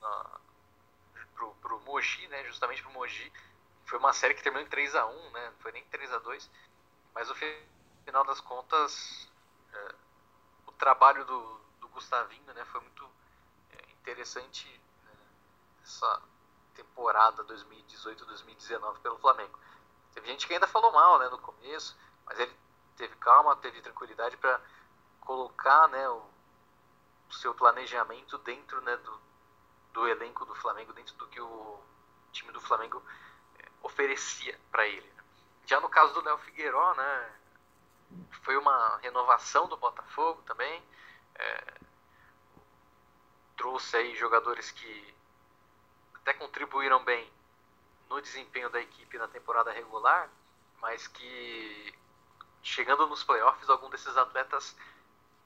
na, 0.00 0.40
pro, 1.34 1.52
pro 1.56 1.80
Mogi, 1.80 2.28
né, 2.28 2.44
justamente 2.44 2.80
pro 2.82 2.92
Mogi. 2.92 3.32
Foi 3.86 3.98
uma 3.98 4.12
série 4.12 4.34
que 4.34 4.42
terminou 4.42 4.64
em 4.64 4.70
3 4.70 4.94
a 4.94 5.06
1 5.06 5.30
né, 5.32 5.50
não 5.50 5.58
foi 5.58 5.72
nem 5.72 5.84
3 5.86 6.12
a 6.12 6.18
2 6.18 6.48
mas 7.12 7.28
no 7.28 7.34
final 7.34 8.24
das 8.24 8.40
contas, 8.40 9.28
é, 9.72 9.94
o 10.66 10.72
trabalho 10.72 11.24
do 11.24 11.63
Gustavinho 11.94 12.52
né, 12.52 12.64
foi 12.66 12.80
muito 12.80 13.08
é, 13.70 13.92
interessante 13.92 14.68
né, 15.04 15.12
essa 15.82 16.22
temporada 16.74 17.44
2018-2019 17.44 18.98
pelo 18.98 19.18
Flamengo. 19.18 19.58
Teve 20.12 20.26
gente 20.28 20.46
que 20.46 20.52
ainda 20.52 20.66
falou 20.66 20.92
mal 20.92 21.18
né, 21.18 21.28
no 21.28 21.38
começo, 21.38 21.96
mas 22.26 22.38
ele 22.38 22.54
teve 22.96 23.14
calma, 23.16 23.56
teve 23.56 23.80
tranquilidade 23.80 24.36
para 24.36 24.60
colocar 25.20 25.88
né, 25.88 26.08
o, 26.08 26.22
o, 27.28 27.32
seu 27.32 27.54
planejamento 27.54 28.38
dentro 28.38 28.80
né, 28.82 28.96
do, 28.98 29.20
do 29.92 30.08
elenco 30.08 30.44
do 30.44 30.54
Flamengo, 30.54 30.92
dentro 30.92 31.14
do 31.16 31.26
que 31.28 31.40
o 31.40 31.80
time 32.32 32.52
do 32.52 32.60
Flamengo 32.60 33.02
é, 33.58 33.68
oferecia 33.82 34.58
para 34.70 34.86
ele. 34.86 35.06
Né. 35.16 35.24
Já 35.66 35.80
no 35.80 35.88
caso 35.88 36.12
do 36.14 36.22
Léo 36.22 36.38
Figueiró, 36.38 36.94
né, 36.94 37.32
foi 38.42 38.56
uma 38.56 38.98
renovação 38.98 39.66
do 39.66 39.76
Botafogo 39.76 40.42
também. 40.42 40.82
É, 41.36 41.74
trouxe 43.56 43.96
aí 43.96 44.14
jogadores 44.16 44.70
que 44.70 45.14
até 46.14 46.32
contribuíram 46.34 47.02
bem 47.04 47.30
no 48.08 48.20
desempenho 48.20 48.70
da 48.70 48.80
equipe 48.80 49.18
na 49.18 49.28
temporada 49.28 49.72
regular, 49.72 50.28
mas 50.80 51.06
que 51.06 51.94
chegando 52.62 53.06
nos 53.06 53.22
playoffs, 53.22 53.68
algum 53.68 53.90
desses 53.90 54.16
atletas 54.16 54.76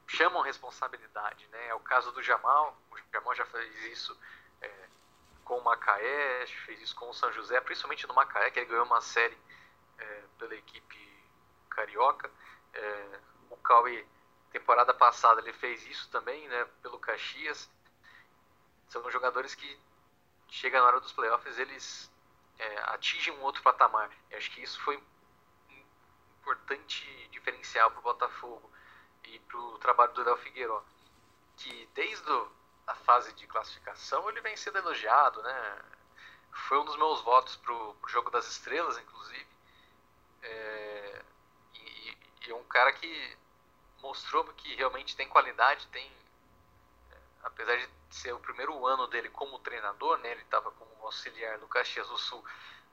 chamam 0.06 0.42
responsabilidade, 0.42 1.46
né? 1.48 1.68
É 1.68 1.74
o 1.74 1.80
caso 1.80 2.12
do 2.12 2.22
Jamal, 2.22 2.76
o 2.90 2.96
Jamal 3.12 3.34
já 3.34 3.44
fez 3.46 3.84
isso 3.84 4.18
é, 4.62 4.88
com 5.44 5.58
o 5.58 5.64
Macaé, 5.64 6.46
fez 6.64 6.80
isso 6.80 6.94
com 6.94 7.10
o 7.10 7.14
São 7.14 7.32
José, 7.32 7.60
principalmente 7.60 8.06
no 8.06 8.14
Macaé, 8.14 8.50
que 8.50 8.60
ele 8.60 8.66
ganhou 8.66 8.86
uma 8.86 9.00
série 9.00 9.36
é, 9.98 10.22
pela 10.38 10.54
equipe 10.54 11.24
carioca. 11.70 12.30
É, 12.72 13.20
o 13.50 13.56
Cauê, 13.58 14.06
temporada 14.50 14.94
passada, 14.94 15.40
ele 15.40 15.52
fez 15.52 15.86
isso 15.86 16.08
também, 16.10 16.48
né? 16.48 16.64
Pelo 16.82 16.98
Caxias. 16.98 17.68
São 18.88 19.10
jogadores 19.10 19.54
que 19.54 19.78
chega 20.48 20.80
na 20.80 20.86
hora 20.86 21.00
dos 21.00 21.12
playoffs, 21.12 21.58
eles 21.58 22.10
é, 22.58 22.78
atingem 22.94 23.34
um 23.34 23.42
outro 23.42 23.62
patamar. 23.62 24.10
Eu 24.30 24.38
acho 24.38 24.50
que 24.50 24.62
isso 24.62 24.80
foi 24.80 25.02
importante 26.40 27.28
diferencial 27.30 27.90
para 27.90 28.00
o 28.00 28.02
Botafogo 28.02 28.72
e 29.24 29.38
para 29.40 29.58
o 29.58 29.78
trabalho 29.78 30.12
do 30.14 30.24
Léo 30.24 30.36
Figueiredo, 30.38 30.82
que 31.56 31.88
desde 31.94 32.30
a 32.86 32.94
fase 32.94 33.32
de 33.34 33.46
classificação 33.46 34.28
ele 34.28 34.40
vem 34.40 34.56
sendo 34.56 34.78
elogiado, 34.78 35.42
né? 35.42 35.82
Foi 36.68 36.78
um 36.78 36.84
dos 36.84 36.96
meus 36.96 37.20
votos 37.20 37.56
para 37.56 37.72
o 37.72 37.96
Jogo 38.08 38.30
das 38.30 38.48
Estrelas, 38.48 38.98
inclusive. 38.98 39.46
É, 40.42 41.22
e, 41.74 42.16
e, 42.46 42.50
é 42.50 42.54
um 42.54 42.64
cara 42.64 42.92
que 42.92 43.36
mostrou 44.02 44.44
que 44.44 44.74
realmente 44.74 45.16
tem 45.16 45.28
qualidade, 45.28 45.86
tem 45.88 46.10
apesar 47.42 47.76
de 47.76 47.88
ser 48.10 48.32
o 48.32 48.40
primeiro 48.40 48.86
ano 48.86 49.06
dele 49.06 49.28
como 49.30 49.58
treinador, 49.58 50.18
né, 50.18 50.32
ele 50.32 50.42
estava 50.42 50.70
como 50.72 50.90
auxiliar 51.04 51.58
no 51.58 51.68
Caxias 51.68 52.08
do 52.08 52.18
Sul, 52.18 52.44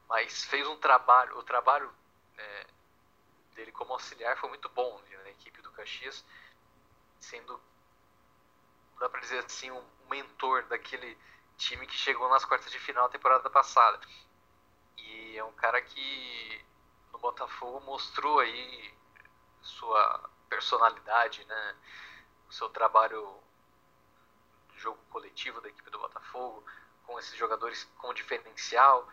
mas 0.08 0.46
fez 0.46 0.68
um 0.68 0.78
trabalho, 0.78 1.38
o 1.38 1.44
trabalho 1.44 1.92
é, 2.38 2.68
dele 3.56 3.72
como 3.72 3.94
auxiliar 3.94 4.38
foi 4.38 4.50
muito 4.50 4.70
bom 4.70 5.02
né, 5.10 5.18
na 5.24 5.30
equipe 5.30 5.62
do 5.62 5.72
Caxias, 5.72 6.24
sendo, 7.20 7.60
dá 9.00 9.10
para 9.10 9.22
dizer 9.22 9.40
assim, 9.40 9.72
um 9.72 9.84
mentor 10.10 10.64
daquele 10.64 11.18
time 11.58 11.88
que 11.88 11.96
chegou 11.96 12.30
nas 12.30 12.46
quartas 12.46 12.72
de 12.72 12.80
final 12.80 13.08
da 13.08 13.14
temporada 13.14 13.50
passada. 13.50 14.00
E 14.98 15.38
é 15.38 15.44
um 15.44 15.54
cara 15.54 15.82
que 15.82 16.66
no 17.12 17.20
Botafogo 17.20 17.80
mostrou 17.82 18.40
aí 18.40 18.94
sua 19.62 20.30
personalidade, 20.50 21.44
né? 21.46 21.76
O 22.50 22.54
seu 22.54 22.70
trabalho 22.70 23.40
jogo 24.78 25.00
coletivo 25.10 25.62
da 25.62 25.70
equipe 25.70 25.90
do 25.90 26.00
Botafogo, 26.00 26.64
com 27.06 27.20
esses 27.20 27.36
jogadores 27.38 27.88
com 27.98 28.14
diferencial, 28.14 29.08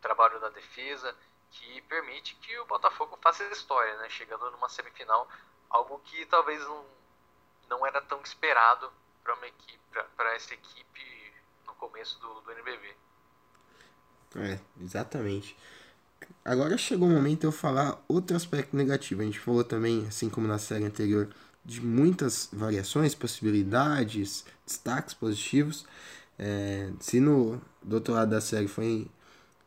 trabalho 0.00 0.38
da 0.40 0.50
defesa 0.50 1.16
que 1.50 1.80
permite 1.82 2.34
que 2.36 2.58
o 2.58 2.66
Botafogo 2.66 3.18
faça 3.22 3.44
história, 3.44 3.96
né? 3.98 4.10
Chegando 4.10 4.50
numa 4.50 4.68
semifinal, 4.68 5.28
algo 5.70 5.98
que 6.00 6.26
talvez 6.26 6.60
não, 6.60 6.84
não 7.68 7.86
era 7.86 8.00
tão 8.02 8.20
esperado 8.22 8.92
para 9.22 9.34
uma 9.34 9.46
equipe, 9.46 9.78
para 10.16 10.34
essa 10.34 10.52
equipe 10.52 11.32
no 11.64 11.74
começo 11.76 12.18
do, 12.18 12.40
do 12.40 12.52
NBB. 12.52 12.96
É, 14.36 14.60
exatamente. 14.82 15.56
Agora 16.44 16.76
chegou 16.76 17.08
o 17.08 17.10
momento 17.10 17.40
de 17.40 17.46
eu 17.46 17.52
falar 17.52 18.02
outro 18.06 18.36
aspecto 18.36 18.76
negativo. 18.76 19.22
A 19.22 19.24
gente 19.24 19.38
falou 19.38 19.64
também, 19.64 20.06
assim 20.06 20.28
como 20.28 20.46
na 20.46 20.58
série 20.58 20.84
anterior, 20.84 21.28
de 21.64 21.80
muitas 21.80 22.48
variações, 22.52 23.14
possibilidades, 23.14 24.44
destaques 24.66 25.14
positivos. 25.14 25.86
É, 26.38 26.90
se 27.00 27.20
no 27.20 27.60
do 27.82 27.94
outro 27.94 28.12
lado 28.14 28.30
da 28.30 28.40
série 28.40 28.68
foi 28.68 29.06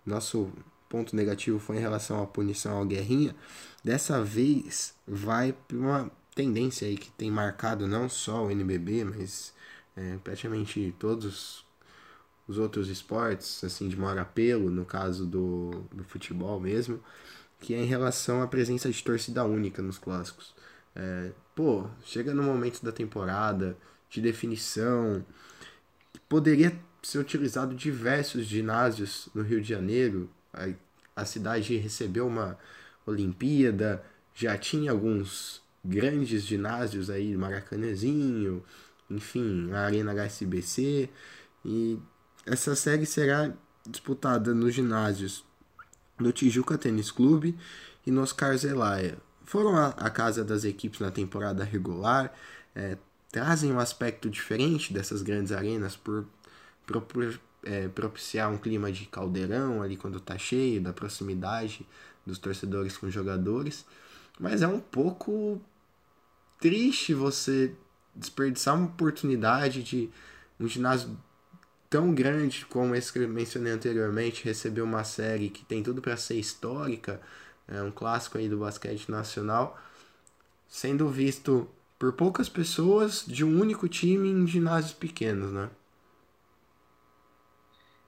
nosso 0.06 0.52
ponto 0.90 1.16
negativo 1.16 1.60
foi 1.60 1.78
em 1.78 1.80
relação 1.80 2.22
à 2.22 2.28
punição 2.28 2.78
ao 2.78 2.86
Guerrinha, 2.86 3.36
dessa 3.84 4.24
vez 4.24 4.94
vai 5.08 5.54
para 5.54 5.78
uma 5.78 6.12
tendência 6.36 6.88
aí 6.88 6.98
que 6.98 7.12
tem 7.12 7.32
marcado 7.32 7.88
não 7.88 8.08
só 8.08 8.46
o 8.46 8.52
NBB, 8.52 9.04
mas 9.06 9.54
é, 9.96 10.18
praticamente 10.24 10.96
todos 11.00 11.66
os 12.48 12.58
outros 12.58 12.90
esportes, 12.90 13.64
assim, 13.64 13.90
de 13.90 13.98
maior 13.98 14.18
apelo, 14.18 14.70
no 14.70 14.86
caso 14.86 15.26
do, 15.26 15.86
do 15.92 16.04
futebol 16.04 16.60
mesmo, 16.60 17.04
que 17.60 17.74
é 17.74 17.82
em 17.82 17.86
relação 17.86 18.42
à 18.42 18.48
presença 18.48 18.90
de 18.90 19.04
torcida 19.04 19.44
única 19.44 19.82
nos 19.82 19.98
clássicos. 19.98 20.54
É, 20.96 21.32
pô, 21.56 21.88
chega 22.04 22.34
no 22.34 22.44
momento 22.44 22.84
da 22.84 22.92
temporada, 22.92 23.78
de 24.10 24.22
definição, 24.22 25.26
poderia 26.30 26.78
ser 27.04 27.20
utilizado 27.20 27.76
diversos 27.76 28.46
ginásios 28.46 29.30
no 29.34 29.42
Rio 29.42 29.62
de 29.62 29.70
Janeiro, 29.70 30.30
a, 30.54 30.70
a 31.16 31.26
cidade 31.26 31.76
recebeu 31.78 32.28
uma 32.28 32.58
Olimpíada, 33.06 34.04
já 34.34 34.58
tinha 34.58 34.92
alguns 34.92 35.62
grandes 35.84 36.44
ginásios 36.44 37.10
aí, 37.10 37.36
Maracanãzinho, 37.36 38.64
enfim, 39.10 39.72
a 39.72 39.80
Arena 39.80 40.12
HSBC, 40.12 41.10
E 41.66 42.00
essa 42.48 42.76
série 42.76 43.06
será 43.06 43.54
disputada 43.86 44.54
nos 44.54 44.74
ginásios 44.74 45.46
no 46.20 46.32
Tijuca 46.32 46.78
Tênis 46.78 47.12
Clube 47.12 47.58
e 48.06 48.12
no 48.12 48.22
Oscar 48.22 48.58
Zelaya. 48.58 49.18
Foram 49.44 49.78
a, 49.78 50.10
casa 50.10 50.44
das 50.44 50.64
equipes 50.64 51.00
na 51.00 51.12
temporada 51.12 51.64
regular, 51.64 52.34
é, 52.76 52.98
trazem 53.32 53.72
um 53.72 53.80
aspecto 53.80 54.30
diferente 54.30 54.94
dessas 54.94 55.22
grandes 55.22 55.52
arenas 55.52 55.96
por, 55.96 56.26
por 56.86 57.40
é, 57.64 57.88
propiciar 57.90 58.52
um 58.52 58.58
clima 58.58 58.92
de 58.92 59.06
caldeirão 59.06 59.82
ali 59.82 59.96
quando 59.96 60.20
tá 60.20 60.38
cheio, 60.38 60.82
da 60.82 60.92
proximidade 60.92 61.86
dos 62.26 62.38
torcedores 62.40 62.98
com 62.98 63.08
os 63.08 63.14
jogadores. 63.14 63.86
Mas 64.40 64.62
é 64.62 64.68
um 64.68 64.80
pouco 64.80 65.62
triste 66.60 67.14
você 67.14 67.74
desperdiçar 68.16 68.76
uma 68.76 68.88
oportunidade 68.88 69.84
de 69.84 70.10
um 70.60 70.68
ginásio 70.68 71.18
tão 71.90 72.14
grande 72.14 72.66
como 72.66 72.96
esse 72.96 73.12
que 73.12 73.20
eu 73.20 73.28
mencionei 73.28 73.72
anteriormente 73.72 74.44
receber 74.44 74.82
uma 74.82 75.04
série 75.04 75.50
que 75.50 75.64
tem 75.66 75.82
tudo 75.82 76.02
para 76.02 76.18
ser 76.18 76.36
histórica, 76.36 77.22
é 77.68 77.82
um 77.82 77.92
clássico 77.92 78.38
aí 78.38 78.50
do 78.50 78.58
basquete 78.58 79.10
nacional, 79.10 79.80
sendo 80.68 81.10
visto 81.10 81.70
por 82.00 82.14
poucas 82.14 82.48
pessoas 82.48 83.26
de 83.26 83.44
um 83.44 83.60
único 83.60 83.88
time 83.88 84.30
em 84.30 84.46
ginásios 84.46 84.94
pequenos, 84.94 85.52
né? 85.52 85.70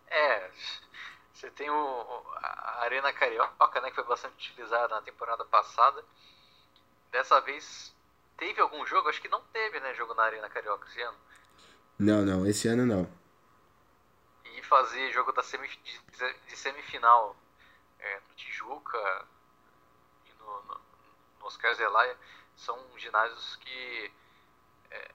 É, 0.08 0.50
você 1.34 1.50
tem 1.52 1.70
o, 1.70 2.24
a 2.38 2.84
Arena 2.84 3.12
Carioca, 3.14 3.82
né, 3.82 3.90
que 3.90 3.96
foi 3.96 4.04
bastante 4.04 4.52
utilizada 4.52 4.96
na 4.96 5.02
temporada 5.02 5.44
passada. 5.46 6.04
Dessa 7.12 7.40
vez 7.42 7.94
teve 8.38 8.62
algum 8.62 8.86
jogo? 8.86 9.10
Acho 9.10 9.22
que 9.22 9.28
não 9.28 9.42
teve, 9.54 9.80
né, 9.80 9.94
jogo 9.96 10.14
na 10.14 10.24
Arena 10.24 10.50
Carioca 10.50 10.88
esse 10.88 11.02
ano. 11.02 11.18
Não, 11.98 12.26
não, 12.26 12.46
esse 12.46 12.68
ano 12.68 12.86
não. 12.86 13.10
Fazer 14.70 15.12
jogo 15.12 15.32
da 15.32 15.42
semi, 15.42 15.68
de, 15.68 16.56
semifinal 16.56 17.36
é, 17.98 18.20
no 18.20 18.36
Tijuca 18.36 19.28
e 20.26 20.34
no, 20.34 20.62
no, 20.64 20.82
no 21.40 21.46
Oscar 21.46 21.74
Zelaya 21.74 22.16
são 22.56 22.80
ginásios 22.96 23.56
que 23.56 24.14
é, 24.92 25.12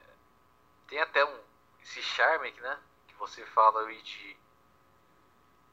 tem 0.88 1.00
até 1.00 1.24
um 1.24 1.54
esse 1.84 2.02
charme 2.02 2.50
né, 2.52 2.80
que 3.06 3.14
você 3.14 3.44
fala 3.46 3.86
aí 3.86 4.02
de, 4.02 4.36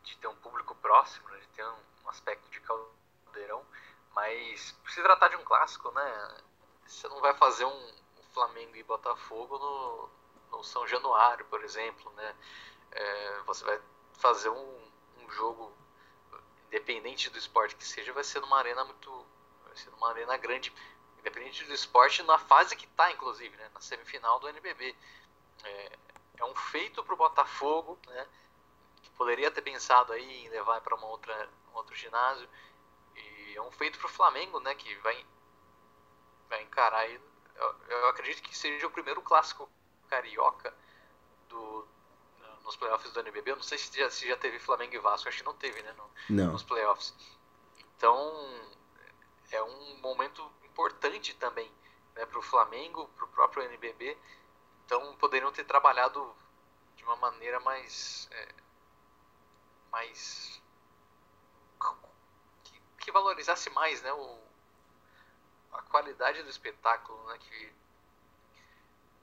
de 0.03 0.17
ter 0.17 0.27
um 0.27 0.35
público 0.35 0.75
próximo, 0.75 1.27
né, 1.29 1.39
de 1.39 1.47
ter 1.47 1.65
um, 1.65 1.79
um 2.05 2.09
aspecto 2.09 2.47
de 2.49 2.59
caldeirão, 2.59 3.65
mas 4.13 4.73
por 4.73 4.91
se 4.91 5.01
tratar 5.01 5.29
de 5.29 5.37
um 5.37 5.43
clássico, 5.43 5.89
né, 5.91 6.41
você 6.85 7.07
não 7.07 7.21
vai 7.21 7.33
fazer 7.33 7.65
um, 7.65 7.87
um 8.19 8.23
Flamengo 8.33 8.75
e 8.75 8.83
Botafogo 8.83 9.57
no, 9.57 10.09
no 10.57 10.63
São 10.63 10.85
Januário, 10.85 11.45
por 11.45 11.63
exemplo, 11.63 12.11
né, 12.11 12.35
é, 12.91 13.39
você 13.45 13.63
vai 13.63 13.79
fazer 14.13 14.49
um, 14.49 14.91
um 15.17 15.29
jogo 15.31 15.71
independente 16.67 17.29
do 17.29 17.37
esporte 17.37 17.75
que 17.75 17.85
seja, 17.85 18.13
vai 18.13 18.23
ser 18.23 18.39
numa 18.39 18.57
arena 18.57 18.83
muito 18.85 19.25
vai 19.65 19.75
ser 19.75 19.89
numa 19.91 20.09
arena 20.09 20.37
grande 20.37 20.73
Independente 21.21 21.63
do 21.65 21.73
esporte, 21.73 22.23
na 22.23 22.39
fase 22.39 22.75
que 22.75 22.85
está, 22.85 23.11
inclusive, 23.11 23.55
né, 23.55 23.69
na 23.75 23.79
semifinal 23.79 24.39
do 24.39 24.49
NBB. 24.49 24.95
É, 25.63 25.97
é 26.37 26.45
um 26.45 26.55
feito 26.55 27.03
para 27.03 27.13
o 27.13 27.17
Botafogo, 27.17 27.97
né, 28.07 28.27
que 29.03 29.09
poderia 29.11 29.51
ter 29.51 29.61
pensado 29.61 30.11
aí 30.13 30.45
em 30.45 30.49
levar 30.49 30.81
para 30.81 30.95
um 30.95 31.05
outro 31.05 31.95
ginásio. 31.95 32.49
E 33.15 33.55
é 33.55 33.61
um 33.61 33.71
feito 33.71 33.99
para 33.99 34.07
o 34.07 34.11
Flamengo, 34.11 34.59
né, 34.59 34.73
que 34.73 34.95
vai, 34.95 35.23
vai 36.49 36.63
encarar 36.63 37.01
aí. 37.01 37.21
Eu, 37.55 37.75
eu, 37.87 38.07
acredito 38.09 38.41
que 38.41 38.57
seja 38.57 38.87
o 38.87 38.91
primeiro 38.91 39.21
clássico 39.21 39.69
carioca 40.09 40.75
do, 41.47 41.87
nos 42.63 42.75
playoffs 42.75 43.11
do 43.11 43.19
NBB. 43.19 43.51
Eu 43.51 43.55
não 43.57 43.63
sei 43.63 43.77
se 43.77 43.97
já, 43.97 44.09
se 44.09 44.27
já 44.27 44.37
teve 44.37 44.59
Flamengo 44.59 44.95
e 44.95 44.99
Vasco, 44.99 45.27
acho 45.29 45.37
que 45.39 45.43
não 45.43 45.55
teve, 45.55 45.81
né, 45.81 45.93
no, 45.93 46.09
não. 46.29 46.51
nos 46.53 46.63
playoffs. 46.63 47.13
Então, 47.97 48.31
é 49.51 49.61
um 49.61 49.97
momento 49.97 50.49
importante 50.63 51.33
também 51.35 51.71
né, 52.15 52.25
para 52.25 52.39
o 52.39 52.41
Flamengo, 52.41 53.07
para 53.15 53.25
o 53.25 53.27
próprio 53.27 53.63
NBB. 53.63 54.17
Então 54.85 55.15
poderiam 55.17 55.51
ter 55.51 55.63
trabalhado 55.63 56.35
de 56.95 57.03
uma 57.03 57.15
maneira 57.15 57.59
mais. 57.59 58.27
É, 58.31 58.49
mais. 59.91 60.61
Que, 62.63 62.81
que, 62.99 63.11
valorizasse 63.11 63.69
mais 63.71 64.01
né, 64.01 64.13
o, 64.13 64.39
a 65.73 65.81
qualidade 65.83 66.43
do 66.43 66.49
espetáculo. 66.49 67.23
Né, 67.27 67.37
que, 67.39 67.73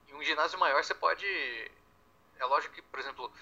em 0.08 0.14
um 0.14 0.22
ginásio 0.22 0.58
maior 0.58 0.82
você 0.82 0.94
pode. 0.94 1.26
É 2.38 2.44
lógico 2.44 2.74
que, 2.74 2.82
por 2.82 3.00
exemplo, 3.00 3.32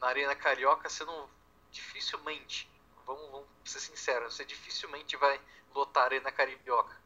na 0.00 0.08
Arena 0.08 0.34
Carioca 0.34 0.88
você 0.88 1.04
não. 1.04 1.28
Dificilmente, 1.70 2.70
vamos, 3.04 3.30
vamos 3.30 3.48
ser 3.64 3.80
sinceros, 3.80 4.34
você 4.34 4.44
dificilmente 4.44 5.14
vai 5.16 5.38
lotar 5.74 6.04
a 6.04 6.06
Arena 6.06 6.32
Carioca 6.32 6.96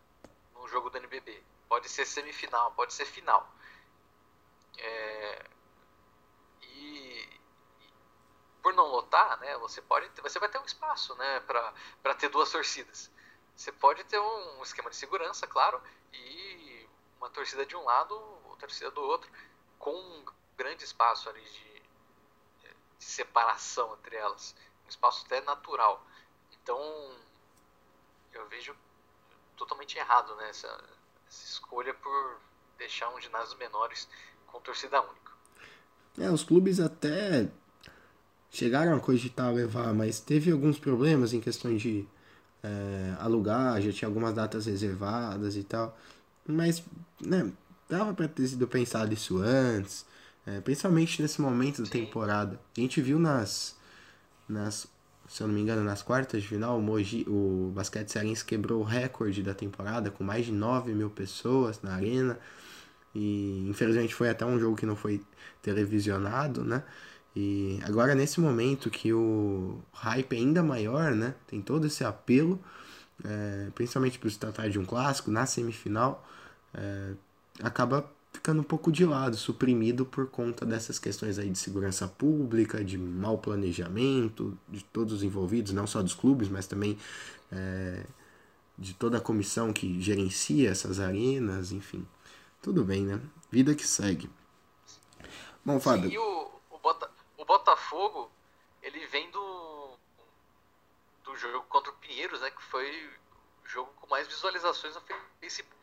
um 0.63 0.69
jogo 0.69 0.91
do 0.91 0.99
NBB. 0.99 1.43
Pode 1.69 1.89
ser 1.89 2.05
semifinal, 2.05 2.73
pode 2.73 2.93
ser 2.93 3.07
final. 3.07 3.51
É, 4.79 5.45
e, 6.63 7.41
por 8.63 8.75
não 8.75 8.87
lotar, 8.87 9.39
né, 9.41 9.57
você 9.59 9.81
pode 9.83 10.09
você 10.21 10.39
vai 10.39 10.49
ter 10.49 10.59
um 10.59 10.65
espaço, 10.65 11.15
né, 11.17 11.41
para 11.41 12.15
ter 12.15 12.29
duas 12.29 12.51
torcidas. 12.51 13.11
Você 13.57 13.73
pode 13.73 14.05
ter 14.05 14.19
um 14.19 14.63
esquema 14.63 14.91
de 14.91 14.97
segurança, 14.97 15.47
claro, 15.47 15.83
e 16.13 16.89
uma 17.19 17.31
torcida 17.31 17.67
de 17.67 17.77
um 17.77 17.85
lado, 17.85 18.15
outra 18.45 18.69
torcida 18.69 18.91
do 18.91 19.03
outro, 19.03 19.31
com 19.79 20.25
grande 20.61 20.85
espaço 20.85 21.27
ali 21.31 21.41
de, 21.41 22.69
de 22.99 23.05
separação 23.05 23.97
entre 23.99 24.17
elas, 24.17 24.55
um 24.85 24.89
espaço 24.91 25.25
até 25.25 25.41
natural. 25.41 26.07
Então, 26.63 26.79
eu 28.35 28.47
vejo 28.49 28.77
totalmente 29.57 29.97
errado 29.97 30.35
né, 30.37 30.51
essa, 30.51 30.69
essa 31.27 31.45
escolha 31.47 31.95
por 31.95 32.37
deixar 32.77 33.09
um 33.09 33.21
ginásio 33.21 33.57
menores 33.57 34.07
com 34.49 34.61
torcida 34.61 35.01
única. 35.01 35.33
É, 36.19 36.31
os 36.31 36.45
clubes 36.45 36.79
até 36.79 37.49
chegaram 38.51 38.95
a 38.95 39.01
cogitar 39.01 39.53
levar, 39.55 39.95
mas 39.95 40.21
teve 40.21 40.53
alguns 40.53 40.79
problemas 40.79 41.33
em 41.33 41.41
questão 41.41 41.75
de 41.75 42.07
é, 42.63 43.17
alugar, 43.19 43.81
já 43.81 43.93
tinha 43.93 44.09
algumas 44.09 44.35
datas 44.35 44.67
reservadas 44.67 45.57
e 45.57 45.65
tal. 45.65 45.97
Mas, 46.47 46.83
né, 47.19 47.51
dava 47.89 48.13
para 48.13 48.29
ter 48.29 48.47
sido 48.47 48.69
pensado 48.69 49.15
isso 49.15 49.39
antes, 49.39 50.05
é, 50.51 50.61
principalmente 50.61 51.23
nesse 51.23 51.41
momento 51.41 51.83
da 51.83 51.89
temporada. 51.89 52.61
A 52.77 52.81
gente 52.81 53.01
viu 53.01 53.19
nas, 53.19 53.77
nas 54.49 54.89
se 55.31 55.45
eu 55.45 55.47
não 55.47 55.55
me 55.55 55.61
engano, 55.61 55.85
nas 55.85 56.03
quartas 56.03 56.43
de 56.43 56.49
final, 56.49 56.77
o, 56.77 56.83
Mogi, 56.83 57.25
o 57.29 57.71
basquete 57.73 58.09
cearense 58.09 58.45
quebrou 58.45 58.81
o 58.81 58.85
recorde 58.85 59.45
da 59.45 59.55
temporada 59.55 60.11
com 60.11 60.25
mais 60.25 60.47
de 60.47 60.51
9 60.51 60.93
mil 60.93 61.09
pessoas 61.09 61.81
na 61.83 61.95
arena. 61.95 62.37
E 63.15 63.65
infelizmente 63.69 64.13
foi 64.13 64.29
até 64.29 64.45
um 64.45 64.59
jogo 64.59 64.77
que 64.77 64.85
não 64.85 64.97
foi 64.97 65.23
televisionado, 65.63 66.65
né? 66.65 66.83
E 67.35 67.79
agora 67.85 68.13
nesse 68.13 68.41
momento 68.41 68.91
que 68.91 69.13
o 69.13 69.81
hype 69.93 70.33
é 70.33 70.37
ainda 70.37 70.65
maior, 70.65 71.13
né? 71.15 71.35
Tem 71.47 71.63
todo 71.63 71.87
esse 71.87 72.03
apelo, 72.03 72.61
é, 73.25 73.69
principalmente 73.73 74.19
por 74.19 74.29
se 74.33 74.39
tratar 74.39 74.69
de 74.69 74.81
um 74.81 74.85
clássico, 74.85 75.31
na 75.31 75.47
semifinal, 75.47 76.27
é, 76.75 77.13
acaba 77.63 78.11
ficando 78.41 78.63
um 78.63 78.65
pouco 78.65 78.91
de 78.91 79.05
lado, 79.05 79.37
suprimido 79.37 80.07
por 80.07 80.27
conta 80.27 80.65
dessas 80.65 80.99
questões 80.99 81.39
aí 81.39 81.51
de 81.51 81.59
segurança 81.59 82.09
pública, 82.09 82.83
de 82.83 82.97
mau 82.97 83.37
planejamento, 83.37 84.59
de 84.67 84.83
todos 84.83 85.13
os 85.13 85.23
envolvidos, 85.23 85.75
não 85.75 85.87
só 85.87 86.03
dos 86.03 86.15
clubes, 86.15 86.49
mas 86.49 86.67
também 86.67 86.99
é, 87.53 88.03
de 88.79 88.95
toda 88.95 89.19
a 89.19 89.21
comissão 89.21 89.75
que 89.75 90.01
gerencia 90.01 90.71
essas 90.71 91.01
arenas, 91.01 91.71
enfim. 91.71 92.09
Tudo 92.63 92.83
bem, 92.83 93.05
né? 93.05 93.21
Vida 93.51 93.75
que 93.75 93.87
segue. 93.87 94.31
Bom, 95.63 95.79
Fábio. 95.79 96.09
Sim, 96.09 96.15
e 96.15 96.19
o, 96.19 96.51
o, 96.71 96.79
Bota, 96.79 97.11
o 97.37 97.45
Botafogo, 97.45 98.31
ele 98.83 99.07
vem 99.09 99.31
do, 99.31 99.99
do 101.25 101.37
jogo 101.37 101.63
contra 101.69 101.93
o 101.93 101.97
Pinheiros, 101.97 102.41
né? 102.41 102.51
Que 102.51 102.63
foi 102.63 103.07
o 103.65 103.69
jogo 103.69 103.93
com 104.01 104.07
mais 104.07 104.27
visualizações 104.27 104.95
no 104.95 105.03
Facebook 105.39 105.80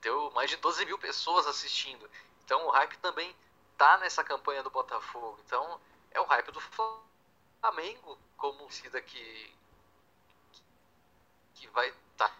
deu 0.00 0.30
mais 0.32 0.50
de 0.50 0.56
12 0.56 0.84
mil 0.84 0.98
pessoas 0.98 1.46
assistindo. 1.46 2.10
Então 2.44 2.66
o 2.66 2.70
hype 2.70 2.96
também 2.98 3.34
tá 3.76 3.98
nessa 3.98 4.24
campanha 4.24 4.62
do 4.62 4.70
Botafogo. 4.70 5.38
Então 5.46 5.80
é 6.10 6.20
o 6.20 6.24
hype 6.24 6.50
do 6.50 6.60
Flamengo 6.60 8.18
como 8.36 8.70
cida 8.70 9.00
que 9.00 9.54
que 11.54 11.68
vai 11.68 11.92
tá 12.16 12.34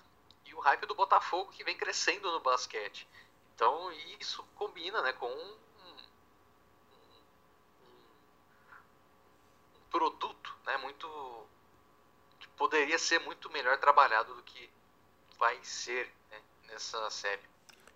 e 0.46 0.54
o 0.54 0.61
hype 0.61 0.86
do 0.86 0.94
Botafogo 0.94 1.52
que 1.52 1.62
vem 1.62 1.76
crescendo 1.76 2.30
no 2.32 2.40
basquete. 2.40 3.06
Então 3.54 3.92
isso 4.18 4.42
combina, 4.56 5.02
né, 5.02 5.12
com 5.12 5.30
um, 5.30 5.58
um, 5.82 5.96
um 9.76 9.88
produto, 9.90 10.56
né, 10.64 10.76
muito 10.78 11.46
que 12.38 12.48
poderia 12.48 12.98
ser 12.98 13.20
muito 13.20 13.50
melhor 13.50 13.78
trabalhado 13.78 14.34
do 14.34 14.42
que 14.42 14.70
vai 15.38 15.62
ser 15.62 16.11
né, 16.30 16.42
nessa 16.64 17.11
série. 17.11 17.49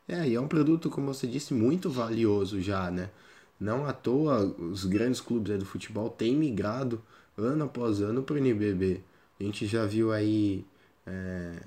É, 0.07 0.29
e 0.29 0.35
é 0.35 0.41
um 0.41 0.49
produto, 0.49 0.91
como 0.91 1.13
você 1.13 1.27
disse, 1.27 1.55
muito 1.55 1.91
valioso 1.91 2.61
já, 2.61 2.91
né? 2.91 3.11
Não 3.59 3.87
à 3.87 3.93
toa, 3.93 4.45
os 4.45 4.85
grandes 4.85 5.21
clubes 5.21 5.59
do 5.59 5.65
futebol 5.65 6.11
têm 6.11 6.37
migrado 6.37 7.03
ano 7.37 7.65
após 7.65 8.01
ano 8.01 8.23
para 8.23 8.35
o 8.35 8.39
NBB. 8.39 9.01
A 9.41 9.43
gente 9.45 9.67
já 9.67 9.87
viu 9.87 10.13
aí 10.13 10.65
é, 11.07 11.63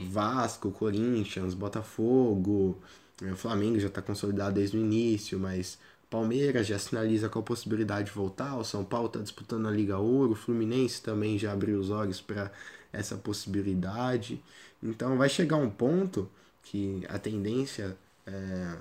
Vasco, 0.00 0.70
Corinthians, 0.70 1.54
Botafogo, 1.54 2.78
é, 3.22 3.32
o 3.32 3.36
Flamengo 3.36 3.78
já 3.78 3.88
está 3.88 4.02
consolidado 4.02 4.54
desde 4.56 4.76
o 4.76 4.80
início, 4.80 5.38
mas 5.38 5.78
Palmeiras 6.10 6.66
já 6.66 6.78
sinaliza 6.78 7.28
com 7.28 7.38
a 7.38 7.42
possibilidade 7.42 8.08
de 8.08 8.12
voltar, 8.12 8.56
o 8.56 8.64
São 8.64 8.84
Paulo 8.84 9.06
está 9.06 9.20
disputando 9.20 9.68
a 9.68 9.70
Liga 9.70 9.98
Ouro, 9.98 10.32
o 10.32 10.34
Fluminense 10.34 11.02
também 11.02 11.38
já 11.38 11.52
abriu 11.52 11.78
os 11.78 11.90
olhos 11.90 12.20
para 12.20 12.50
essa 12.92 13.16
possibilidade. 13.16 14.42
Então 14.82 15.16
vai 15.16 15.28
chegar 15.28 15.56
um 15.56 15.70
ponto 15.70 16.28
que 16.62 17.04
a 17.08 17.18
tendência 17.18 17.96
é, 18.26 18.76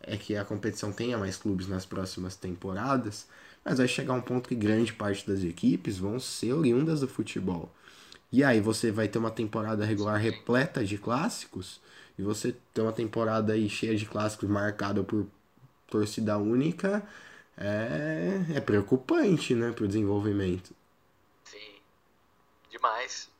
é 0.00 0.16
que 0.16 0.36
a 0.36 0.44
competição 0.44 0.92
tenha 0.92 1.16
mais 1.16 1.36
clubes 1.36 1.66
nas 1.68 1.86
próximas 1.86 2.36
temporadas, 2.36 3.26
mas 3.64 3.78
vai 3.78 3.88
chegar 3.88 4.14
um 4.14 4.20
ponto 4.20 4.48
que 4.48 4.54
grande 4.54 4.92
parte 4.92 5.26
das 5.26 5.42
equipes 5.42 5.98
vão 5.98 6.18
ser 6.18 6.52
oriundas 6.52 7.00
do 7.00 7.08
futebol. 7.08 7.72
E 8.30 8.42
aí 8.42 8.60
você 8.60 8.90
vai 8.90 9.08
ter 9.08 9.18
uma 9.18 9.30
temporada 9.30 9.84
regular 9.84 10.18
repleta 10.18 10.84
de 10.84 10.98
clássicos, 10.98 11.80
e 12.18 12.22
você 12.22 12.54
ter 12.74 12.82
uma 12.82 12.92
temporada 12.92 13.52
aí 13.52 13.68
cheia 13.68 13.96
de 13.96 14.06
clássicos 14.06 14.48
marcada 14.48 15.02
por 15.02 15.26
torcida 15.88 16.38
única, 16.38 17.06
é, 17.56 18.40
é 18.54 18.60
preocupante, 18.60 19.54
né, 19.54 19.72
para 19.72 19.84
o 19.84 19.88
desenvolvimento. 19.88 20.74
Sim, 21.44 21.74
demais. 22.70 23.30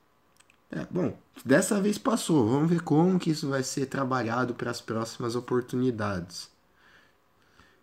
É, 0.74 0.86
bom, 0.90 1.14
dessa 1.44 1.80
vez 1.82 1.98
passou. 1.98 2.48
Vamos 2.48 2.70
ver 2.70 2.80
como 2.80 3.18
que 3.18 3.30
isso 3.30 3.48
vai 3.48 3.62
ser 3.62 3.86
trabalhado 3.86 4.54
para 4.54 4.70
as 4.70 4.80
próximas 4.80 5.36
oportunidades. 5.36 6.50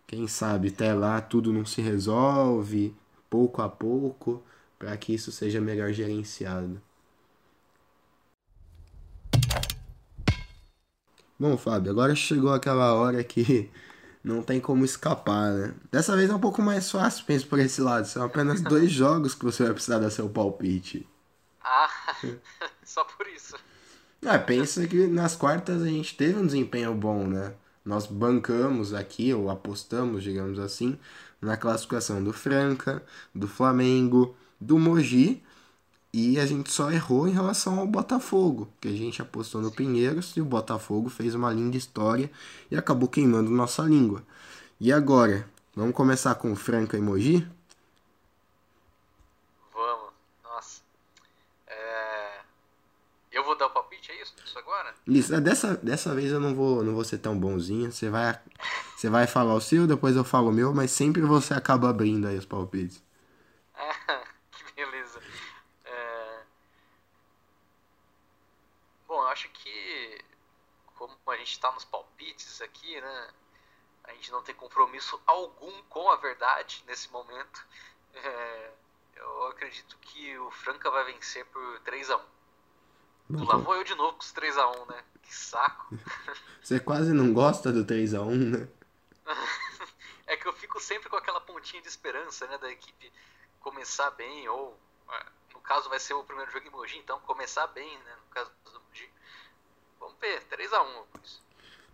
Quem 0.08 0.26
sabe 0.26 0.68
até 0.68 0.92
lá 0.92 1.20
tudo 1.20 1.52
não 1.52 1.64
se 1.64 1.80
resolve, 1.80 2.92
pouco 3.30 3.62
a 3.62 3.68
pouco, 3.68 4.42
para 4.76 4.96
que 4.96 5.14
isso 5.14 5.30
seja 5.30 5.60
melhor 5.60 5.92
gerenciado. 5.92 6.82
Bom, 11.38 11.56
Fábio, 11.56 11.92
agora 11.92 12.14
chegou 12.16 12.52
aquela 12.52 12.92
hora 12.94 13.22
que 13.22 13.70
não 14.22 14.42
tem 14.42 14.60
como 14.60 14.84
escapar, 14.84 15.52
né? 15.52 15.74
Dessa 15.92 16.16
vez 16.16 16.28
é 16.28 16.34
um 16.34 16.40
pouco 16.40 16.60
mais 16.60 16.90
fácil, 16.90 17.24
penso 17.24 17.46
por 17.46 17.60
esse 17.60 17.80
lado. 17.80 18.04
São 18.06 18.24
apenas 18.24 18.60
dois 18.60 18.90
jogos 18.90 19.32
que 19.32 19.44
você 19.44 19.62
vai 19.62 19.72
precisar 19.72 20.00
dar 20.00 20.10
seu 20.10 20.28
palpite. 20.28 21.06
Ah, 21.62 21.90
só 22.84 23.04
por 23.04 23.26
isso. 23.28 23.56
Pensa 24.46 24.86
que 24.86 25.06
nas 25.06 25.34
quartas 25.34 25.82
a 25.82 25.86
gente 25.86 26.16
teve 26.16 26.38
um 26.38 26.46
desempenho 26.46 26.94
bom, 26.94 27.26
né? 27.26 27.54
Nós 27.84 28.06
bancamos 28.06 28.92
aqui, 28.92 29.32
ou 29.32 29.50
apostamos, 29.50 30.22
digamos 30.22 30.58
assim, 30.58 30.98
na 31.40 31.56
classificação 31.56 32.22
do 32.22 32.32
Franca, 32.32 33.02
do 33.34 33.48
Flamengo, 33.48 34.34
do 34.60 34.78
Mogi, 34.78 35.42
e 36.12 36.38
a 36.38 36.44
gente 36.46 36.70
só 36.70 36.90
errou 36.90 37.28
em 37.28 37.32
relação 37.32 37.78
ao 37.78 37.86
Botafogo, 37.86 38.68
que 38.80 38.88
a 38.88 38.92
gente 38.92 39.22
apostou 39.22 39.62
no 39.62 39.70
Pinheiros 39.70 40.36
e 40.36 40.40
o 40.40 40.44
Botafogo 40.44 41.08
fez 41.08 41.34
uma 41.34 41.52
linda 41.52 41.76
história 41.76 42.30
e 42.70 42.76
acabou 42.76 43.08
queimando 43.08 43.50
nossa 43.50 43.82
língua. 43.82 44.22
E 44.80 44.92
agora, 44.92 45.48
vamos 45.74 45.94
começar 45.94 46.34
com 46.34 46.54
Franca 46.56 46.98
e 46.98 47.00
Mogi? 47.00 47.46
É 54.10 54.22
isso? 54.22 54.34
Isso 54.44 54.58
agora? 54.58 54.94
Isso, 55.06 55.34
é, 55.34 55.40
dessa, 55.40 55.76
dessa 55.76 56.14
vez 56.14 56.32
eu 56.32 56.40
não 56.40 56.54
vou, 56.54 56.82
não 56.82 56.94
vou 56.94 57.04
ser 57.04 57.18
tão 57.18 57.38
bonzinho. 57.38 57.92
Você 57.92 58.10
vai, 58.10 58.40
você 58.96 59.08
vai 59.08 59.26
falar 59.26 59.54
o 59.54 59.60
seu, 59.60 59.86
depois 59.86 60.16
eu 60.16 60.24
falo 60.24 60.50
o 60.50 60.52
meu, 60.52 60.74
mas 60.74 60.90
sempre 60.90 61.22
você 61.22 61.54
acaba 61.54 61.88
abrindo 61.88 62.26
aí 62.26 62.36
os 62.36 62.44
palpites. 62.44 63.02
que 64.50 64.72
beleza. 64.74 65.20
É... 65.84 66.42
Bom, 69.06 69.22
acho 69.22 69.48
que 69.50 70.24
como 70.96 71.16
a 71.28 71.36
gente 71.36 71.52
está 71.52 71.70
nos 71.72 71.84
palpites 71.84 72.60
aqui, 72.60 73.00
né? 73.00 73.28
A 74.04 74.12
gente 74.12 74.32
não 74.32 74.42
tem 74.42 74.54
compromisso 74.54 75.20
algum 75.26 75.82
com 75.84 76.10
a 76.10 76.16
verdade 76.16 76.82
nesse 76.86 77.10
momento. 77.12 77.66
É... 78.14 78.70
Eu 79.14 79.46
acredito 79.48 79.98
que 79.98 80.38
o 80.38 80.50
Franca 80.50 80.90
vai 80.90 81.04
vencer 81.12 81.44
por 81.46 81.80
3 81.80 82.10
a 82.10 82.16
1 82.16 82.39
não 83.30 83.44
Lá 83.44 83.56
vou 83.56 83.76
eu 83.76 83.84
de 83.84 83.94
novo 83.94 84.14
com 84.14 84.22
os 84.22 84.32
3x1, 84.32 84.88
né? 84.88 85.02
Que 85.22 85.34
saco. 85.34 85.96
Você 86.60 86.80
quase 86.80 87.12
não 87.12 87.32
gosta 87.32 87.70
do 87.72 87.84
3x1, 87.84 88.58
né? 88.58 88.68
é 90.26 90.36
que 90.36 90.46
eu 90.46 90.52
fico 90.52 90.80
sempre 90.80 91.08
com 91.08 91.16
aquela 91.16 91.40
pontinha 91.40 91.80
de 91.80 91.88
esperança, 91.88 92.46
né? 92.48 92.58
Da 92.58 92.70
equipe 92.70 93.12
começar 93.60 94.10
bem, 94.12 94.48
ou 94.48 94.76
é, 95.08 95.26
no 95.54 95.60
caso 95.60 95.88
vai 95.88 96.00
ser 96.00 96.14
o 96.14 96.24
primeiro 96.24 96.50
jogo 96.50 96.66
em 96.66 96.70
Mogi, 96.70 96.98
então 96.98 97.20
começar 97.20 97.68
bem, 97.68 97.88
né? 97.98 98.12
No 98.26 98.34
caso 98.34 98.50
do 98.64 98.72
Mogi. 98.72 99.08
Vamos 100.00 100.16
ver, 100.20 100.42
3x1, 100.50 101.04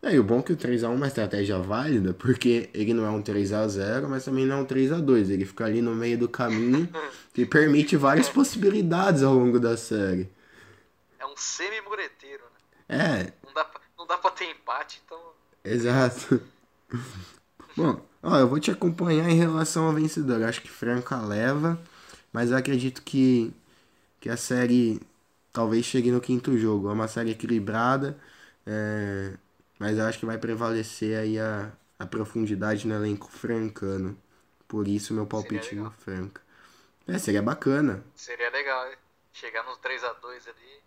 É, 0.03 0.15
e 0.15 0.19
o 0.19 0.25
bom 0.25 0.39
é 0.39 0.43
que 0.43 0.53
o 0.53 0.57
3x1 0.57 0.85
é 0.85 0.89
uma 0.89 1.09
estratégia 1.09 1.59
válida, 1.59 2.15
porque 2.15 2.71
ele 2.73 2.95
não 2.95 3.05
é 3.05 3.11
um 3.11 3.23
3x0, 3.23 4.09
mas 4.09 4.25
também 4.25 4.47
não 4.47 4.59
é 4.59 4.61
um 4.61 4.67
3x2. 4.67 5.31
Ele 5.31 5.45
fica 5.45 5.67
ali 5.67 5.83
no 5.83 5.95
meio 5.95 6.17
do 6.17 6.29
caminho 6.29 6.89
e 7.37 7.45
permite 7.45 7.95
várias 7.95 8.31
possibilidades 8.31 9.23
ao 9.23 9.35
longo 9.35 9.61
da 9.61 9.77
série 9.77 10.35
um 11.37 11.39
semi-mureteiro, 11.39 12.43
né? 12.89 12.97
É. 12.99 13.33
Não 13.45 13.53
dá, 13.53 13.65
pra, 13.65 13.81
não 13.99 14.07
dá 14.07 14.17
pra 14.17 14.31
ter 14.31 14.51
empate, 14.51 15.03
então. 15.05 15.21
Exato. 15.63 16.43
Bom, 17.77 18.01
ó, 18.23 18.39
eu 18.39 18.49
vou 18.49 18.59
te 18.59 18.71
acompanhar 18.71 19.29
em 19.29 19.35
relação 19.35 19.87
ao 19.87 19.93
vencedor. 19.93 20.41
Eu 20.41 20.49
acho 20.49 20.63
que 20.63 20.71
Franca 20.71 21.21
leva, 21.21 21.79
mas 22.33 22.51
eu 22.51 22.57
acredito 22.57 23.03
que, 23.03 23.53
que 24.19 24.31
a 24.31 24.37
série 24.37 25.01
talvez 25.53 25.85
chegue 25.85 26.11
no 26.11 26.21
quinto 26.21 26.57
jogo. 26.57 26.89
É 26.89 26.93
uma 26.93 27.09
série 27.09 27.33
equilibrada, 27.33 28.19
é, 28.67 29.35
mas 29.79 29.99
eu 29.99 30.07
acho 30.07 30.19
que 30.19 30.27
vai 30.27 30.39
prevalecer 30.39 31.19
aí 31.19 31.39
a, 31.39 31.71
a 31.99 32.07
profundidade 32.07 32.87
no 32.87 32.95
elenco 32.95 33.31
francano. 33.31 34.17
Por 34.67 34.89
isso 34.89 35.13
meu 35.13 35.27
palpite 35.27 35.75
no 35.75 35.91
Franca. 35.91 36.41
É, 37.07 37.19
seria 37.19 37.43
bacana. 37.43 38.03
Seria 38.15 38.51
legal, 38.51 38.91
chegar 39.33 39.63
nos 39.65 39.79
3 39.79 40.03
a 40.03 40.13
2 40.15 40.49
ali. 40.49 40.86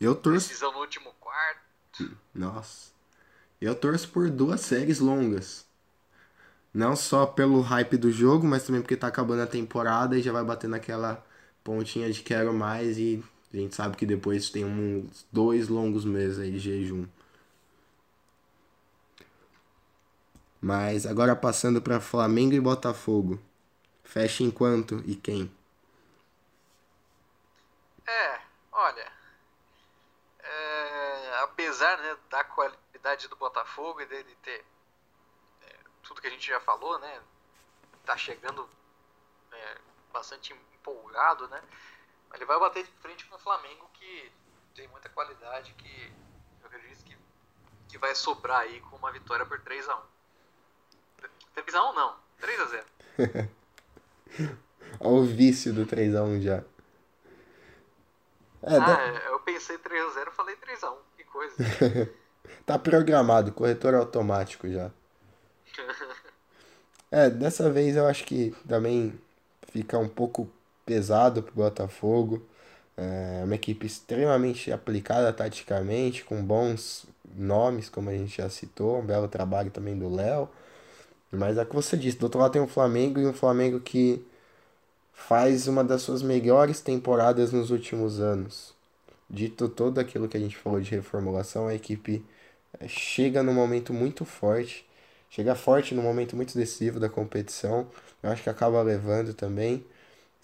Eu 0.00 0.14
torço. 0.14 0.48
Decisão 0.48 0.72
no 0.72 0.78
último 0.78 1.12
quarto. 1.20 2.16
Nossa. 2.34 2.90
Eu 3.60 3.74
torço 3.74 4.08
por 4.08 4.30
duas 4.30 4.62
séries 4.62 4.98
longas. 4.98 5.66
Não 6.72 6.96
só 6.96 7.26
pelo 7.26 7.60
hype 7.60 7.96
do 7.96 8.10
jogo, 8.10 8.46
mas 8.46 8.64
também 8.64 8.80
porque 8.80 8.96
tá 8.96 9.08
acabando 9.08 9.42
a 9.42 9.46
temporada 9.46 10.16
e 10.16 10.22
já 10.22 10.32
vai 10.32 10.44
bater 10.44 10.68
naquela 10.68 11.24
pontinha 11.62 12.10
de 12.10 12.22
quero 12.22 12.54
mais 12.54 12.96
e 12.96 13.22
a 13.52 13.56
gente 13.56 13.74
sabe 13.74 13.96
que 13.96 14.06
depois 14.06 14.48
tem 14.48 14.64
uns 14.64 15.26
dois 15.30 15.68
longos 15.68 16.04
meses 16.04 16.38
aí 16.38 16.52
de 16.52 16.58
jejum. 16.58 17.06
Mas 20.60 21.06
agora 21.06 21.34
passando 21.34 21.82
para 21.82 22.00
Flamengo 22.00 22.54
e 22.54 22.60
Botafogo. 22.60 23.40
Fecha 24.04 24.42
em 24.42 24.50
quanto 24.50 25.02
e 25.06 25.14
quem? 25.14 25.50
É, 28.06 28.40
olha, 28.72 29.19
apesar 31.60 31.98
né, 31.98 32.16
da 32.30 32.42
qualidade 32.42 33.28
do 33.28 33.36
Botafogo 33.36 34.00
e 34.00 34.06
dele 34.06 34.34
ter 34.42 34.64
é, 35.62 35.76
tudo 36.02 36.20
que 36.20 36.26
a 36.26 36.30
gente 36.30 36.48
já 36.48 36.58
falou, 36.60 36.98
né, 36.98 37.20
tá 38.04 38.16
chegando 38.16 38.68
é, 39.52 39.78
bastante 40.10 40.54
empolgado, 40.74 41.46
né, 41.48 41.62
ele 42.32 42.46
vai 42.46 42.58
bater 42.58 42.84
de 42.84 42.92
frente 42.92 43.26
com 43.26 43.36
o 43.36 43.38
Flamengo 43.38 43.90
que 43.92 44.32
tem 44.74 44.88
muita 44.88 45.10
qualidade, 45.10 45.74
que 45.74 46.12
eu 46.62 46.66
acredito 46.66 47.04
que, 47.04 47.16
que 47.90 47.98
vai 47.98 48.14
sobrar 48.14 48.60
aí 48.60 48.80
com 48.82 48.96
uma 48.96 49.12
vitória 49.12 49.44
por 49.44 49.60
3 49.60 49.88
a 49.88 49.96
1 49.96 50.02
3 51.54 51.74
a 51.74 51.90
1 51.90 51.92
não, 51.92 52.16
3 52.40 52.60
a 52.60 52.64
0 52.64 52.86
Olha 54.98 55.12
o 55.12 55.24
vício 55.24 55.72
do 55.72 55.86
3x1 55.86 56.40
já. 56.40 56.64
É, 58.62 58.76
ah, 58.76 58.78
da... 58.78 59.29
eu 59.50 59.54
pensei 59.54 59.78
3x0 59.78 60.28
e 60.28 60.30
falei 60.34 60.56
3x1 60.56 61.10
coisa. 61.30 61.54
tá 62.66 62.78
programado, 62.78 63.52
corretor 63.52 63.94
automático 63.94 64.68
já. 64.68 64.90
é, 67.10 67.30
dessa 67.30 67.70
vez 67.70 67.96
eu 67.96 68.06
acho 68.06 68.24
que 68.24 68.54
também 68.68 69.18
fica 69.68 69.98
um 69.98 70.08
pouco 70.08 70.50
pesado 70.84 71.42
pro 71.42 71.54
Botafogo. 71.54 72.46
É 72.96 73.42
uma 73.44 73.54
equipe 73.54 73.86
extremamente 73.86 74.70
aplicada 74.70 75.32
taticamente, 75.32 76.22
com 76.24 76.44
bons 76.44 77.06
nomes, 77.34 77.88
como 77.88 78.10
a 78.10 78.12
gente 78.12 78.36
já 78.36 78.50
citou. 78.50 78.98
Um 78.98 79.06
belo 79.06 79.28
trabalho 79.28 79.70
também 79.70 79.98
do 79.98 80.14
Léo. 80.14 80.48
Mas 81.32 81.56
é 81.56 81.62
o 81.62 81.66
que 81.66 81.74
você 81.74 81.96
disse, 81.96 82.18
do 82.18 82.24
outro 82.24 82.40
lado 82.40 82.52
tem 82.52 82.60
o 82.60 82.66
Flamengo 82.66 83.20
e 83.20 83.26
um 83.26 83.32
Flamengo 83.32 83.80
que 83.80 84.22
faz 85.12 85.68
uma 85.68 85.84
das 85.84 86.02
suas 86.02 86.22
melhores 86.22 86.80
temporadas 86.80 87.52
nos 87.52 87.70
últimos 87.70 88.20
anos. 88.20 88.74
Dito 89.30 89.68
todo 89.68 89.98
aquilo 90.00 90.28
que 90.28 90.36
a 90.36 90.40
gente 90.40 90.56
falou 90.56 90.80
de 90.80 90.90
reformulação, 90.90 91.68
a 91.68 91.74
equipe 91.74 92.24
eh, 92.80 92.88
chega 92.88 93.42
num 93.42 93.54
momento 93.54 93.92
muito 93.94 94.24
forte 94.24 94.86
chega 95.30 95.54
forte 95.54 95.94
no 95.94 96.02
momento 96.02 96.36
muito 96.36 96.54
decisivo 96.56 97.00
da 97.00 97.08
competição. 97.08 97.88
Eu 98.22 98.30
acho 98.30 98.42
que 98.42 98.50
acaba 98.50 98.82
levando 98.82 99.32
também. 99.34 99.86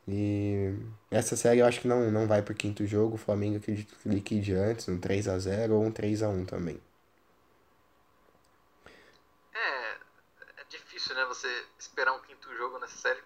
E 0.08 0.74
essa 1.10 1.36
série 1.36 1.60
eu 1.60 1.66
acho 1.66 1.80
que 1.80 1.88
não, 1.88 2.10
não 2.10 2.26
vai 2.28 2.42
pro 2.42 2.54
quinto 2.54 2.86
jogo. 2.86 3.16
O 3.16 3.18
Flamengo 3.18 3.58
acredito 3.58 3.94
que 3.96 4.08
liquide 4.08 4.54
antes, 4.54 4.88
um 4.88 4.98
3 5.00 5.28
a 5.28 5.38
0 5.38 5.74
ou 5.76 5.84
um 5.84 5.92
3 5.92 6.22
a 6.22 6.28
1 6.28 6.44
também. 6.46 6.80
É, 9.54 9.98
é 10.60 10.64
difícil, 10.68 11.14
né, 11.14 11.24
você 11.26 11.48
esperar 11.78 12.12
um 12.12 12.20
quinto 12.20 12.54
jogo 12.56 12.78
nessa 12.78 12.96
série. 12.98 13.22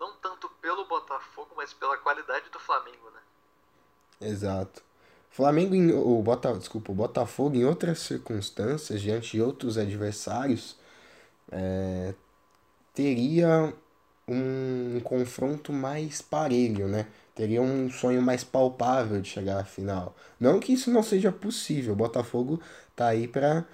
Não 0.00 0.16
tanto 0.16 0.48
pelo 0.60 0.86
Botafogo, 0.86 1.54
mas 1.56 1.72
pela 1.72 1.96
qualidade 1.98 2.48
do 2.50 2.58
Flamengo, 2.58 3.10
né? 3.10 3.20
Exato. 4.20 4.82
Flamengo, 5.34 5.74
em, 5.74 5.92
o 5.92 6.22
Bota, 6.22 6.52
desculpa, 6.56 6.92
o 6.92 6.94
Botafogo, 6.94 7.56
em 7.56 7.64
outras 7.64 7.98
circunstâncias, 7.98 9.02
diante 9.02 9.32
de 9.32 9.42
outros 9.42 9.76
adversários, 9.76 10.78
é, 11.50 12.14
teria 12.94 13.74
um, 14.28 14.98
um 14.98 15.00
confronto 15.00 15.72
mais 15.72 16.22
parelho, 16.22 16.86
né? 16.86 17.08
Teria 17.34 17.60
um 17.60 17.90
sonho 17.90 18.22
mais 18.22 18.44
palpável 18.44 19.20
de 19.20 19.28
chegar 19.28 19.58
à 19.60 19.64
final. 19.64 20.14
Não 20.38 20.60
que 20.60 20.72
isso 20.72 20.88
não 20.88 21.02
seja 21.02 21.32
possível, 21.32 21.94
o 21.94 21.96
Botafogo 21.96 22.62
tá 22.94 23.08
aí 23.08 23.26
para 23.26 23.66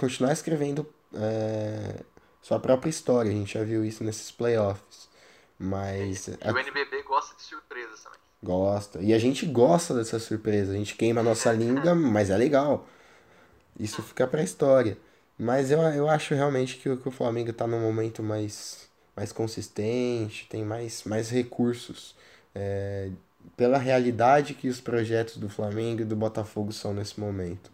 continuar 0.00 0.32
escrevendo 0.32 0.84
é, 1.14 2.02
sua 2.42 2.58
própria 2.58 2.90
história, 2.90 3.30
a 3.30 3.34
gente 3.34 3.54
já 3.54 3.62
viu 3.62 3.84
isso 3.84 4.02
nesses 4.02 4.32
playoffs. 4.32 5.08
Mas. 5.56 6.26
E 6.26 6.32
o 6.50 6.58
NBB 6.58 7.04
gosta 7.04 7.36
de 7.36 7.42
surpresas 7.42 8.02
também. 8.02 8.18
Gosta. 8.42 9.00
E 9.00 9.12
a 9.12 9.18
gente 9.18 9.44
gosta 9.46 9.94
dessa 9.94 10.18
surpresa. 10.18 10.72
A 10.72 10.76
gente 10.76 10.94
queima 10.94 11.20
a 11.20 11.24
nossa 11.24 11.52
língua, 11.52 11.94
mas 11.94 12.30
é 12.30 12.36
legal. 12.36 12.86
Isso 13.78 14.02
fica 14.02 14.26
pra 14.26 14.42
história. 14.42 14.96
Mas 15.38 15.70
eu, 15.70 15.80
eu 15.80 16.08
acho 16.08 16.34
realmente 16.34 16.76
que, 16.76 16.96
que 16.96 17.08
o 17.08 17.12
Flamengo 17.12 17.52
tá 17.52 17.66
num 17.66 17.80
momento 17.80 18.22
mais, 18.22 18.88
mais 19.16 19.32
consistente, 19.32 20.46
tem 20.48 20.64
mais, 20.64 21.04
mais 21.04 21.30
recursos. 21.30 22.14
É, 22.54 23.10
pela 23.56 23.78
realidade 23.78 24.54
que 24.54 24.68
os 24.68 24.80
projetos 24.80 25.36
do 25.36 25.48
Flamengo 25.48 26.02
e 26.02 26.04
do 26.04 26.16
Botafogo 26.16 26.72
são 26.72 26.92
nesse 26.92 27.18
momento. 27.18 27.70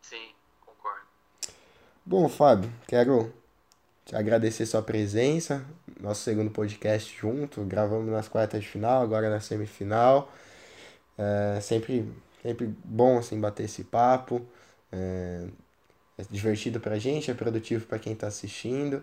Sim, 0.00 0.30
concordo. 0.64 1.06
Bom, 2.04 2.28
Fábio, 2.28 2.72
quero 2.86 3.32
agradecer 4.12 4.66
sua 4.66 4.82
presença, 4.82 5.64
nosso 6.00 6.22
segundo 6.22 6.50
podcast 6.50 7.14
junto, 7.16 7.62
gravamos 7.64 8.10
nas 8.10 8.28
quartas 8.28 8.62
de 8.62 8.68
final, 8.68 9.02
agora 9.02 9.28
na 9.28 9.40
semifinal. 9.40 10.32
É 11.16 11.60
sempre, 11.60 12.10
sempre 12.42 12.74
bom 12.84 13.18
assim 13.18 13.40
bater 13.40 13.64
esse 13.64 13.84
papo. 13.84 14.46
É, 14.92 15.46
é 16.18 16.24
divertido 16.30 16.80
pra 16.80 16.98
gente, 16.98 17.30
é 17.30 17.34
produtivo 17.34 17.86
para 17.86 17.98
quem 17.98 18.12
está 18.12 18.28
assistindo. 18.28 19.02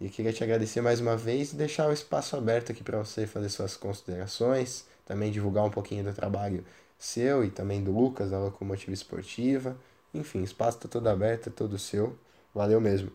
E 0.00 0.08
queria 0.08 0.32
te 0.32 0.44
agradecer 0.44 0.80
mais 0.80 1.00
uma 1.00 1.16
vez 1.16 1.52
e 1.52 1.56
deixar 1.56 1.88
o 1.88 1.92
espaço 1.92 2.36
aberto 2.36 2.72
aqui 2.72 2.84
para 2.84 2.98
você 2.98 3.26
fazer 3.26 3.48
suas 3.48 3.76
considerações, 3.76 4.86
também 5.04 5.30
divulgar 5.32 5.64
um 5.64 5.70
pouquinho 5.70 6.04
do 6.04 6.12
trabalho 6.12 6.64
seu 6.98 7.44
e 7.44 7.50
também 7.50 7.82
do 7.82 7.92
Lucas 7.92 8.30
da 8.30 8.38
Locomotiva 8.38 8.92
Esportiva. 8.92 9.76
Enfim, 10.14 10.40
o 10.40 10.44
espaço 10.44 10.78
está 10.78 10.88
todo 10.88 11.08
aberto, 11.08 11.48
é 11.48 11.52
todo 11.52 11.78
seu. 11.78 12.16
Valeu 12.54 12.80
mesmo 12.80 13.10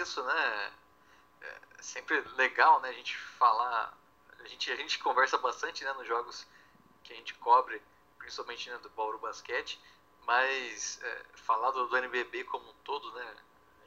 agradeço, 0.00 0.22
né? 0.24 0.72
É 1.42 1.82
sempre 1.82 2.20
legal, 2.36 2.80
né? 2.80 2.88
A 2.88 2.92
gente 2.92 3.16
falar, 3.16 3.96
a 4.38 4.48
gente, 4.48 4.72
a 4.72 4.76
gente 4.76 4.98
conversa 4.98 5.36
bastante, 5.38 5.84
né? 5.84 5.92
Nos 5.92 6.06
jogos 6.06 6.46
que 7.04 7.12
a 7.12 7.16
gente 7.16 7.34
cobre, 7.34 7.80
principalmente 8.18 8.70
né, 8.70 8.78
do 8.78 8.90
Bauru 8.90 9.18
Basquete, 9.18 9.80
mas 10.26 11.00
é, 11.02 11.24
falar 11.34 11.70
do, 11.70 11.86
do, 11.86 11.96
NBB 11.96 12.44
como 12.44 12.68
um 12.68 12.74
todo, 12.84 13.12
né? 13.12 13.36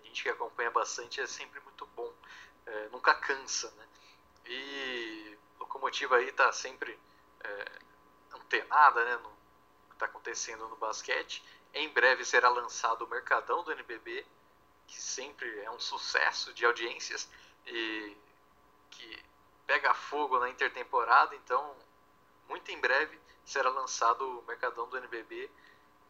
A 0.02 0.06
gente 0.06 0.24
que 0.24 0.30
acompanha 0.30 0.72
bastante 0.72 1.20
é 1.22 1.28
sempre 1.28 1.60
muito 1.62 1.86
bom, 1.88 2.12
é, 2.66 2.90
nunca 2.90 3.16
cansa, 3.16 3.72
né? 3.72 3.88
E 4.46 5.38
Locomotiva 5.60 6.18
aí 6.18 6.32
tá 6.32 6.52
sempre 6.52 7.00
é, 7.44 7.72
antenada, 8.34 9.04
né? 9.04 9.16
No 9.18 9.30
que 9.90 9.94
está 9.94 10.06
acontecendo 10.06 10.68
no 10.68 10.76
basquete. 10.76 11.44
Em 11.74 11.90
breve 11.90 12.24
será 12.24 12.50
lançado 12.50 13.06
o 13.06 13.08
Mercadão 13.08 13.64
do 13.64 13.72
NBB 13.72 14.26
que 14.88 15.02
sempre 15.02 15.48
é 15.62 15.72
um 15.72 15.80
sucesso 15.80 16.54
de 16.54 16.66
audiências 16.66 17.30
e 17.66 18.18
que 18.92 19.24
pega 19.66 19.94
fogo 19.94 20.40
na 20.40 20.50
intertemporada, 20.50 21.36
então 21.36 21.76
muito 22.48 22.70
em 22.72 22.80
breve 22.80 23.20
será 23.46 23.70
lançado 23.70 24.40
o 24.40 24.44
Mercadão 24.44 24.88
do 24.88 24.98
NBB 24.98 25.50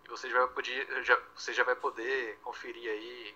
e 0.06 0.10
você 0.10 0.30
já 0.30 0.40
vai 0.40 0.48
poder, 0.50 1.04
já, 1.04 1.20
você 1.36 1.54
já 1.54 1.64
vai 1.64 1.76
poder 1.76 2.38
conferir 2.40 2.90
aí 2.90 3.36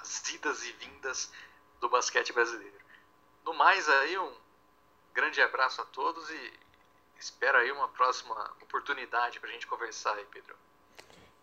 as 0.00 0.28
idas 0.30 0.64
e 0.64 0.72
vindas 0.72 1.32
do 1.80 1.88
basquete 1.88 2.32
brasileiro. 2.32 2.78
No 3.44 3.54
mais 3.54 3.88
aí 3.88 4.18
um 4.18 4.34
grande 5.14 5.40
abraço 5.40 5.80
a 5.80 5.84
todos 5.86 6.28
e 6.30 6.52
espero 7.18 7.58
aí 7.58 7.70
uma 7.72 7.88
próxima 7.88 8.34
oportunidade 8.60 9.40
para 9.40 9.48
a 9.48 9.52
gente 9.52 9.66
conversar 9.66 10.14
aí, 10.14 10.26
Pedro. 10.30 10.56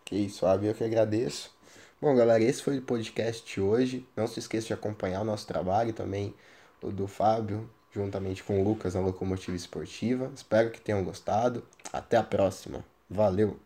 Que 0.04 0.16
isso, 0.16 0.46
Abi, 0.46 0.66
eu 0.66 0.74
que 0.74 0.84
agradeço. 0.84 1.52
Bom, 2.02 2.16
galera, 2.16 2.42
esse 2.42 2.60
foi 2.60 2.78
o 2.78 2.82
podcast 2.82 3.46
de 3.46 3.60
hoje. 3.60 4.04
Não 4.16 4.26
se 4.26 4.40
esqueça 4.40 4.66
de 4.66 4.72
acompanhar 4.72 5.20
o 5.20 5.24
nosso 5.24 5.46
trabalho 5.46 5.92
também, 5.92 6.34
o 6.82 6.90
do 6.90 7.06
Fábio, 7.06 7.70
juntamente 7.92 8.42
com 8.42 8.60
o 8.60 8.64
Lucas 8.64 8.94
na 8.94 9.00
Locomotiva 9.00 9.56
Esportiva. 9.56 10.28
Espero 10.34 10.72
que 10.72 10.80
tenham 10.80 11.04
gostado. 11.04 11.62
Até 11.92 12.16
a 12.16 12.24
próxima. 12.24 12.84
Valeu! 13.08 13.56